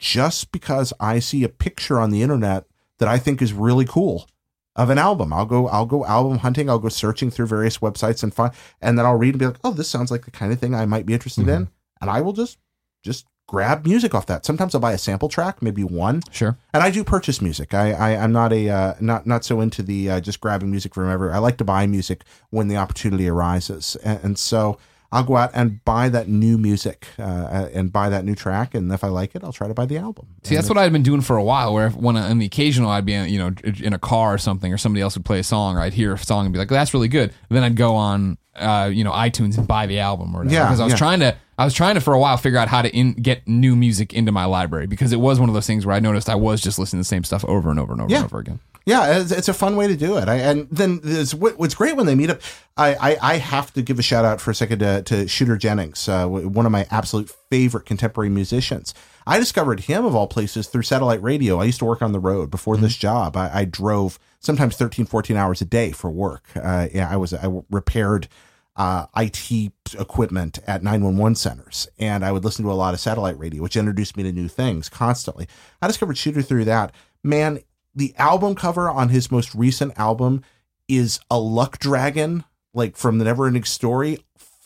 [0.00, 2.64] just because I see a picture on the internet
[2.98, 4.28] that I think is really cool
[4.74, 5.32] of an album.
[5.32, 8.98] I'll go I'll go album hunting, I'll go searching through various websites and find and
[8.98, 10.86] then I'll read and be like, "Oh, this sounds like the kind of thing I
[10.86, 11.68] might be interested in."
[12.00, 12.58] And I will just
[13.04, 14.44] just grab music off that.
[14.46, 16.56] Sometimes I'll buy a sample track, maybe one, Sure.
[16.72, 17.74] and I do purchase music.
[17.74, 20.94] I, I I'm not a uh, not not so into the uh, just grabbing music
[20.94, 21.34] from everywhere.
[21.34, 24.78] I like to buy music when the opportunity arises, and, and so
[25.12, 28.92] I'll go out and buy that new music uh, and buy that new track, and
[28.92, 30.28] if I like it, I'll try to buy the album.
[30.44, 31.74] See, that's what I'd been doing for a while.
[31.74, 34.38] Where if, when on the occasional, I'd be in, you know in a car or
[34.38, 36.58] something, or somebody else would play a song, or I'd hear a song and be
[36.58, 39.98] like, "That's really good." then I'd go on, uh, you know, iTunes and buy the
[39.98, 40.54] album or whatever.
[40.54, 40.98] Yeah, because I was yeah.
[40.98, 43.48] trying to, I was trying to for a while figure out how to in, get
[43.48, 46.30] new music into my library because it was one of those things where I noticed
[46.30, 48.18] I was just listening to the same stuff over and over and over Yeah.
[48.18, 48.60] and over again.
[48.86, 50.28] Yeah, it's, it's a fun way to do it.
[50.28, 51.00] I, and then
[51.38, 52.40] what's great when they meet up.
[52.76, 55.58] I, I, I have to give a shout out for a second to, to Shooter
[55.58, 58.94] Jennings, uh, one of my absolute favorite contemporary musicians.
[59.26, 61.60] I discovered him of all places through satellite radio.
[61.60, 63.36] I used to work on the road before this job.
[63.36, 66.44] I, I drove sometimes 13, 14 hours a day for work.
[66.56, 68.28] Uh, yeah, I was I repaired
[68.76, 71.86] uh, IT equipment at 911 centers.
[71.98, 74.48] And I would listen to a lot of satellite radio, which introduced me to new
[74.48, 75.46] things constantly.
[75.82, 76.94] I discovered Shooter through that.
[77.22, 77.60] Man,
[77.94, 80.42] the album cover on his most recent album
[80.88, 82.44] is a luck dragon,
[82.74, 84.18] like from the Never Ending Story,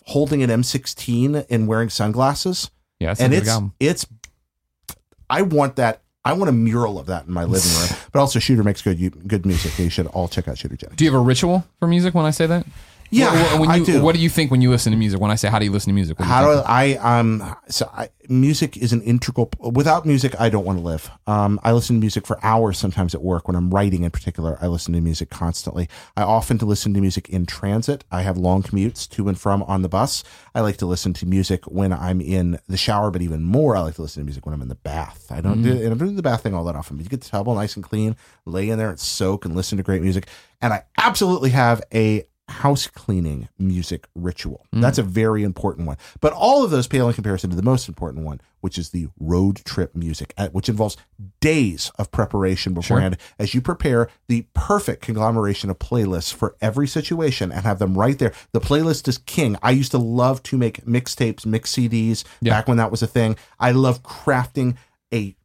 [0.07, 2.71] holding an M16 and wearing sunglasses.
[3.01, 3.75] Yeah, and it's, album.
[3.81, 4.07] it's,
[5.29, 6.03] I want that.
[6.25, 7.99] I want a mural of that in my living room.
[8.13, 9.79] But also, Shooter makes good good music.
[9.79, 10.97] You should all check out Shooter Jennings.
[10.97, 12.65] Do you have a ritual for music when I say that?
[13.11, 14.03] Yeah, What- when I do.
[14.03, 15.21] What do you think when you listen to music?
[15.21, 16.17] When I say, how do you listen to music?
[16.19, 16.63] Do How do?
[16.67, 21.11] I, um so I, music is an integral without music I don't want to live.
[21.27, 24.59] Um I listen to music for hours sometimes at work when I'm writing in particular.
[24.61, 25.89] I listen to music constantly.
[26.17, 28.05] I often to listen to music in transit.
[28.11, 30.25] I have long commutes to and from on the bus.
[30.55, 33.81] I like to listen to music when I'm in the shower, but even more I
[33.81, 35.27] like to listen to music when I'm in the bath.
[35.31, 36.97] I don't do and I'm doing the bath thing all that often.
[36.97, 39.77] But you get the towel nice and clean, lay in there and soak and listen
[39.79, 40.27] to great music.
[40.61, 42.25] And I absolutely have a
[42.55, 44.67] house cleaning music ritual.
[44.75, 44.81] Mm.
[44.81, 45.97] That's a very important one.
[46.21, 49.09] But all of those pale in comparison to the most important one, which is the
[49.19, 50.97] road trip music, which involves
[51.41, 57.53] days of preparation beforehand as you prepare the perfect conglomeration of playlists for every situation
[57.53, 58.33] and have them right there.
[58.53, 59.57] The playlist is king.
[59.63, 62.53] I used to love to make mixtapes, mix CDs Yeah.
[62.55, 63.37] back when that was a thing.
[63.61, 64.77] I love crafting
[65.13, 65.37] a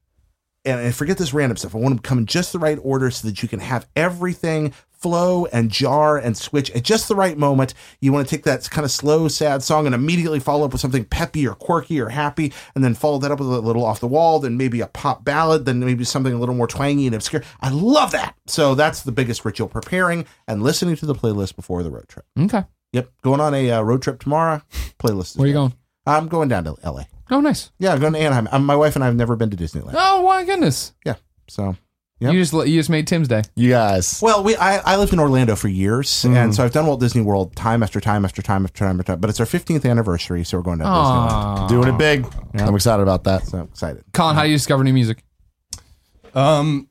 [0.65, 1.73] and I forget this random stuff.
[1.73, 3.87] I want them to come in just the right order so that you can have
[3.95, 7.73] everything flow and jar and switch at just the right moment.
[7.99, 10.81] You want to take that kind of slow, sad song and immediately follow up with
[10.81, 13.99] something peppy or quirky or happy, and then follow that up with a little off
[13.99, 17.15] the wall, then maybe a pop ballad, then maybe something a little more twangy and
[17.15, 17.43] obscure.
[17.61, 18.35] I love that.
[18.47, 22.25] So that's the biggest ritual: preparing and listening to the playlist before the road trip.
[22.37, 22.63] Okay.
[22.91, 24.61] Yep, going on a uh, road trip tomorrow.
[24.99, 25.31] Playlist.
[25.31, 25.73] is Where are you going?
[26.05, 27.07] I'm going down to L.A.
[27.29, 27.71] Oh, nice.
[27.77, 28.47] Yeah, I'm going to Anaheim.
[28.51, 29.93] Um, my wife and I have never been to Disneyland.
[29.93, 30.93] Oh, my goodness.
[31.05, 31.15] Yeah,
[31.47, 31.75] so
[32.21, 32.33] Yep.
[32.33, 33.43] You just you just made Tim's day.
[33.55, 34.19] You guys.
[34.21, 37.21] Well, we I, I lived in Orlando for years, and so I've done Walt Disney
[37.21, 39.19] World time after time after time after time after time.
[39.21, 41.69] But it's our 15th anniversary, so we're going to Disneyland.
[41.69, 42.27] Doing it big.
[42.55, 43.47] I'm excited about that.
[43.47, 44.03] So I'm excited.
[44.13, 45.23] Colin, how do you discover new music?
[46.35, 46.89] Um,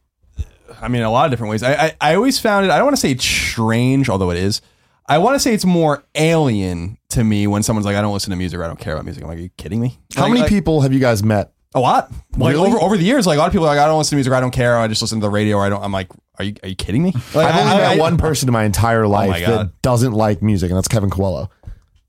[0.81, 1.63] I mean, a lot of different ways.
[1.63, 2.71] I, I, I always found it.
[2.71, 4.63] I don't want to say it's strange, although it is.
[5.07, 8.31] I want to say it's more alien to me when someone's like, "I don't listen
[8.31, 8.59] to music.
[8.61, 10.41] or I don't care about music." I'm like, "Are you kidding me?" How Like- many
[10.43, 11.53] like- people have you guys met?
[11.75, 12.11] A lot.
[12.37, 12.69] Like Really?
[12.69, 14.17] over over the years, like a lot of people are like, "I don't listen to
[14.17, 14.33] music.
[14.33, 14.79] or I don't care.
[14.79, 15.57] I just listen to the radio.
[15.59, 16.09] Or I don't." I'm like,
[16.39, 18.53] "Are you are you kidding me?" Like, I've only I- met I- one person in
[18.55, 21.51] my entire life my that doesn't like music, and that's Kevin Coelho.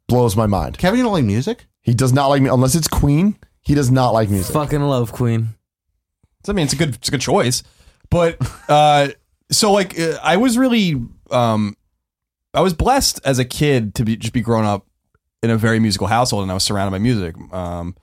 [0.07, 0.77] Blows my mind.
[0.77, 1.65] Kevin, you don't like music?
[1.81, 3.38] He does not like me unless it's Queen.
[3.61, 4.53] He does not like music.
[4.53, 5.49] Fucking love Queen.
[6.48, 7.61] I mean, it's a good it's a good choice,
[8.10, 8.38] but
[8.69, 9.10] uh,
[9.52, 10.95] so like uh, I was really
[11.31, 11.76] um,
[12.53, 14.88] I was blessed as a kid to be just be grown up
[15.44, 17.36] in a very musical household, and I was surrounded by music.
[17.53, 17.95] Um,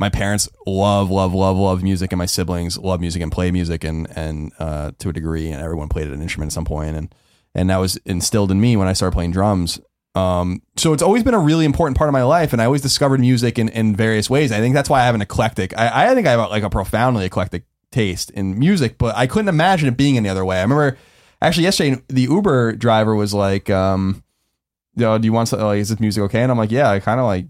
[0.00, 3.84] my parents love love love love music, and my siblings love music and play music,
[3.84, 7.14] and and uh, to a degree, and everyone played an instrument at some point, and
[7.54, 9.78] and that was instilled in me when I started playing drums.
[10.14, 12.80] Um, so it's always been a really important part of my life, and I always
[12.80, 14.50] discovered music in, in various ways.
[14.52, 15.76] I think that's why I have an eclectic.
[15.78, 19.48] I, I think I have like a profoundly eclectic taste in music, but I couldn't
[19.48, 20.58] imagine it being any other way.
[20.58, 20.96] I remember
[21.42, 24.24] actually yesterday the Uber driver was like, um,
[24.96, 27.00] "Yo, do you want to, like is this music okay?" And I'm like, "Yeah, I
[27.00, 27.46] kind of like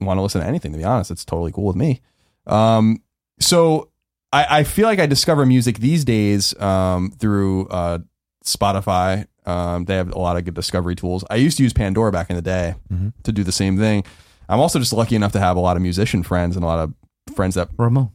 [0.00, 0.72] want to listen to anything.
[0.72, 2.00] To be honest, it's totally cool with me."
[2.46, 3.02] Um,
[3.40, 3.90] so
[4.32, 7.98] I, I feel like I discover music these days um, through uh,
[8.44, 9.26] Spotify.
[9.44, 11.24] Um, they have a lot of good discovery tools.
[11.30, 13.12] I used to use Pandora back in the day Mhm.
[13.22, 14.04] to do the same thing.
[14.48, 16.78] I'm also just lucky enough to have a lot of musician friends and a lot
[16.80, 16.94] of
[17.34, 18.10] friends that Ramon.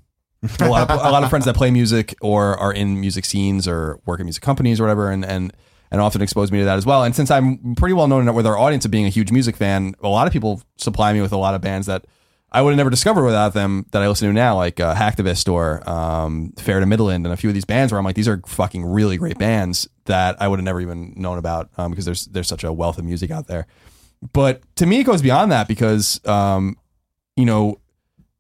[0.60, 3.68] a lot of a lot of friends that play music or are in music scenes
[3.68, 5.54] or work in music companies or whatever and and
[5.92, 7.04] and often exposed me to that as well.
[7.04, 9.94] And since I'm pretty well known with our audience of being a huge music fan,
[10.02, 12.06] a lot of people supply me with a lot of bands that
[12.54, 15.52] I would have never discovered without them that I listen to now, like uh, Hacktivist
[15.52, 18.28] or um, Fair to Midland, and a few of these bands where I'm like, these
[18.28, 22.06] are fucking really great bands that I would have never even known about um, because
[22.06, 23.68] there's there's such a wealth of music out there.
[24.34, 26.78] But to me, it goes beyond that because um,
[27.38, 27.80] you know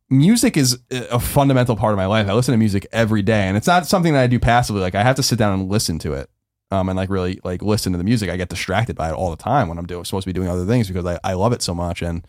[0.09, 2.27] music is a fundamental part of my life.
[2.27, 4.81] I listen to music every day, and it's not something that I do passively.
[4.81, 6.29] Like I have to sit down and listen to it,
[6.71, 8.29] um, and like really like listen to the music.
[8.29, 10.47] I get distracted by it all the time when I'm doing supposed to be doing
[10.47, 12.01] other things because I, I love it so much.
[12.01, 12.25] And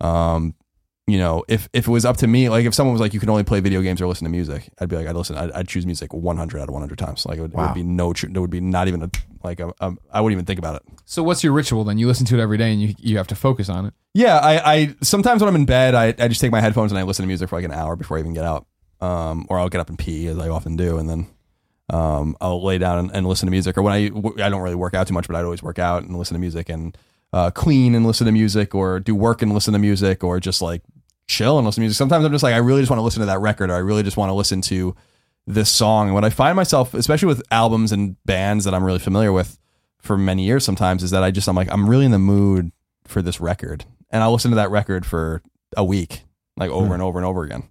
[0.00, 0.54] um,
[1.06, 3.20] you know, if if it was up to me, like if someone was like, you
[3.20, 5.36] can only play video games or listen to music, I'd be like, I'd listen.
[5.36, 7.24] I'd, I'd choose music 100 out of 100 times.
[7.24, 9.10] Like it would, it would be no, there would be not even a
[9.42, 10.82] like a, a, I wouldn't even think about it.
[11.06, 11.96] So what's your ritual then?
[11.96, 13.94] You listen to it every day and you you have to focus on it.
[14.12, 16.98] Yeah, I, I sometimes when I'm in bed, I, I just take my headphones and
[16.98, 18.66] I listen to music for like an hour before I even get out.
[19.00, 21.28] Um, or I'll get up and pee as I often do, and then
[21.90, 23.76] um, I'll lay down and, and listen to music.
[23.78, 24.06] Or when I
[24.44, 26.40] I don't really work out too much, but I'd always work out and listen to
[26.40, 26.96] music and
[27.32, 30.62] uh, clean and listen to music, or do work and listen to music, or just
[30.62, 30.82] like
[31.26, 31.96] chill and listen to music.
[31.96, 33.78] Sometimes I'm just like I really just want to listen to that record, or I
[33.78, 34.94] really just want to listen to
[35.46, 36.08] this song.
[36.08, 39.58] And what I find myself, especially with albums and bands that I'm really familiar with
[39.98, 42.72] for many years, sometimes is that I just I'm like I'm really in the mood
[43.06, 45.42] for this record, and I'll listen to that record for
[45.76, 46.22] a week,
[46.56, 47.68] like over and over and over again,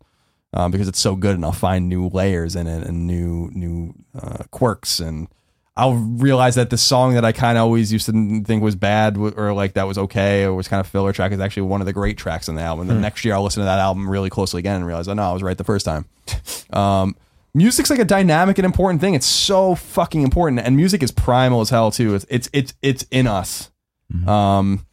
[0.57, 3.93] um, because it's so good, and I'll find new layers in it and new new
[4.19, 5.27] uh, quirks, and
[5.75, 9.17] I'll realize that the song that I kind of always used to think was bad
[9.17, 11.85] or like that was okay or was kind of filler track is actually one of
[11.85, 12.88] the great tracks on the album.
[12.88, 15.21] The next year I'll listen to that album really closely again and realize, oh no,
[15.21, 16.05] I was right the first time.
[16.73, 17.15] um,
[17.53, 19.13] music's like a dynamic and important thing.
[19.13, 22.15] It's so fucking important, and music is primal as hell too.
[22.15, 23.69] It's it's it's it's in us.
[24.27, 24.86] Um,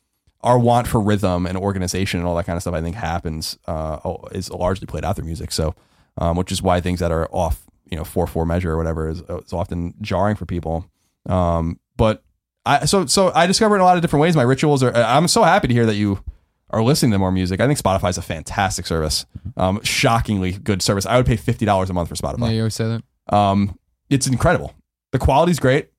[0.44, 3.58] our want for rhythm and organization and all that kind of stuff, I think, happens
[3.66, 3.98] uh,
[4.30, 5.50] is largely played out through music.
[5.50, 5.74] So,
[6.18, 9.08] um, which is why things that are off, you know, four four measure or whatever
[9.08, 10.86] is, is often jarring for people.
[11.28, 12.22] Um, but
[12.66, 14.36] I so so I discovered in a lot of different ways.
[14.36, 14.94] My rituals are.
[14.94, 16.22] I'm so happy to hear that you
[16.70, 17.60] are listening to more music.
[17.60, 19.26] I think Spotify is a fantastic service,
[19.56, 21.06] um, shockingly good service.
[21.06, 23.34] I would pay fifty dollars a month for Spotify Yeah, you always say that.
[23.36, 23.78] um,
[24.10, 24.74] it's incredible.
[25.12, 25.90] The quality's great,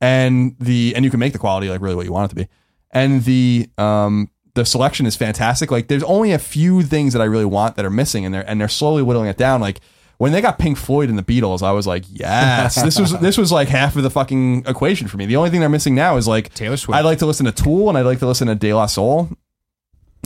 [0.00, 2.42] and the and you can make the quality like really what you want it to
[2.42, 2.48] be,
[2.92, 5.70] and the um the selection is fantastic.
[5.70, 8.48] Like there's only a few things that I really want that are missing, and they're
[8.48, 9.60] and they're slowly whittling it down.
[9.60, 9.80] Like
[10.18, 13.38] when they got Pink Floyd and the Beatles, I was like, yes, this was this
[13.38, 15.26] was like half of the fucking equation for me.
[15.26, 16.96] The only thing they're missing now is like Taylor Swift.
[16.96, 19.30] I'd like to listen to Tool and I'd like to listen to De La Soul,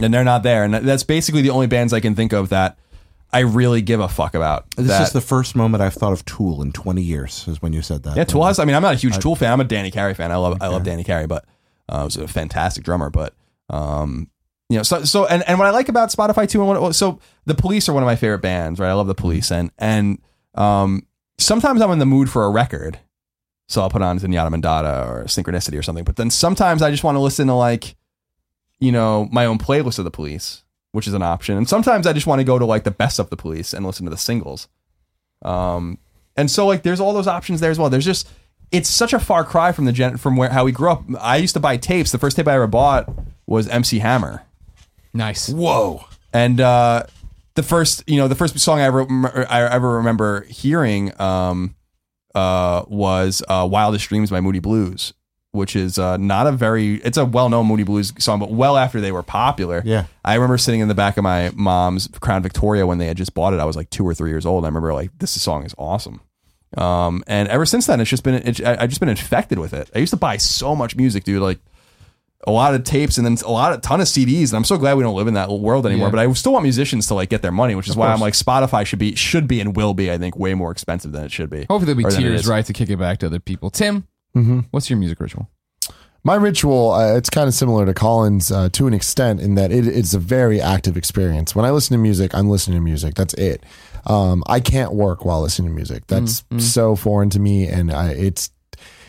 [0.02, 0.64] and they're not there.
[0.64, 2.78] And that's basically the only bands I can think of that
[3.32, 4.66] I really give a fuck about.
[4.76, 7.46] This that- is the first moment I've thought of Tool in 20 years.
[7.48, 8.16] Is when you said that.
[8.16, 8.58] Yeah, Tool has.
[8.58, 9.52] I mean, I'm not a huge Tool fan.
[9.52, 10.32] I'm a Danny Carey fan.
[10.32, 11.44] I love I love Danny Carey, but
[11.88, 13.10] uh, was a fantastic drummer.
[13.10, 13.34] But
[13.70, 14.30] um,
[14.68, 17.20] you know, so so and, and what I like about Spotify too, and what, so
[17.44, 18.90] the Police are one of my favorite bands, right?
[18.90, 20.18] I love the Police, and and
[20.54, 21.06] um,
[21.38, 22.98] sometimes I'm in the mood for a record,
[23.68, 26.04] so I'll put on Zenyatta Mondatta or Synchronicity or something.
[26.04, 27.96] But then sometimes I just want to listen to like,
[28.80, 32.12] you know, my own playlist of the Police, which is an option, and sometimes I
[32.12, 34.16] just want to go to like the best of the Police and listen to the
[34.16, 34.68] singles.
[35.42, 35.98] Um,
[36.36, 37.88] and so like there's all those options there as well.
[37.88, 38.28] There's just
[38.72, 41.04] it's such a far cry from the gen from where how we grew up.
[41.20, 42.12] I used to buy tapes.
[42.12, 43.08] The first tape I ever bought
[43.46, 44.42] was MC Hammer,
[45.14, 45.48] Nice.
[45.48, 46.04] Whoa.
[46.32, 47.04] and uh,
[47.54, 49.06] the first you know the first song I ever
[49.48, 51.74] I ever remember hearing um,
[52.34, 55.14] uh, was uh, "Wildest Dreams" by Moody Blues,
[55.52, 58.76] which is uh, not a very it's a well known Moody Blues song, but well
[58.76, 59.80] after they were popular.
[59.86, 60.06] Yeah.
[60.24, 63.32] I remember sitting in the back of my mom's Crown Victoria when they had just
[63.32, 63.60] bought it.
[63.60, 64.64] I was like two or three years old.
[64.64, 66.20] I remember like this song is awesome.
[66.76, 69.72] Um, and ever since then, it's just been it's, I- I've just been infected with
[69.72, 69.90] it.
[69.94, 71.40] I used to buy so much music, dude.
[71.42, 71.58] Like
[72.46, 74.50] a lot of tapes and then a lot of ton of CDs.
[74.50, 76.08] And I'm so glad we don't live in that world anymore.
[76.08, 76.12] Yeah.
[76.12, 78.34] But I still want musicians to like get their money, which is why I'm like
[78.34, 81.32] Spotify should be should be and will be, I think, way more expensive than it
[81.32, 81.60] should be.
[81.60, 83.70] Hopefully there'll be Or tears right to kick it back to other people.
[83.70, 84.06] Tim,
[84.70, 85.48] what's your music ritual?
[86.24, 89.70] My ritual, uh, it's kind of similar to Colin's uh, to an extent in that
[89.70, 91.54] it, it's a very active experience.
[91.54, 93.14] When I listen to music, I'm listening to music.
[93.14, 93.62] That's it.
[94.06, 96.06] Um, I can't work while listening to music.
[96.06, 98.50] That's so foreign to me, and I, it's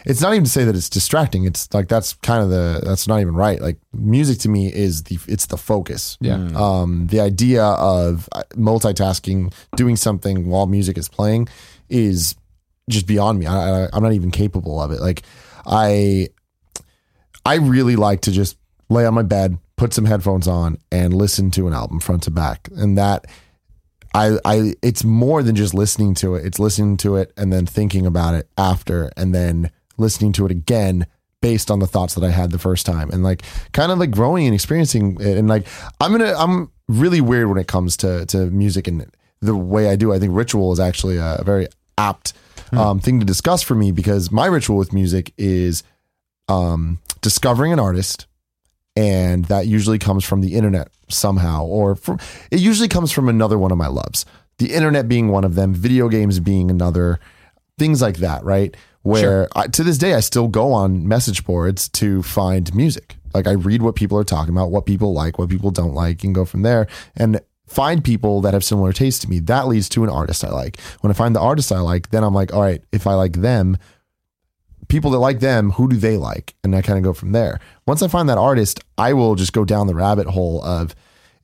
[0.06, 1.44] it's not even to say that it's distracting.
[1.44, 3.62] It's like that's kind of the that's not even right.
[3.62, 6.18] Like music to me is the it's the focus.
[6.22, 6.50] Yeah.
[6.56, 11.50] Um, the idea of uh, multitasking, doing something while music is playing,
[11.90, 12.36] is
[12.90, 13.48] just beyond me.
[13.48, 15.02] I, I, I'm not even capable of it.
[15.02, 15.24] Like
[15.66, 16.30] I
[17.46, 18.58] I really like to just
[18.90, 22.32] lay on my bed, put some headphones on, and listen to an album front to
[22.32, 22.70] back.
[22.78, 23.26] And that
[24.14, 26.46] I I it's more than just listening to it.
[26.46, 30.52] It's listening to it and then thinking about it after and then listening to it
[30.52, 31.06] again
[31.42, 33.10] based on the thoughts that I had the first time.
[33.12, 35.38] And like kind of like growing and experiencing it.
[35.38, 35.68] And like
[36.00, 39.06] I'm gonna I'm really weird when it comes to to music and
[39.42, 40.14] the way I do.
[40.14, 41.68] I think ritual is actually a very
[41.98, 42.34] apt
[42.72, 45.84] um, thing to discuss for me because my ritual with music is
[46.48, 48.26] um, discovering an artist,
[48.96, 52.20] and that usually comes from the internet somehow, or from
[52.52, 54.26] it usually comes from another one of my loves.
[54.58, 57.20] The internet being one of them, video games being another,
[57.78, 58.76] things like that, right?
[59.04, 63.16] Where I, to this day I still go on message boards to find music.
[63.34, 66.24] Like I read what people are talking about, what people like, what people don't like,
[66.24, 66.88] and go from there.
[67.16, 69.40] And find people that have similar tastes to me.
[69.40, 70.80] That leads to an artist I like.
[71.02, 73.34] When I find the artist I like, then I'm like, all right, if I like
[73.34, 73.78] them,
[74.88, 76.56] people that like them, who do they like?
[76.64, 77.60] And I kind of go from there.
[77.86, 80.96] Once I find that artist, I will just go down the rabbit hole of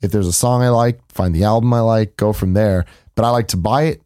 [0.01, 2.85] if there's a song I like, find the album I like, go from there.
[3.15, 4.01] But I like to buy it.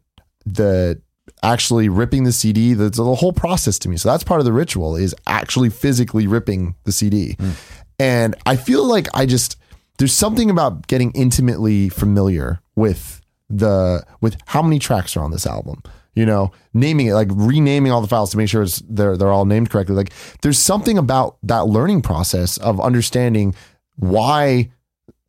[0.46, 1.00] The
[1.42, 3.96] actually ripping the CD, that's the whole process to me.
[3.96, 7.36] So that's part of the ritual is actually physically ripping the CD.
[7.38, 7.50] Hmm.
[7.98, 9.56] And I feel like I just
[9.98, 13.20] there's something about getting intimately familiar with
[13.50, 15.82] the with how many tracks are on this album
[16.14, 19.32] you know naming it like renaming all the files to make sure it's they're they're
[19.32, 19.94] all named correctly.
[19.94, 20.12] Like
[20.42, 23.54] there's something about that learning process of understanding
[23.96, 24.70] why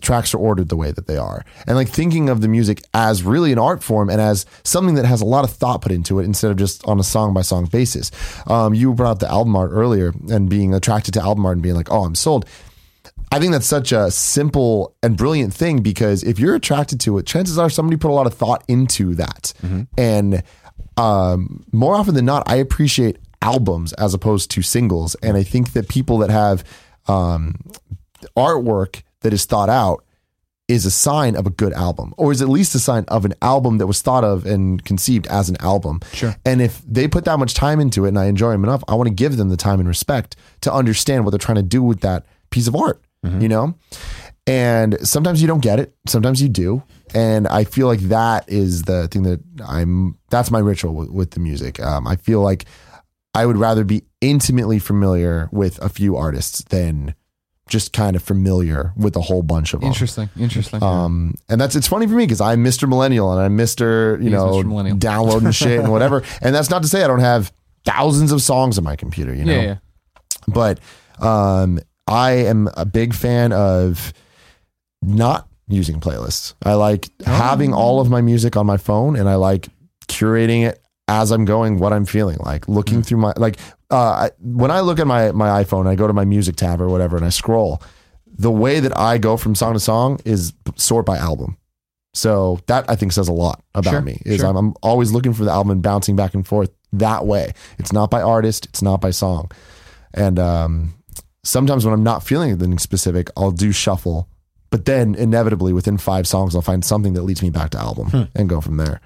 [0.01, 1.43] tracks are ordered the way that they are.
[1.67, 5.05] And like thinking of the music as really an art form and as something that
[5.05, 7.41] has a lot of thought put into it instead of just on a song by
[7.41, 8.09] song basis.
[8.47, 11.63] Um, you brought up the album art earlier and being attracted to album art and
[11.63, 12.45] being like oh i'm sold.
[13.31, 17.27] I think that's such a simple and brilliant thing because if you're attracted to it,
[17.27, 19.53] chances are somebody put a lot of thought into that.
[19.99, 20.41] And
[20.97, 25.15] um, more often than not, I appreciate albums as opposed to singles.
[25.23, 26.63] And I think that people that have
[27.07, 27.55] um,
[28.35, 30.03] artwork that is thought out
[30.67, 33.33] is a sign of a good album, or is at least a sign of an
[33.41, 35.99] album that was thought of and conceived as an album.
[36.13, 36.35] Sure.
[36.45, 38.93] And if they put that much time into it and I enjoy them enough, I
[38.93, 41.81] want to give them the time and respect to understand what they're trying to do
[41.81, 43.01] with that piece of art,
[43.41, 43.73] you know?
[44.49, 46.83] And sometimes you don't get it, sometimes you do.
[47.13, 51.31] And I feel like that is the thing that I'm, that's my ritual with, with
[51.31, 51.79] the music.
[51.79, 52.65] Um, I feel like
[53.33, 57.15] I would rather be intimately familiar with a few artists than
[57.67, 59.89] just kind of familiar with a whole bunch of them.
[59.89, 60.29] Interesting.
[60.39, 60.81] Interesting.
[60.81, 62.89] Um, and that's it's funny for me because I'm Mr.
[62.89, 64.21] Millennial and I'm Mr.
[64.23, 64.97] You know Mr.
[64.97, 66.23] Downloading shit and whatever.
[66.41, 67.53] And that's not to say I don't have
[67.85, 69.33] thousands of songs on my computer.
[69.33, 69.75] You know, yeah, yeah.
[70.47, 70.79] but
[71.19, 74.13] um, I am a big fan of
[75.01, 76.53] not using playlists.
[76.63, 79.67] I like having all of my music on my phone and I like
[80.07, 83.57] curating it as I'm going what I'm feeling like looking through my like
[83.91, 86.81] uh, I, when I look at my my iPhone I go to my music tab
[86.81, 87.81] or whatever and I scroll
[88.27, 91.57] the way that I go from song to song is sort by album
[92.13, 94.49] so that I think says a lot about Sure, me is sure.
[94.49, 97.93] I'm, I'm always looking for the album and bouncing back and forth that way it's
[97.93, 99.51] not by artist it's not by song
[100.13, 100.93] and um,
[101.43, 104.28] sometimes when I'm not feeling anything specific, I'll do shuffle.
[104.71, 108.09] But then inevitably within five songs, I'll find something that leads me back to album
[108.09, 108.23] Hmm.
[108.35, 109.01] and go from there.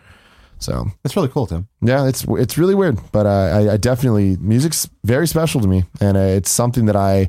[0.60, 1.68] So That's really cool, Tim.
[1.82, 3.30] yeah, it's it's really weird, but uh,
[3.70, 7.28] I, I definitely music's very special to me, and uh, it's something that I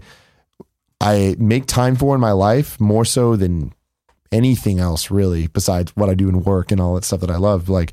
[1.00, 3.72] I make time for in my life more so than
[4.32, 5.48] anything else, really.
[5.48, 7.92] Besides what I do in work and all that stuff that I love, like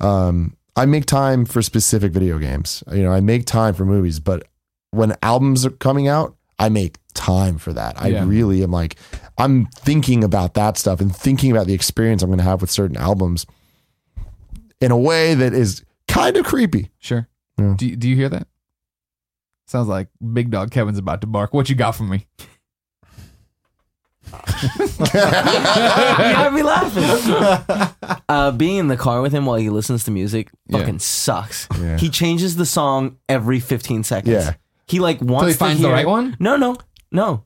[0.00, 2.82] um, I make time for specific video games.
[2.92, 4.46] You know, I make time for movies, but
[4.92, 8.00] when albums are coming out, I make time for that.
[8.00, 8.24] I Yeah.
[8.26, 8.96] really am like
[9.38, 12.70] I'm thinking about that stuff and thinking about the experience I'm going to have with
[12.70, 13.44] certain albums
[14.80, 16.90] in a way that is kind of creepy.
[16.98, 17.28] Sure.
[17.58, 17.74] Yeah.
[17.76, 18.46] Do, you- do you hear that?
[19.66, 21.52] Sounds like Big Dog Kevin's about to bark.
[21.52, 22.26] What you got for me?
[24.26, 24.32] you
[25.12, 28.18] gotta be laughing.
[28.28, 30.78] uh, being in the car with him while he listens to music Yeah.
[30.78, 31.68] fucking sucks.
[31.78, 31.96] Yeah.
[31.98, 34.32] He changes the song every 15 seconds.
[34.46, 34.54] Yeah.
[34.86, 36.36] He like wants he to finds the hear- right one?
[36.38, 36.76] No, no,
[37.10, 37.42] no.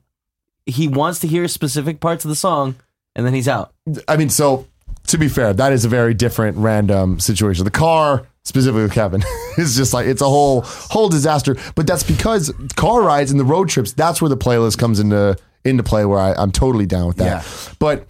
[0.65, 2.75] He wants to hear specific parts of the song,
[3.15, 3.73] and then he's out.
[4.07, 4.67] I mean, so
[5.07, 7.65] to be fair, that is a very different random situation.
[7.65, 9.23] The car, specifically with Kevin,
[9.57, 11.55] is just like it's a whole whole disaster.
[11.75, 15.35] But that's because car rides and the road trips, that's where the playlist comes into
[15.65, 17.43] into play where I, I'm totally down with that.
[17.79, 18.05] But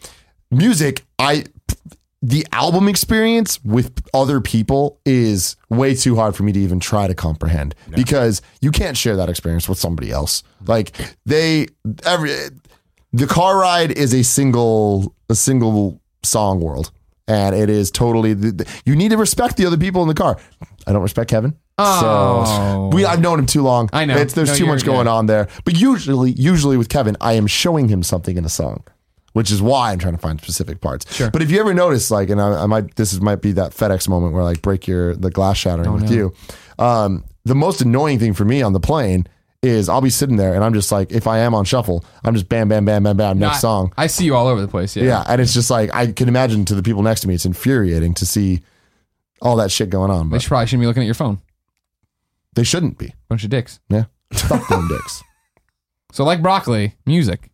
[0.52, 1.46] music, I
[2.22, 7.08] the album experience with other people is way too hard for me to even try
[7.08, 10.44] to comprehend because you can't share that experience with somebody else.
[10.68, 10.96] Like
[11.26, 11.68] they
[12.06, 12.36] every
[13.12, 16.92] the car ride is a single a single song world
[17.28, 20.14] and it is totally the, the- you need to respect the other people in the
[20.14, 20.38] car.
[20.86, 21.56] I don't respect Kevin.
[21.80, 22.90] Oh.
[22.92, 23.90] So we I've known him too long.
[23.94, 24.16] I know.
[24.18, 25.14] It's, there's No, too much going yeah.
[25.14, 25.48] on there.
[25.66, 28.84] But usually usually with Kevin, I am showing him something in a song
[29.34, 31.14] which is why I'm trying to find specific parts.
[31.14, 31.30] Sure.
[31.32, 33.72] But if you ever notice, like, and I, I might, this is, might be that
[33.72, 36.12] FedEx moment where like break your the glass shattering Oh, with no.
[36.12, 36.34] you.
[36.80, 39.28] Um, the most annoying thing for me on the plane
[39.64, 42.34] is I'll be sitting there and I'm just like, if I am on shuffle, I'm
[42.34, 43.94] just bam, bam, bam, bam, bam, next I- song.
[43.98, 44.96] I see you all over the place.
[44.96, 45.04] Yeah.
[45.04, 47.46] Yeah, and it's just like I can imagine to the people next to me, it's
[47.46, 48.62] infuriating to see
[49.42, 50.30] all that shit going on.
[50.30, 51.40] They But should probably shouldn't be looking at your phone.
[52.54, 53.14] they shouldn't be.
[53.30, 53.80] Bunch of dicks.
[53.90, 55.24] Yeah, fuck them dicks.
[56.14, 57.50] So like broccoli, music.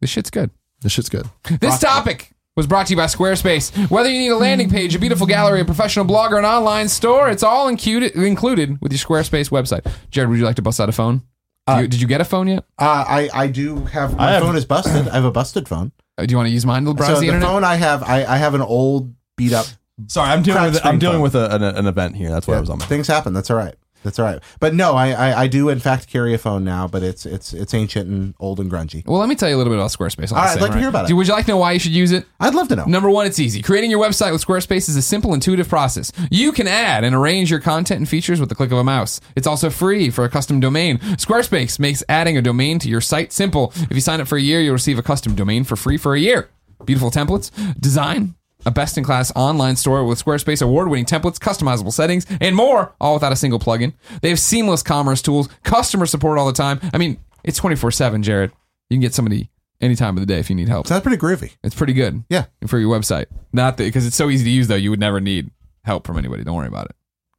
[0.00, 0.50] This shit's good.
[0.82, 1.26] This shit's good.
[1.60, 3.90] This topic was brought to you by Squarespace.
[3.90, 6.88] Whether you need a landing page, a beautiful gallery, a professional blog, or an online
[6.88, 9.86] store, it's all included included with your Squarespace website.
[10.10, 11.22] Jared, would you like to bust out a phone?
[11.66, 12.64] Do you- did you get a phone yet?
[12.78, 15.08] Uh, I I do have my I have- phone is busted.
[15.08, 15.92] I have a busted phone.
[16.18, 17.48] Uh, Do you want to use mine to browse so the the internet?
[17.48, 19.66] phone I have, I, I have an old beat up.
[20.08, 21.22] Sorry, I'm dealing Cracked with I'm screen dealing phone.
[21.22, 22.30] with a, an, an event here.
[22.30, 22.86] That's why I was on my.
[22.86, 23.32] Things happen.
[23.32, 23.74] That's all right.
[24.02, 24.40] That's all right.
[24.60, 27.52] But no, I, I I do in fact carry a phone now, but it's it's
[27.52, 29.06] it's ancient and old and grungy.
[29.06, 30.32] well, let me tell you a little bit about Squarespace.
[30.32, 31.08] All right, I'd like to hear about it.
[31.08, 32.24] Do- Would you like to know why you should use it?
[32.40, 32.84] I'd love to know.
[32.86, 33.60] Number one, it's easy.
[33.62, 36.12] Creating your website with Squarespace is a simple, intuitive process.
[36.30, 39.20] You can add and arrange your content and features with the click of a mouse.
[39.36, 40.98] It's also free for a custom domain.
[41.18, 43.72] Squarespace makes adding a domain to your site simple.
[43.76, 46.14] If you sign up for a year, you'll receive a custom domain for free for
[46.14, 46.48] a year.
[46.86, 48.34] Beautiful templates, design,
[48.66, 52.94] a best in class online store with Squarespace award winning templates, customizable settings, and more,
[53.00, 53.92] all without a single plugin.
[54.22, 56.80] They have seamless commerce tools, customer support all the time.
[56.92, 58.52] I mean, it's 24 7, Jared.
[58.88, 59.50] You can get somebody
[59.80, 60.86] any time of the day if you need help.
[60.86, 61.52] So that's pretty groovy.
[61.62, 62.24] It's pretty good.
[62.28, 62.46] Yeah.
[62.66, 63.26] For your website.
[63.52, 65.50] Not that because it's so easy to use though, you would never need
[65.84, 66.44] help from anybody.
[66.44, 66.96] Don't worry about it.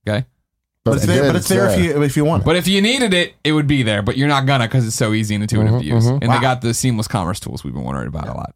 [0.07, 0.26] Okay?
[0.84, 1.22] But it's there.
[1.22, 2.45] did, But it's there if you if you want it.
[2.45, 4.95] But if you needed it, it would be there, but you're not gonna because it's
[4.95, 6.07] so easy and intuitive to use.
[6.07, 8.56] And they got the seamless commerce tools we've been wondering about a lot.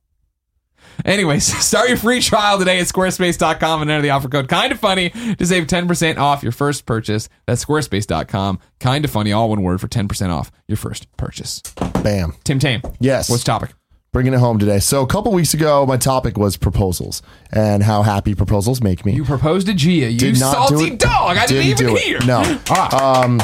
[1.03, 4.79] Anyways, start your free trial today at squarespace.com and enter the offer code kind of
[4.79, 7.27] funny to save 10% off your first purchase.
[7.45, 8.59] That's squarespace.com.
[8.79, 11.61] Kind of funny, all one word for 10% off your first purchase.
[12.03, 12.33] Bam.
[12.43, 12.81] Tim Tame.
[12.99, 13.29] Yes.
[13.29, 13.71] What's the topic?
[14.13, 14.79] Bringing it home today.
[14.79, 19.11] So a couple weeks ago, my topic was proposals and how happy proposals make me.
[19.13, 20.09] You proposed to Gia.
[20.09, 20.99] You Did not do salty it.
[20.99, 21.35] dog.
[21.35, 22.01] I didn't, even do it.
[22.01, 22.19] hear.
[22.25, 22.59] No.
[22.69, 23.23] Ah.
[23.25, 23.41] Um.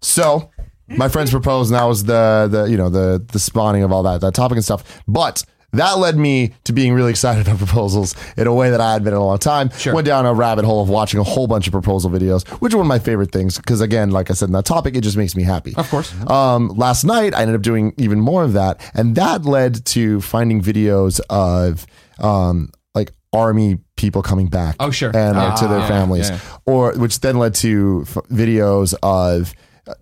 [0.00, 0.50] So
[0.88, 4.02] my friends proposed, and that was the the you know the the spawning of all
[4.04, 5.02] that that topic and stuff.
[5.06, 8.92] But that led me to being really excited about proposals in a way that I
[8.92, 9.70] had been in a long time.
[9.70, 9.94] Sure.
[9.94, 12.76] Went down a rabbit hole of watching a whole bunch of proposal videos, which are
[12.78, 15.16] one of my favorite things because again, like I said in that topic, it just
[15.16, 15.74] makes me happy.
[15.76, 16.12] Of course.
[16.28, 20.20] Um, last night, I ended up doing even more of that, and that led to
[20.20, 21.86] finding videos of
[22.18, 24.76] um, like army people coming back.
[24.80, 25.10] Oh, sure.
[25.16, 26.38] and like, Ah, to their yeah, families, yeah.
[26.66, 29.54] or which then led to f- videos of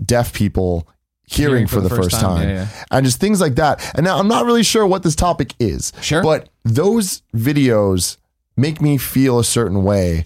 [0.04, 0.88] deaf people.
[1.30, 2.84] Hearing, for, the, first, time, Yeah, yeah.
[2.90, 3.80] and just things like that.
[3.94, 5.92] And now I'm not really sure what this topic is.
[6.00, 6.22] Sure.
[6.22, 8.16] But those videos
[8.56, 10.24] make me feel a certain way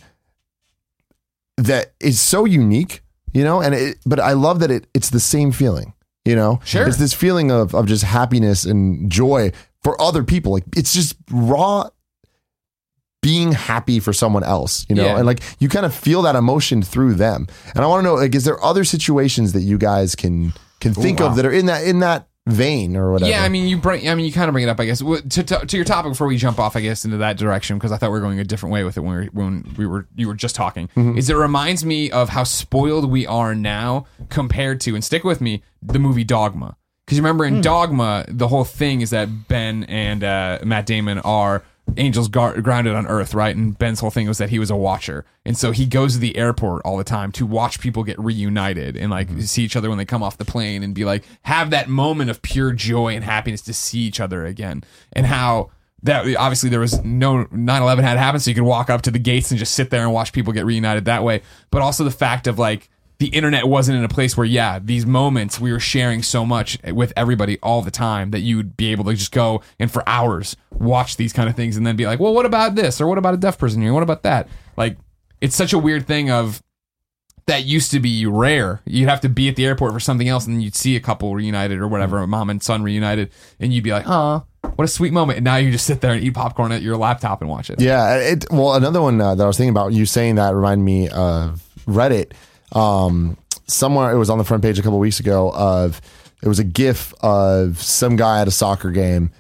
[1.57, 3.03] that is so unique,
[3.33, 5.93] you know, and it, but I love that it it's the same feeling,
[6.25, 6.61] you know?
[6.65, 6.87] Sure.
[6.89, 9.53] It's this feeling of of just happiness and joy
[9.83, 10.53] for other people.
[10.53, 11.91] Like it's just raw
[13.23, 15.17] being happy for someone else, you know, Yeah.
[15.17, 17.47] and like you kind of feel that emotion through them.
[17.75, 20.53] And I want to know, like, is there other situations that you guys can
[20.85, 23.31] can think of that are in that in that vein or whatever?
[23.31, 24.09] Yeah, I mean, you bring.
[24.09, 24.99] I mean, you kind of bring it up, I guess.
[25.01, 27.93] To, to, to your topic before we jump off, I guess, into that direction because
[27.93, 29.87] I thought we were going a different way with it when we were, when we
[29.87, 30.89] were you were just talking.
[30.89, 31.19] Mm-hmm.
[31.19, 35.41] Is it reminds me of how spoiled we are now compared to, and stick with
[35.41, 36.77] me, the movie Dogma.
[37.05, 41.19] Because you remember in Dogma, the whole thing is that Ben and uh, Matt Damon
[41.19, 41.63] are
[41.97, 43.55] angels gar- grounded on Earth, right?
[43.55, 46.19] And Ben's whole thing was that he was a watcher, and so he goes to
[46.19, 49.41] the airport all the time to watch people get reunited and like mm-hmm.
[49.41, 52.31] see each other when they come off the plane and be like have that moment
[52.31, 55.71] of pure joy and happiness to see each other again, and how.
[56.03, 59.19] That obviously there was no 9/11 had happened, so you could walk up to the
[59.19, 61.41] gates and just sit there and watch people get reunited that way.
[61.71, 65.07] But also the fact of like the internet wasn't in a place where yeah these
[65.07, 68.93] moments we were sharing so much with everybody all the time that you would be
[68.93, 72.07] able to just go and for hours watch these kind of things and then be
[72.07, 73.01] like well what about this?
[73.01, 73.93] Or what about a deaf person here?
[73.93, 74.49] What about that?
[74.77, 74.97] Like
[75.41, 76.63] it's such a weird thing of
[77.47, 78.81] that used to be rare.
[78.87, 81.01] You'd have to be at the airport for something else and then you'd see a
[81.01, 83.31] couple reunited or whatever a mom and son reunited
[83.61, 84.47] and you'd be like oh
[84.77, 85.39] what a sweet moment.
[85.39, 87.81] And now you just sit there and eat popcorn at your laptop and watch it.
[87.81, 88.17] Yeah.
[88.17, 91.09] It, well, another one uh, that I was thinking about, you saying that reminded me
[91.09, 92.33] of Reddit.
[92.73, 93.37] Um,
[93.67, 96.01] somewhere it was on the front page a couple weeks ago of
[96.43, 99.31] it was a GIF of some guy at a soccer game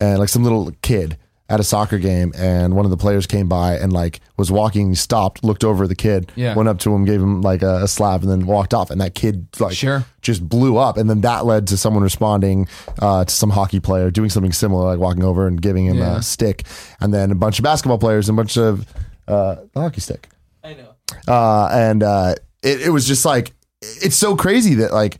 [0.00, 1.18] and like some little kid
[1.50, 4.88] at a soccer game and one of the players came by and like was walking
[4.88, 6.54] he stopped looked over at the kid Yeah.
[6.54, 8.98] went up to him gave him like a, a slap and then walked off and
[9.02, 10.06] that kid like Sure.
[10.22, 12.66] just blew up and then that led to someone responding
[13.00, 16.16] uh, to some hockey player doing something similar like walking over and giving him Yeah.
[16.16, 16.64] a stick
[17.00, 18.86] and then a bunch of basketball players and a bunch of
[19.28, 20.30] uh, the hockey stick
[20.64, 20.94] I know.
[21.28, 25.18] uh, and uh, it, it was just like it's so crazy that like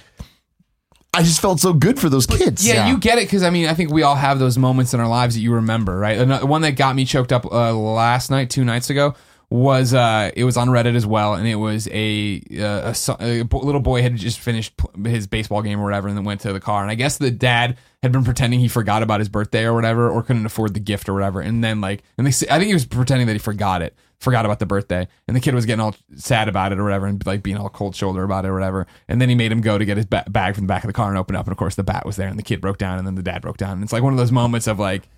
[1.12, 2.66] I just felt so good for those kids.
[2.66, 5.00] Yeah, you get it because I mean I think we all have those moments in
[5.00, 6.18] our lives that you remember, right?
[6.18, 9.14] Another one that got me choked up uh, last night, two nights ago,
[9.50, 13.44] was uh, it was on Reddit as well, and it was a, uh, a, a
[13.44, 14.72] little boy had just finished
[15.04, 17.30] his baseball game or whatever, and then went to the car, and I guess the
[17.30, 20.80] dad had been pretending he forgot about his birthday or whatever, or couldn't afford the
[20.80, 23.34] gift or whatever, and then like, and they say, I think he was pretending that
[23.34, 23.94] he forgot it.
[24.24, 27.06] Forgot about the birthday, and the kid was getting all sad about it or whatever,
[27.06, 28.86] and like being all cold shoulder about it or whatever.
[29.06, 30.88] And then he made him go to get his ba- bag from the back of
[30.88, 32.60] the car and open up, and of course the bat was there, and the kid
[32.60, 33.72] broke down, and then the dad broke down.
[33.72, 35.08] And it's like one of those moments of like,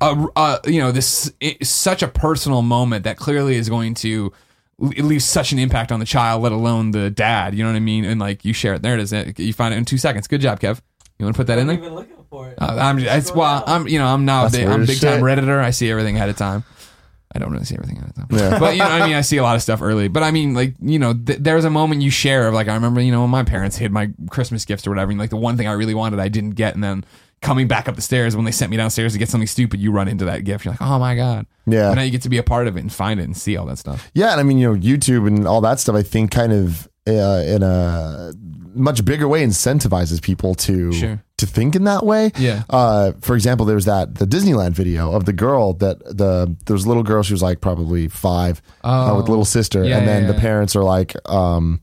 [0.00, 4.32] uh, uh, you know, this is such a personal moment that clearly is going to
[4.80, 7.54] it leaves such an impact on the child, let alone the dad.
[7.54, 8.04] You know what I mean?
[8.04, 8.82] And like you share it.
[8.82, 9.12] There it is.
[9.38, 10.28] You find it in two seconds.
[10.28, 10.80] Good job, Kev.
[11.18, 11.76] You want to put that in there?
[11.76, 12.58] even looking for it.
[12.60, 12.98] Uh, I'm.
[13.00, 13.88] It's, well, I'm.
[13.88, 14.48] You know, I'm now.
[14.48, 15.58] big, I'm a as big time redditor.
[15.60, 16.62] I see everything ahead of time.
[17.38, 18.26] I don't really see everything at of time.
[18.30, 18.58] Yeah.
[18.58, 20.08] But you know, I mean, I see a lot of stuff early.
[20.08, 22.74] But I mean, like you know, th- there's a moment you share of like I
[22.74, 25.36] remember, you know, when my parents hid my Christmas gifts or whatever, and like the
[25.36, 27.04] one thing I really wanted, I didn't get, and then
[27.40, 29.92] coming back up the stairs when they sent me downstairs to get something stupid, you
[29.92, 30.64] run into that gift.
[30.64, 31.46] You're like, oh my god.
[31.66, 31.88] Yeah.
[31.88, 33.56] And now you get to be a part of it and find it and see
[33.56, 34.10] all that stuff.
[34.14, 35.94] Yeah, and I mean, you know, YouTube and all that stuff.
[35.94, 38.32] I think kind of uh, in a
[38.74, 41.22] much bigger way incentivizes people to Sure.
[41.38, 42.30] to think in that way.
[42.38, 42.62] Yeah.
[42.70, 46.74] Uh, for example, there was that the Disneyland video of the girl that the there
[46.74, 47.22] was a little girl.
[47.22, 49.30] She was like probably five uh, with Oh.
[49.30, 50.40] little sister, Yeah, and then yeah, the yeah.
[50.40, 51.16] parents are like.
[51.28, 51.80] um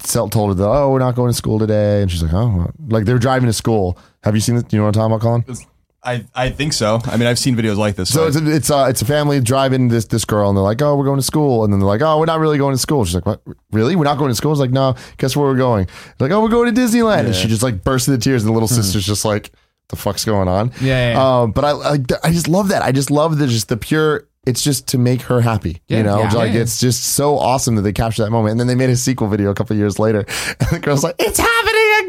[0.00, 2.70] Sel- told her that oh we're not going to school today and she's like oh
[2.88, 5.30] like they're driving to school have you seen it do you know what I'm talking
[5.32, 5.66] about Colin
[6.02, 7.00] I, I think so.
[7.04, 8.12] I mean, I've seen videos like this.
[8.12, 10.80] So it's a, it's a, it's a family driving this this girl, and they're like,
[10.80, 12.78] "Oh, we're going to school," and then they're like, "Oh, we're not really going to
[12.78, 13.42] school." She's like, "What?
[13.72, 13.96] Really?
[13.96, 15.86] We're not going to school?" It's like, "No, guess where we're going?"
[16.18, 18.48] They're like, "Oh, we're going to Disneyland," and she just like bursts into tears, and
[18.50, 19.50] the little sister's just like,
[19.88, 21.40] "The fuck's going on?" Yeah, yeah, yeah.
[21.42, 22.82] Um, but I, I I just love that.
[22.82, 24.28] I just love the just the pure.
[24.46, 26.20] It's just to make her happy, Yeah, you know.
[26.20, 26.60] yeah, like yeah.
[26.60, 29.28] it's just so awesome that they capture that moment, and then they made a sequel
[29.28, 30.20] video a couple years later,
[30.60, 31.67] and the girl's like, "It's happening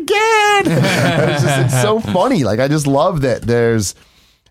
[0.09, 2.43] again!" It's just it's so funny.
[2.43, 3.95] Like I just love that there's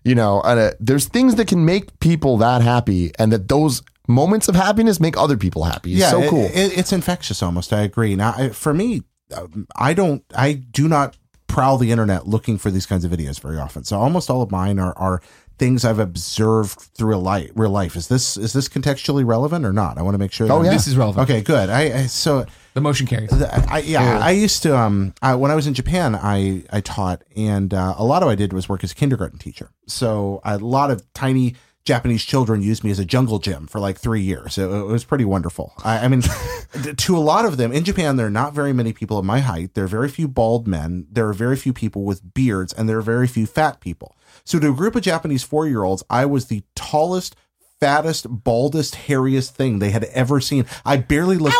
[0.03, 3.83] you know, and, uh, there's things that can make people that happy, and that those
[4.07, 5.91] moments of happiness make other people happy.
[5.91, 6.45] It's so cool.
[6.45, 7.73] it- it's infectious almost.
[7.73, 8.15] I agree.
[8.15, 9.03] Now, I, for me,
[9.35, 11.17] um, I don't, I do not
[11.47, 13.83] prowl the internet looking for these kinds of videos very often.
[13.83, 15.21] So almost all of mine are, are
[15.59, 17.95] things I've observed through a life, real life.
[17.95, 19.97] Is this, is this contextually relevant or not?
[19.97, 20.47] I want to make sure.
[20.47, 20.71] that Oh, I'm- yeah.
[20.71, 21.29] This is relevant.
[21.29, 21.69] Okay, good.
[21.69, 23.31] I, I so The motion carries.
[23.41, 24.75] I, yeah, I used to.
[24.75, 28.27] Um, I, when I was in Japan, I I taught, and uh, a lot of
[28.27, 29.69] what I did was work as a kindergarten teacher.
[29.87, 31.55] So a lot of tiny
[31.85, 34.57] Japanese children used me as a jungle gym for like three years.
[34.57, 35.73] It, it was pretty wonderful.
[35.83, 36.21] I, I mean,
[36.97, 39.39] to a lot of them in Japan, there are not very many people of my
[39.39, 39.73] height.
[39.73, 41.07] There are very few bald men.
[41.11, 44.15] There are very few people with beards, and there are very few fat people.
[44.49, 47.35] So to a group of Japanese four year olds, I was the tallest.
[47.79, 50.65] Fattest, baldest, hairiest thing they had ever seen.
[50.83, 51.55] I barely looked.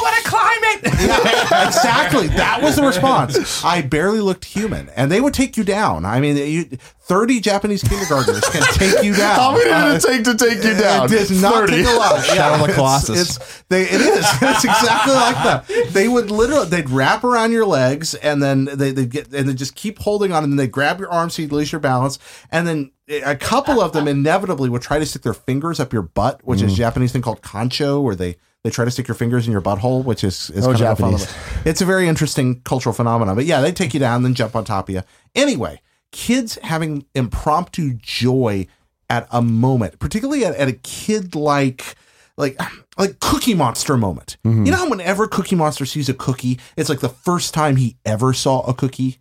[0.84, 0.94] It.
[1.10, 2.28] Yeah, exactly.
[2.28, 3.64] That was the response.
[3.64, 6.06] I barely looked human, and they would take you down.
[6.06, 6.64] I mean, you,
[7.00, 9.36] thirty Japanese kindergartners can take you down.
[9.36, 11.06] How many did Uh, it take to take you down?
[11.06, 11.72] It does not 30.
[11.74, 12.24] take a lot.
[12.26, 13.38] Shadow of the it's- Colossus.
[13.38, 13.84] It's, they.
[13.84, 14.26] It is.
[14.42, 15.66] It's exactly like that.
[15.94, 16.68] They would literally.
[16.68, 20.32] They'd wrap around your legs, and then they they get and they just keep holding
[20.32, 22.20] on, and then they grab your arms so you lose your balance,
[22.52, 22.92] and then
[23.26, 26.60] a couple of them inevitably would try to stick their fingers up your butt, which
[26.60, 26.66] Mm.
[26.66, 28.38] is a Japanese thing called kancho, where they.
[28.64, 30.92] They try to stick your fingers in your butthole, which is, is Oh, kind of
[30.92, 31.36] a fun Japanese.
[31.66, 33.36] it's a very interesting cultural phenomenon.
[33.36, 35.02] But yeah, they take you down, then jump on top of you.
[35.34, 35.82] Anyway,
[36.12, 38.68] kids having impromptu joy
[39.10, 41.96] at a moment, particularly at, at a kid like
[42.38, 42.60] like
[42.98, 44.38] like Cookie Monster moment.
[44.44, 48.34] You know whenever Cookie Monster sees a cookie, it's like the first time he ever
[48.34, 49.20] saw a cookie.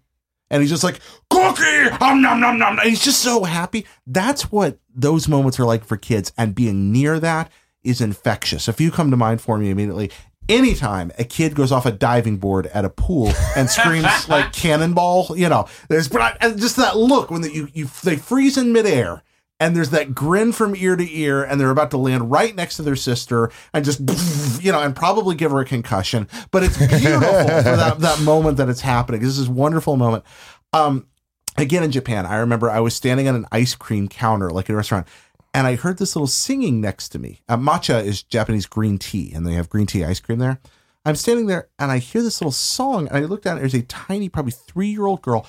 [0.51, 0.99] And he's just like,
[1.29, 2.79] cookie, um, nom, nom, nom.
[2.79, 3.85] And he's just so happy.
[4.07, 6.33] That's what those moments are like for kids.
[6.39, 7.53] And being near that
[7.85, 8.69] is infectious.
[8.69, 10.11] If you come to mind for me immediately,
[10.49, 15.35] anytime a kid goes off a diving board at a pool and screams like cannonball,
[15.37, 18.73] you know, there's but I- just that look when the, you, you they freeze in
[18.73, 19.23] midair
[19.61, 22.77] and there's that grin from ear to ear and they're about to land right next
[22.77, 24.01] to their sister and just
[24.63, 26.29] you know and probably give her a concussion.
[26.51, 29.21] But it's beautiful for that, that moment that it's happening.
[29.21, 30.25] This is a wonderful moment.
[30.73, 31.07] Um
[31.57, 34.77] again in japan i remember i was standing at an ice cream counter like a
[34.77, 35.09] restaurant
[35.59, 37.41] and i heard this little singing next to me.
[37.49, 40.61] Uh, matcha is japanese green tea and they have green tea ice cream there.
[41.05, 43.83] I'm standing there and i hear this little song and i look down there's a
[43.83, 45.47] tiny probably three year old girl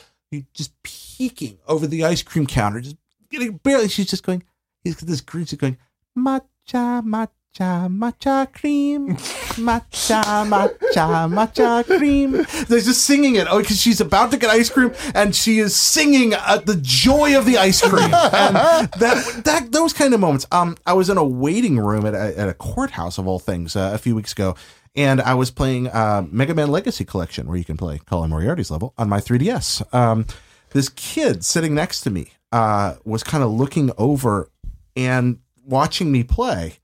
[0.53, 2.97] just peeking over the ice cream counter just
[3.29, 4.43] getting barely she's just going
[4.83, 5.77] he's got this green she's going
[6.17, 9.15] matcha matcha matcha cream.
[9.59, 12.31] Matcha matcha matcha cream.
[12.67, 13.47] They're just singing it.
[13.49, 17.37] Oh because she's about to get ice cream and she is singing at the joy
[17.37, 18.13] of the ice cream.
[18.13, 20.45] And that that those kind of moments.
[20.51, 23.75] Um i was in a waiting room at a, at a courthouse of all things
[23.75, 24.55] uh, a few weeks ago
[24.95, 28.71] and I was playing uh, Mega Man Legacy Collection, where you can play Colin Moriarty's
[28.71, 29.93] level on my 3DS.
[29.93, 30.25] Um,
[30.71, 34.49] this kid sitting next to me uh, was kind of looking over
[34.95, 36.78] and watching me play,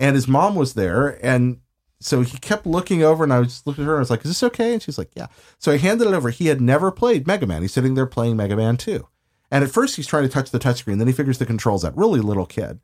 [0.00, 1.60] and his mom was there, and
[2.00, 4.24] so he kept looking over, and I was looking at her, and I was like,
[4.24, 5.26] "Is this okay?" And she's like, "Yeah."
[5.58, 6.30] So I handed it over.
[6.30, 7.62] He had never played Mega Man.
[7.62, 9.06] He's sitting there playing Mega Man 2.
[9.50, 10.98] And at first, he's trying to touch the touchscreen.
[10.98, 11.96] Then he figures the controls out.
[11.96, 12.80] Really little kid.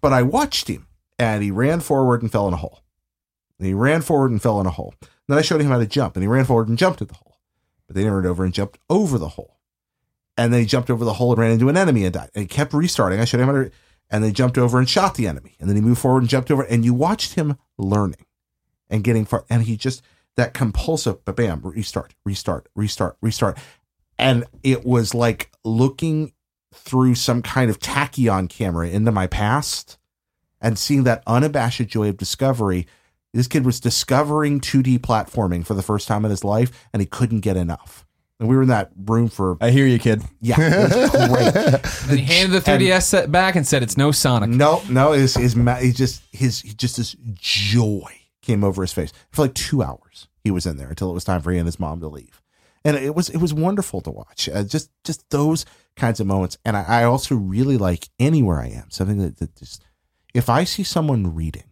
[0.00, 0.88] But I watched him
[1.18, 2.82] and he ran forward and fell in a hole.
[3.58, 4.94] And he ran forward and fell in a hole.
[5.28, 7.14] Then I showed him how to jump, and he ran forward and jumped at the
[7.14, 7.38] hole.
[7.86, 9.60] But then he ran over and jumped over the hole.
[10.36, 12.30] And then he jumped over the hole and ran into an enemy and died.
[12.34, 13.20] And he kept restarting.
[13.20, 13.70] I showed him how to,
[14.10, 15.56] and then he jumped over and shot the enemy.
[15.58, 16.62] And then he moved forward and jumped over.
[16.62, 18.26] And you watched him learning
[18.90, 19.44] and getting far.
[19.48, 20.02] And he just,
[20.36, 23.58] that compulsive, but bam, restart, restart, restart, restart.
[24.18, 26.32] And it was like looking
[26.74, 29.98] through some kind of tachyon camera into my past
[30.60, 32.86] and seeing that unabashed joy of discovery.
[33.34, 37.06] This kid was discovering 2D platforming for the first time in his life, and he
[37.06, 38.06] couldn't get enough.
[38.42, 40.20] And we were in that room for I hear you, kid.
[40.40, 42.10] yeah, it was great.
[42.10, 45.34] And he handed the 3DS set back and said, "It's no Sonic." no, no, his
[45.36, 48.10] his ma- he just his he just this joy
[48.42, 50.26] came over his face for like two hours.
[50.42, 52.42] He was in there until it was time for he and his mom to leave,
[52.84, 54.48] and it was it was wonderful to watch.
[54.48, 55.64] Uh, just just those
[55.94, 59.54] kinds of moments, and I, I also really like anywhere I am something that, that
[59.54, 59.84] just
[60.34, 61.70] if I see someone reading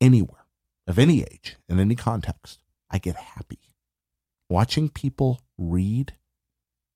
[0.00, 0.46] anywhere
[0.88, 2.58] of any age in any context,
[2.90, 3.60] I get happy.
[4.50, 6.14] Watching people read,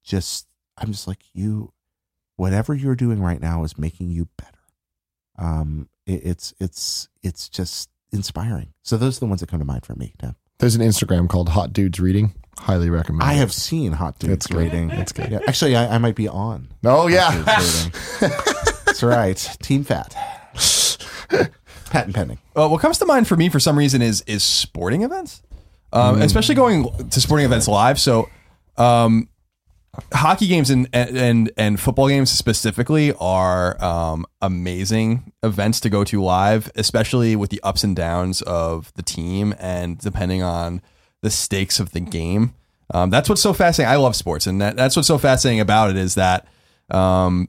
[0.05, 1.73] just I'm just like you.
[2.37, 4.59] Whatever you're doing right now is making you better.
[5.39, 8.73] Um, it, it's it's it's just inspiring.
[8.83, 10.15] So those are the ones that come to mind for me.
[10.19, 10.37] Dan.
[10.59, 12.35] There's an Instagram called Hot Dudes Reading.
[12.59, 13.23] Highly recommend.
[13.23, 13.37] I it.
[13.37, 14.73] have seen Hot Dudes It's great.
[14.73, 14.91] reading.
[14.91, 15.31] It's good.
[15.31, 16.69] Yeah, actually, I, I might be on.
[16.85, 17.31] Oh yeah.
[17.31, 18.37] Hot Dudes reading.
[18.87, 19.37] That's right.
[19.63, 20.15] Team Fat.
[21.91, 22.39] Patent pending.
[22.55, 25.43] Uh, what comes to mind for me for some reason is is sporting events,
[25.93, 27.99] um, especially going to sporting events live.
[27.99, 28.29] So,
[28.79, 29.29] um,
[30.13, 36.23] hockey games and and and football games specifically are um, amazing events to go to
[36.23, 40.81] live, especially with the ups and downs of the team and depending on
[41.23, 42.55] the stakes of the game.
[42.95, 43.93] Um, that's what's so fascinating.
[43.93, 46.47] I love sports, and that, that's what's so fascinating about it is that
[46.91, 47.49] um,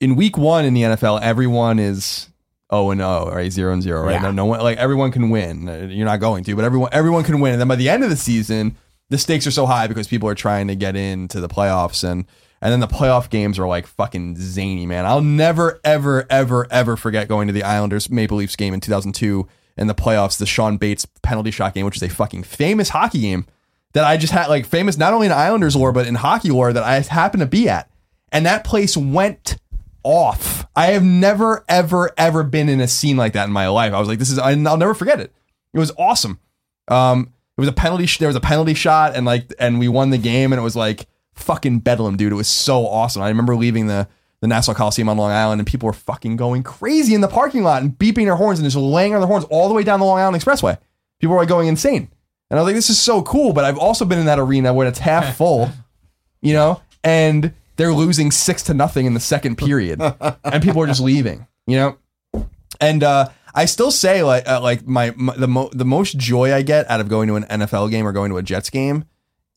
[0.00, 2.28] in week one in the NFL, everyone is
[2.72, 3.52] 0 and 0, right?
[3.52, 4.12] 0 and 0, right?
[4.14, 4.22] Yeah.
[4.22, 5.90] No, no one, like everyone can win.
[5.92, 7.52] You're not going to, but everyone, everyone can win.
[7.52, 8.76] And then by the end of the season,
[9.12, 12.24] the stakes are so high because people are trying to get into the playoffs and,
[12.62, 15.04] and then the playoff games are like fucking zany, man.
[15.04, 19.46] I'll never, ever, ever, ever forget going to the Islanders Maple Leafs game in 2002
[19.76, 23.20] in the playoffs, the Shawn Bates penalty shot game, which is a fucking famous hockey
[23.20, 23.44] game
[23.92, 26.72] that I just had like famous not only in Islanders lore but in hockey lore
[26.72, 27.90] that I happened to be at,
[28.30, 29.58] and that place went
[30.02, 30.66] off.
[30.74, 33.92] I have never ever ever been in a scene like that in my life.
[33.92, 35.32] I was like, this is I'll never forget it.
[35.74, 36.40] It was awesome.
[36.88, 38.06] Um, it was a penalty.
[38.06, 40.62] Sh- there was a penalty shot, and like, and we won the game, and it
[40.62, 42.32] was like fucking bedlam, dude.
[42.32, 43.22] It was so awesome.
[43.22, 44.08] I remember leaving the
[44.40, 47.62] the Nassau Coliseum on Long Island, and people were fucking going crazy in the parking
[47.62, 50.00] lot and beeping their horns and just laying on their horns all the way down
[50.00, 50.78] the Long Island Expressway.
[51.20, 52.10] People were like going insane.
[52.50, 53.52] And I was like, this is so cool.
[53.52, 55.70] But I've also been in that arena when it's half full,
[56.40, 60.00] you know, and they're losing six to nothing in the second period,
[60.44, 61.98] and people are just leaving, you know.
[62.80, 66.54] And uh, I still say like uh, like my, my the mo- the most joy
[66.54, 69.04] I get out of going to an NFL game or going to a Jets game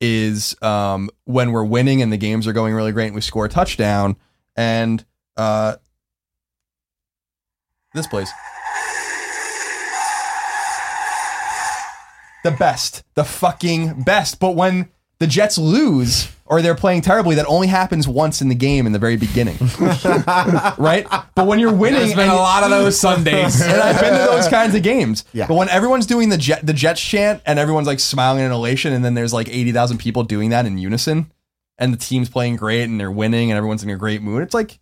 [0.02, 3.46] is um, when we're winning and the games are going really great and we score
[3.46, 4.18] a touchdown
[4.56, 5.06] and
[5.38, 5.76] uh,
[7.94, 8.32] this place.
[12.44, 14.40] The best, the fucking best.
[14.40, 14.90] But when
[15.20, 18.92] the Jets lose or they're playing terribly, that only happens once in the game in
[18.92, 19.58] the very beginning,
[20.78, 21.06] right?
[21.36, 23.62] But when you're winning, There's been a lot of those Sundays.
[23.62, 25.24] and I've been to those kinds of games.
[25.34, 25.48] Yeah.
[25.48, 28.94] But when everyone's doing the jet, the Jets chant, and everyone's like smiling in elation,
[28.94, 31.32] and then there's like eighty thousand people doing that in unison,
[31.78, 34.44] and the team's playing great, and they're winning, and everyone's in a great mood.
[34.44, 34.80] It's like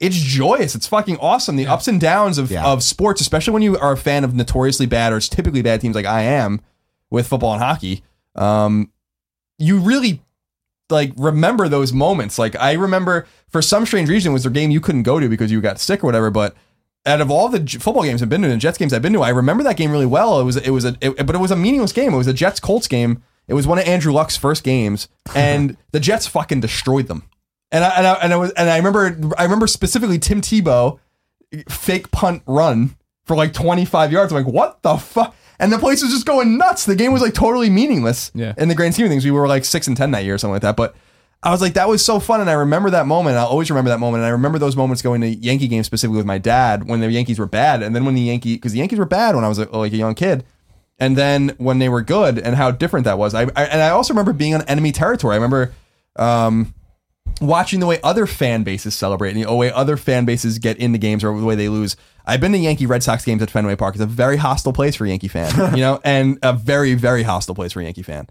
[0.00, 0.74] it's joyous.
[0.74, 1.56] It's fucking awesome.
[1.56, 2.66] The ups and downs of, Yeah.
[2.66, 5.94] of sports, especially when you are a fan of notoriously bad or typically bad teams
[5.94, 6.60] like I am
[7.10, 8.02] with football and hockey.
[8.34, 8.90] Um,
[9.60, 10.22] you really
[10.90, 12.38] like remember those moments.
[12.38, 15.28] Like I remember for some strange reason it was a game you couldn't go to
[15.28, 16.30] because you got sick or whatever.
[16.30, 16.56] But
[17.06, 19.12] out of all the J- football games I've been to and Jets games I've been
[19.12, 20.40] to, I remember that game really well.
[20.40, 22.12] It was it was a it, but it was a meaningless game.
[22.12, 23.22] It was a Jets Colts game.
[23.46, 27.24] It was one of Andrew Luck's first games, and the Jets fucking destroyed them.
[27.72, 30.98] And I, and I and I was and I remember I remember specifically Tim Tebow
[31.68, 34.32] fake punt run for like 25 yards.
[34.32, 35.34] I'm like, what the fuck?
[35.60, 36.84] And the place was just going nuts.
[36.86, 38.54] The game was like totally meaningless Yeah.
[38.58, 39.24] in the grand scheme of things.
[39.24, 40.76] We were like six and 10 that year or something like that.
[40.76, 40.96] But
[41.42, 42.40] I was like, that was so fun.
[42.40, 43.36] And I remember that moment.
[43.36, 44.22] I'll always remember that moment.
[44.22, 47.10] And I remember those moments going to Yankee games specifically with my dad when the
[47.10, 47.82] Yankees were bad.
[47.82, 49.92] And then when the Yankee, because the Yankees were bad when I was like, like
[49.92, 50.44] a young kid.
[50.98, 53.34] And then when they were good and how different that was.
[53.34, 55.32] I, I and I also remember being on enemy territory.
[55.32, 55.72] I remember
[56.16, 56.74] um,
[57.40, 60.98] watching the way other fan bases celebrate and the way other fan bases get into
[60.98, 61.96] games or the way they lose.
[62.26, 63.94] I've been to Yankee Red Sox games at Fenway Park.
[63.94, 67.54] It's a very hostile place for Yankee fan, you know, and a very, very hostile
[67.54, 68.28] place for Yankee fan.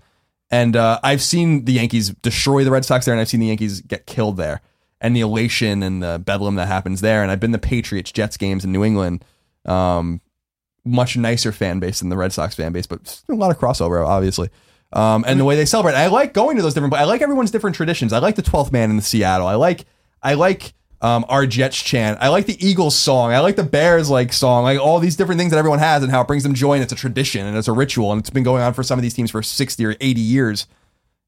[0.52, 3.48] And uh, I've seen the Yankees destroy the Red Sox there, and I've seen the
[3.48, 4.62] Yankees get killed there,
[5.02, 7.22] and the elation and the bedlam that happens there.
[7.22, 9.24] And I've been to Patriots Jets games in New England,
[9.66, 10.22] Um,
[10.86, 14.06] much nicer fan base than the Red Sox fan base, but a lot of crossover,
[14.08, 14.50] obviously.
[14.92, 16.94] Um, and the way they celebrate, I like going to those different.
[16.96, 18.12] I like everyone's different traditions.
[18.12, 19.46] I like the Twelfth Man in the Seattle.
[19.46, 19.86] I like,
[20.24, 22.18] I like um, our Jets chant.
[22.22, 23.32] I like the Eagles song.
[23.32, 24.64] I like the Bears like song.
[24.64, 26.84] Like all these different things that everyone has and how it brings them joy and
[26.84, 29.04] it's a tradition and it's a ritual and it's been going on for some of
[29.04, 30.68] these teams for sixty or eighty years.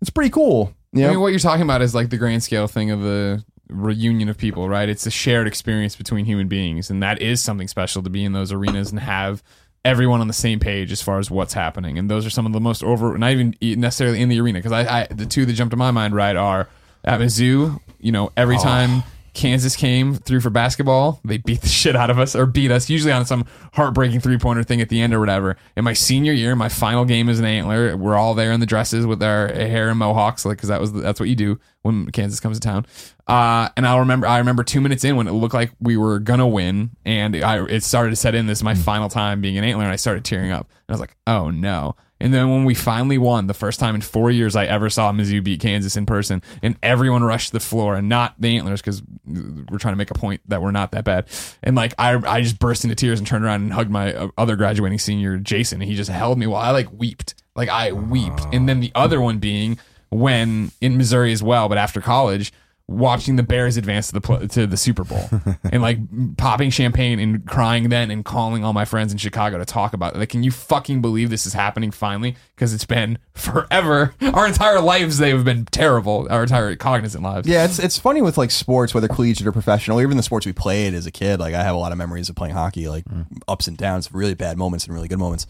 [0.01, 0.73] It's pretty cool.
[0.93, 1.07] Know?
[1.07, 4.27] I mean, what you're talking about is like the grand scale thing of the reunion
[4.27, 4.89] of people, right?
[4.89, 8.33] It's a shared experience between human beings, and that is something special to be in
[8.33, 9.41] those arenas and have
[9.83, 11.97] everyone on the same page as far as what's happening.
[11.97, 14.71] And those are some of the most over, not even necessarily in the arena, because
[14.71, 16.69] I, I the two that jump to my mind, right, are
[17.03, 17.79] at Mizzou.
[17.99, 18.63] You know, every oh.
[18.63, 19.03] time
[19.33, 22.89] Kansas came through for basketball, they beat the shit out of us or beat us,
[22.89, 25.57] usually on some heartbreaking three pointer thing at the end or whatever.
[25.75, 28.65] In my senior year, my final game as an antler, we're all there in the
[28.65, 32.11] dresses with our hair and mohawks, like because that was that's what you do when
[32.11, 32.85] Kansas comes to town.
[33.27, 36.19] Uh, and I'll remember, I remember two minutes in when it looked like we were
[36.19, 38.47] gonna win, and I it started to set in.
[38.47, 40.67] This is my final time being an antler, and I started tearing up.
[40.87, 41.95] And I was like, oh no.
[42.21, 45.11] And then when we finally won, the first time in four years I ever saw
[45.11, 49.01] Mizzou beat Kansas in person, and everyone rushed the floor, and not the Antlers because
[49.25, 51.27] we're trying to make a point that we're not that bad.
[51.63, 54.27] And like I, I just burst into tears and turned around and hugged my uh,
[54.37, 57.91] other graduating senior, Jason, and he just held me while I like wept, like I
[57.91, 58.45] wept.
[58.53, 59.79] And then the other one being
[60.09, 62.53] when in Missouri as well, but after college.
[62.91, 65.29] Watching the Bears advance to the pl- to the Super Bowl
[65.71, 65.97] and like
[66.37, 70.15] popping champagne and crying then and calling all my friends in Chicago to talk about
[70.15, 70.19] it.
[70.19, 72.35] Like, can you fucking believe this is happening finally?
[72.55, 74.13] Because it's been forever.
[74.33, 76.27] Our entire lives they've been terrible.
[76.29, 77.47] Our entire cognizant lives.
[77.47, 80.53] Yeah, it's it's funny with like sports, whether collegiate or professional, even the sports we
[80.53, 81.39] played as a kid.
[81.39, 83.05] Like I have a lot of memories of playing hockey, like
[83.47, 85.47] ups and downs, really bad moments and really good moments.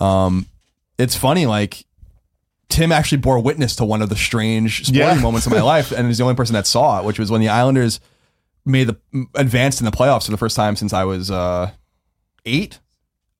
[0.00, 0.46] Um,
[0.96, 1.84] it's funny, like
[2.68, 5.14] Tim actually bore witness to one of the strange sporting Yeah.
[5.22, 7.40] moments of my life, and is the only person that saw it, which was when
[7.40, 8.00] the Islanders
[8.66, 11.70] made the advanced in the playoffs for the first time since I was uh,
[12.44, 12.78] eight.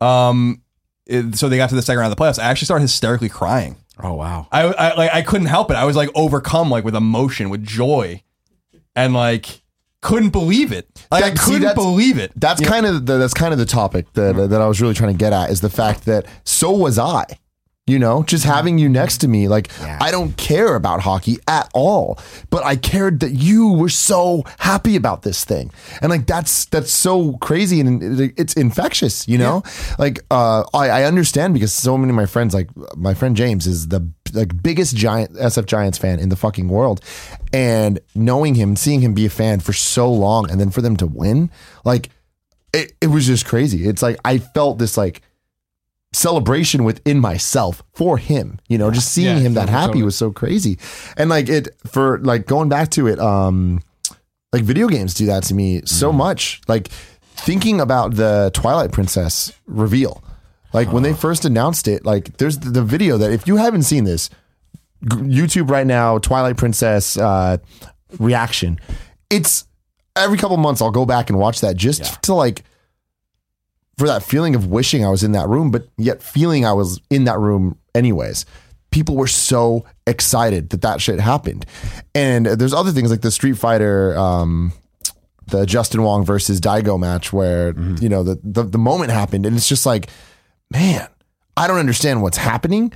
[0.01, 0.63] Um,
[1.07, 2.39] it- so they got to the second round of the playoffs.
[2.39, 3.77] I actually started hysterically crying.
[4.03, 4.47] Oh wow.
[4.53, 5.75] I, I like I couldn't help it.
[5.77, 8.23] I was like overcome like with emotion, with joy,
[8.95, 9.63] and like
[10.01, 10.89] couldn't believe it.
[11.11, 12.33] Like I That- see, couldn't that's- believe it.
[12.37, 15.13] That's kind of the, that's kind of the topic that that I was really trying
[15.13, 17.25] to get at is the fact that so was I.
[17.89, 21.71] You know, just having you next to me, like I don't care about hockey at
[21.73, 22.19] all,
[22.51, 25.71] but I cared that you were so happy about this thing,
[26.03, 29.27] and like that's that's so crazy and it's infectious.
[29.27, 29.63] You know,
[29.99, 33.67] like uh, I, I understand because so many of my friends, like my friend James,
[33.67, 37.01] is the like biggest giant SF Giants fan in the fucking world,
[37.53, 40.97] and knowing him, seeing him be a fan for so long, and then for them
[40.99, 41.51] to win,
[41.85, 42.11] like
[42.73, 43.89] it, it was just crazy.
[43.89, 45.23] It's like I felt this like
[46.13, 48.59] celebration within myself for him.
[48.69, 50.05] You know, just seeing Yeah, him that happy totally.
[50.05, 50.79] was so crazy.
[51.17, 53.81] And like it for like going back to it, um
[54.53, 56.61] like video games do that to me so much.
[56.69, 56.89] Like
[57.23, 60.23] thinking about the Twilight Princess reveal.
[60.73, 63.83] Like when they first announced it, like there's the, the video that if you haven't
[63.83, 64.31] seen this,
[65.05, 67.59] g- YouTube right now, Twilight Princess uh,
[68.19, 68.79] reaction.
[69.31, 69.67] It's
[70.17, 72.65] every couple months I'll go back and watch that just to like
[73.99, 77.01] for that feeling of wishing I was in that room, but yet feeling I was
[77.11, 78.47] in that room anyways.
[78.91, 81.67] People were so excited that that shit happened,
[82.15, 84.73] and there's other things like the Street Fighter, um,
[85.49, 89.57] the Justin Wong versus Daigo match, where you know the, the the moment happened, and
[89.57, 90.09] it's just like,
[90.71, 91.07] man,
[91.57, 92.93] I don't understand what's happening,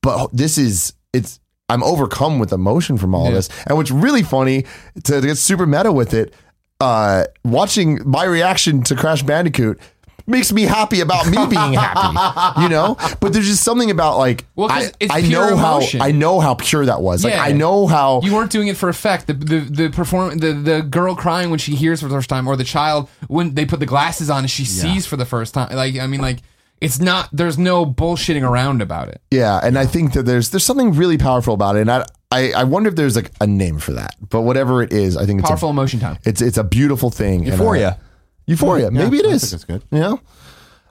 [0.00, 1.40] but this is it's.
[1.70, 4.64] I'm overcome with emotion from all of this, and what's really funny
[5.04, 6.34] to, to get super meta with it,
[6.80, 9.80] uh, watching my reaction to Crash Bandicoot
[10.26, 12.96] makes me happy about me being happy, you know.
[13.20, 16.00] But there's just something about like Well, 'cause I, it's I know emotion.
[16.00, 17.24] how I know how pure that was.
[17.24, 17.42] Like Yeah.
[17.42, 19.26] I know how You weren't doing it for effect.
[19.26, 22.46] The the the perform the, the girl crying when she hears for the first time,
[22.48, 25.54] or the child when they put the glasses on and she sees for the first
[25.54, 25.74] time.
[25.74, 26.38] Like I mean, like
[26.80, 27.28] it's not.
[27.32, 29.22] There's no bullshitting around about it.
[29.30, 32.52] Yeah, and I think that there's there's something really powerful about it, and I I,
[32.52, 35.40] I wonder if there's like a name for that, but whatever it is, I think
[35.40, 36.18] it's Powerful emotion time.
[36.24, 37.44] it's it's a beautiful thing.
[37.44, 37.96] and I-
[38.46, 38.84] Euphoria.
[38.84, 38.90] Euphoria.
[38.90, 39.42] Maybe it I is.
[39.42, 39.82] think it's good.
[39.90, 40.20] You know,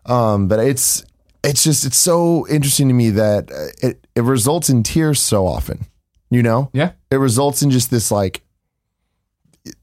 [0.06, 1.04] um, but it's
[1.44, 5.46] it's just it's so interesting to me that uh, it it results in tears so
[5.48, 5.86] often.
[6.30, 6.94] You know, Yeah.
[7.12, 8.42] it results in just this like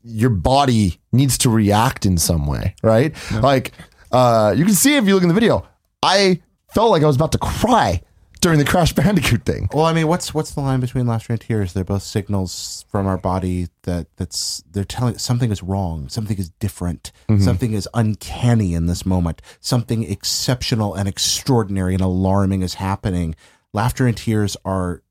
[0.03, 3.15] your body needs to react in some way, right?
[3.33, 3.73] Like
[4.13, 5.67] uh, you can see if you look in the video.
[6.03, 6.41] I
[6.75, 8.03] felt like I was about to cry
[8.41, 9.69] during the Crash Bandicoot thing.
[9.73, 11.73] Well, I mean, what's what's the line between laughter and tears?
[11.73, 16.51] They're both signals from our body that that's they're telling something is wrong, something is
[16.51, 17.43] different, mm-hmm.
[17.43, 23.35] something is uncanny in this moment, something exceptional and extraordinary and alarming is happening.
[23.73, 25.03] Laughter and tears are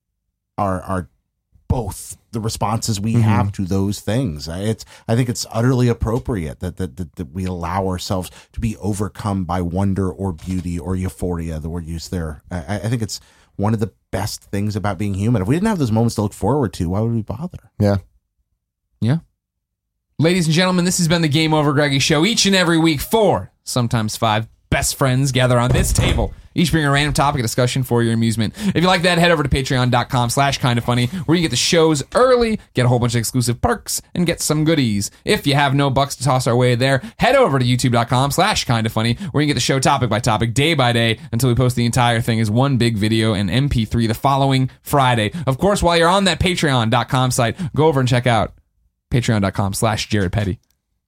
[0.58, 1.10] are are
[1.70, 3.22] both the responses we mm-hmm.
[3.22, 4.50] have to those things.
[4.50, 8.60] I- It's I think it's utterly appropriate that that, that that we allow ourselves to
[8.60, 11.60] be overcome by wonder or beauty or euphoria.
[11.60, 12.42] The word used there.
[12.52, 13.22] I, I think it's
[13.56, 15.42] one of the best things about being human.
[15.42, 17.72] If we didn't have those moments to look forward to, why would we bother?
[17.80, 17.98] Yeah.
[19.00, 19.20] Yeah.
[20.18, 22.26] Ladies and gentlemen, this has been the Game Over Greggy Show.
[22.26, 26.34] Each and every week, four, sometimes five best friends gather on this table.
[26.56, 28.54] Each bring a random topic of discussion for your amusement.
[28.58, 31.52] If you like that, head over to patreon.com slash kind of funny, where you get
[31.52, 35.10] the shows early, get a whole bunch of exclusive perks, and get some goodies.
[35.24, 38.66] If you have no bucks to toss our way there, head over to youtube.com slash
[38.66, 41.50] kind of funny, where you get the show topic by topic, day by day, until
[41.50, 45.32] we post the entire thing as one big video and MP3 the following Friday.
[45.48, 48.54] Of course, while you're on that patreon.com site, go over and check out
[49.12, 50.60] patreon.com slash Jared Petty.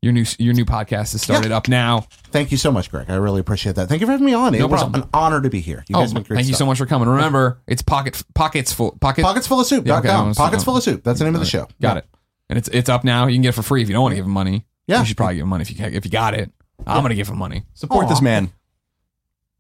[0.02, 1.58] Your new your new podcast is started Yeah.
[1.58, 2.08] up now.
[2.32, 3.08] Thank you so much, Greg.
[3.10, 3.88] I really appreciate that.
[3.88, 4.56] Thank you for having me on.
[4.56, 5.04] It No was problem.
[5.04, 5.86] an honor to be here.
[5.88, 7.08] You Oh, guys have great thank you so much for coming.
[7.08, 9.86] Remember, it's pocket pockets full pocket Pockets full of soup.
[9.86, 11.04] Yeah, okay, Pockets full of soup.
[11.04, 11.68] That's the name of the show.
[11.80, 12.08] Got it.
[12.50, 13.28] And it's it's up now.
[13.28, 14.66] You can get it for free if you don't want to give him money.
[14.88, 15.02] Yeah.
[15.02, 16.52] you should probably give him money if you can, if you got it.
[16.88, 17.64] I'm gonna give him money.
[17.76, 18.52] Support this man.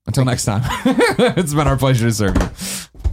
[0.08, 0.64] Until next time,
[1.38, 3.11] it's been our pleasure to serve you.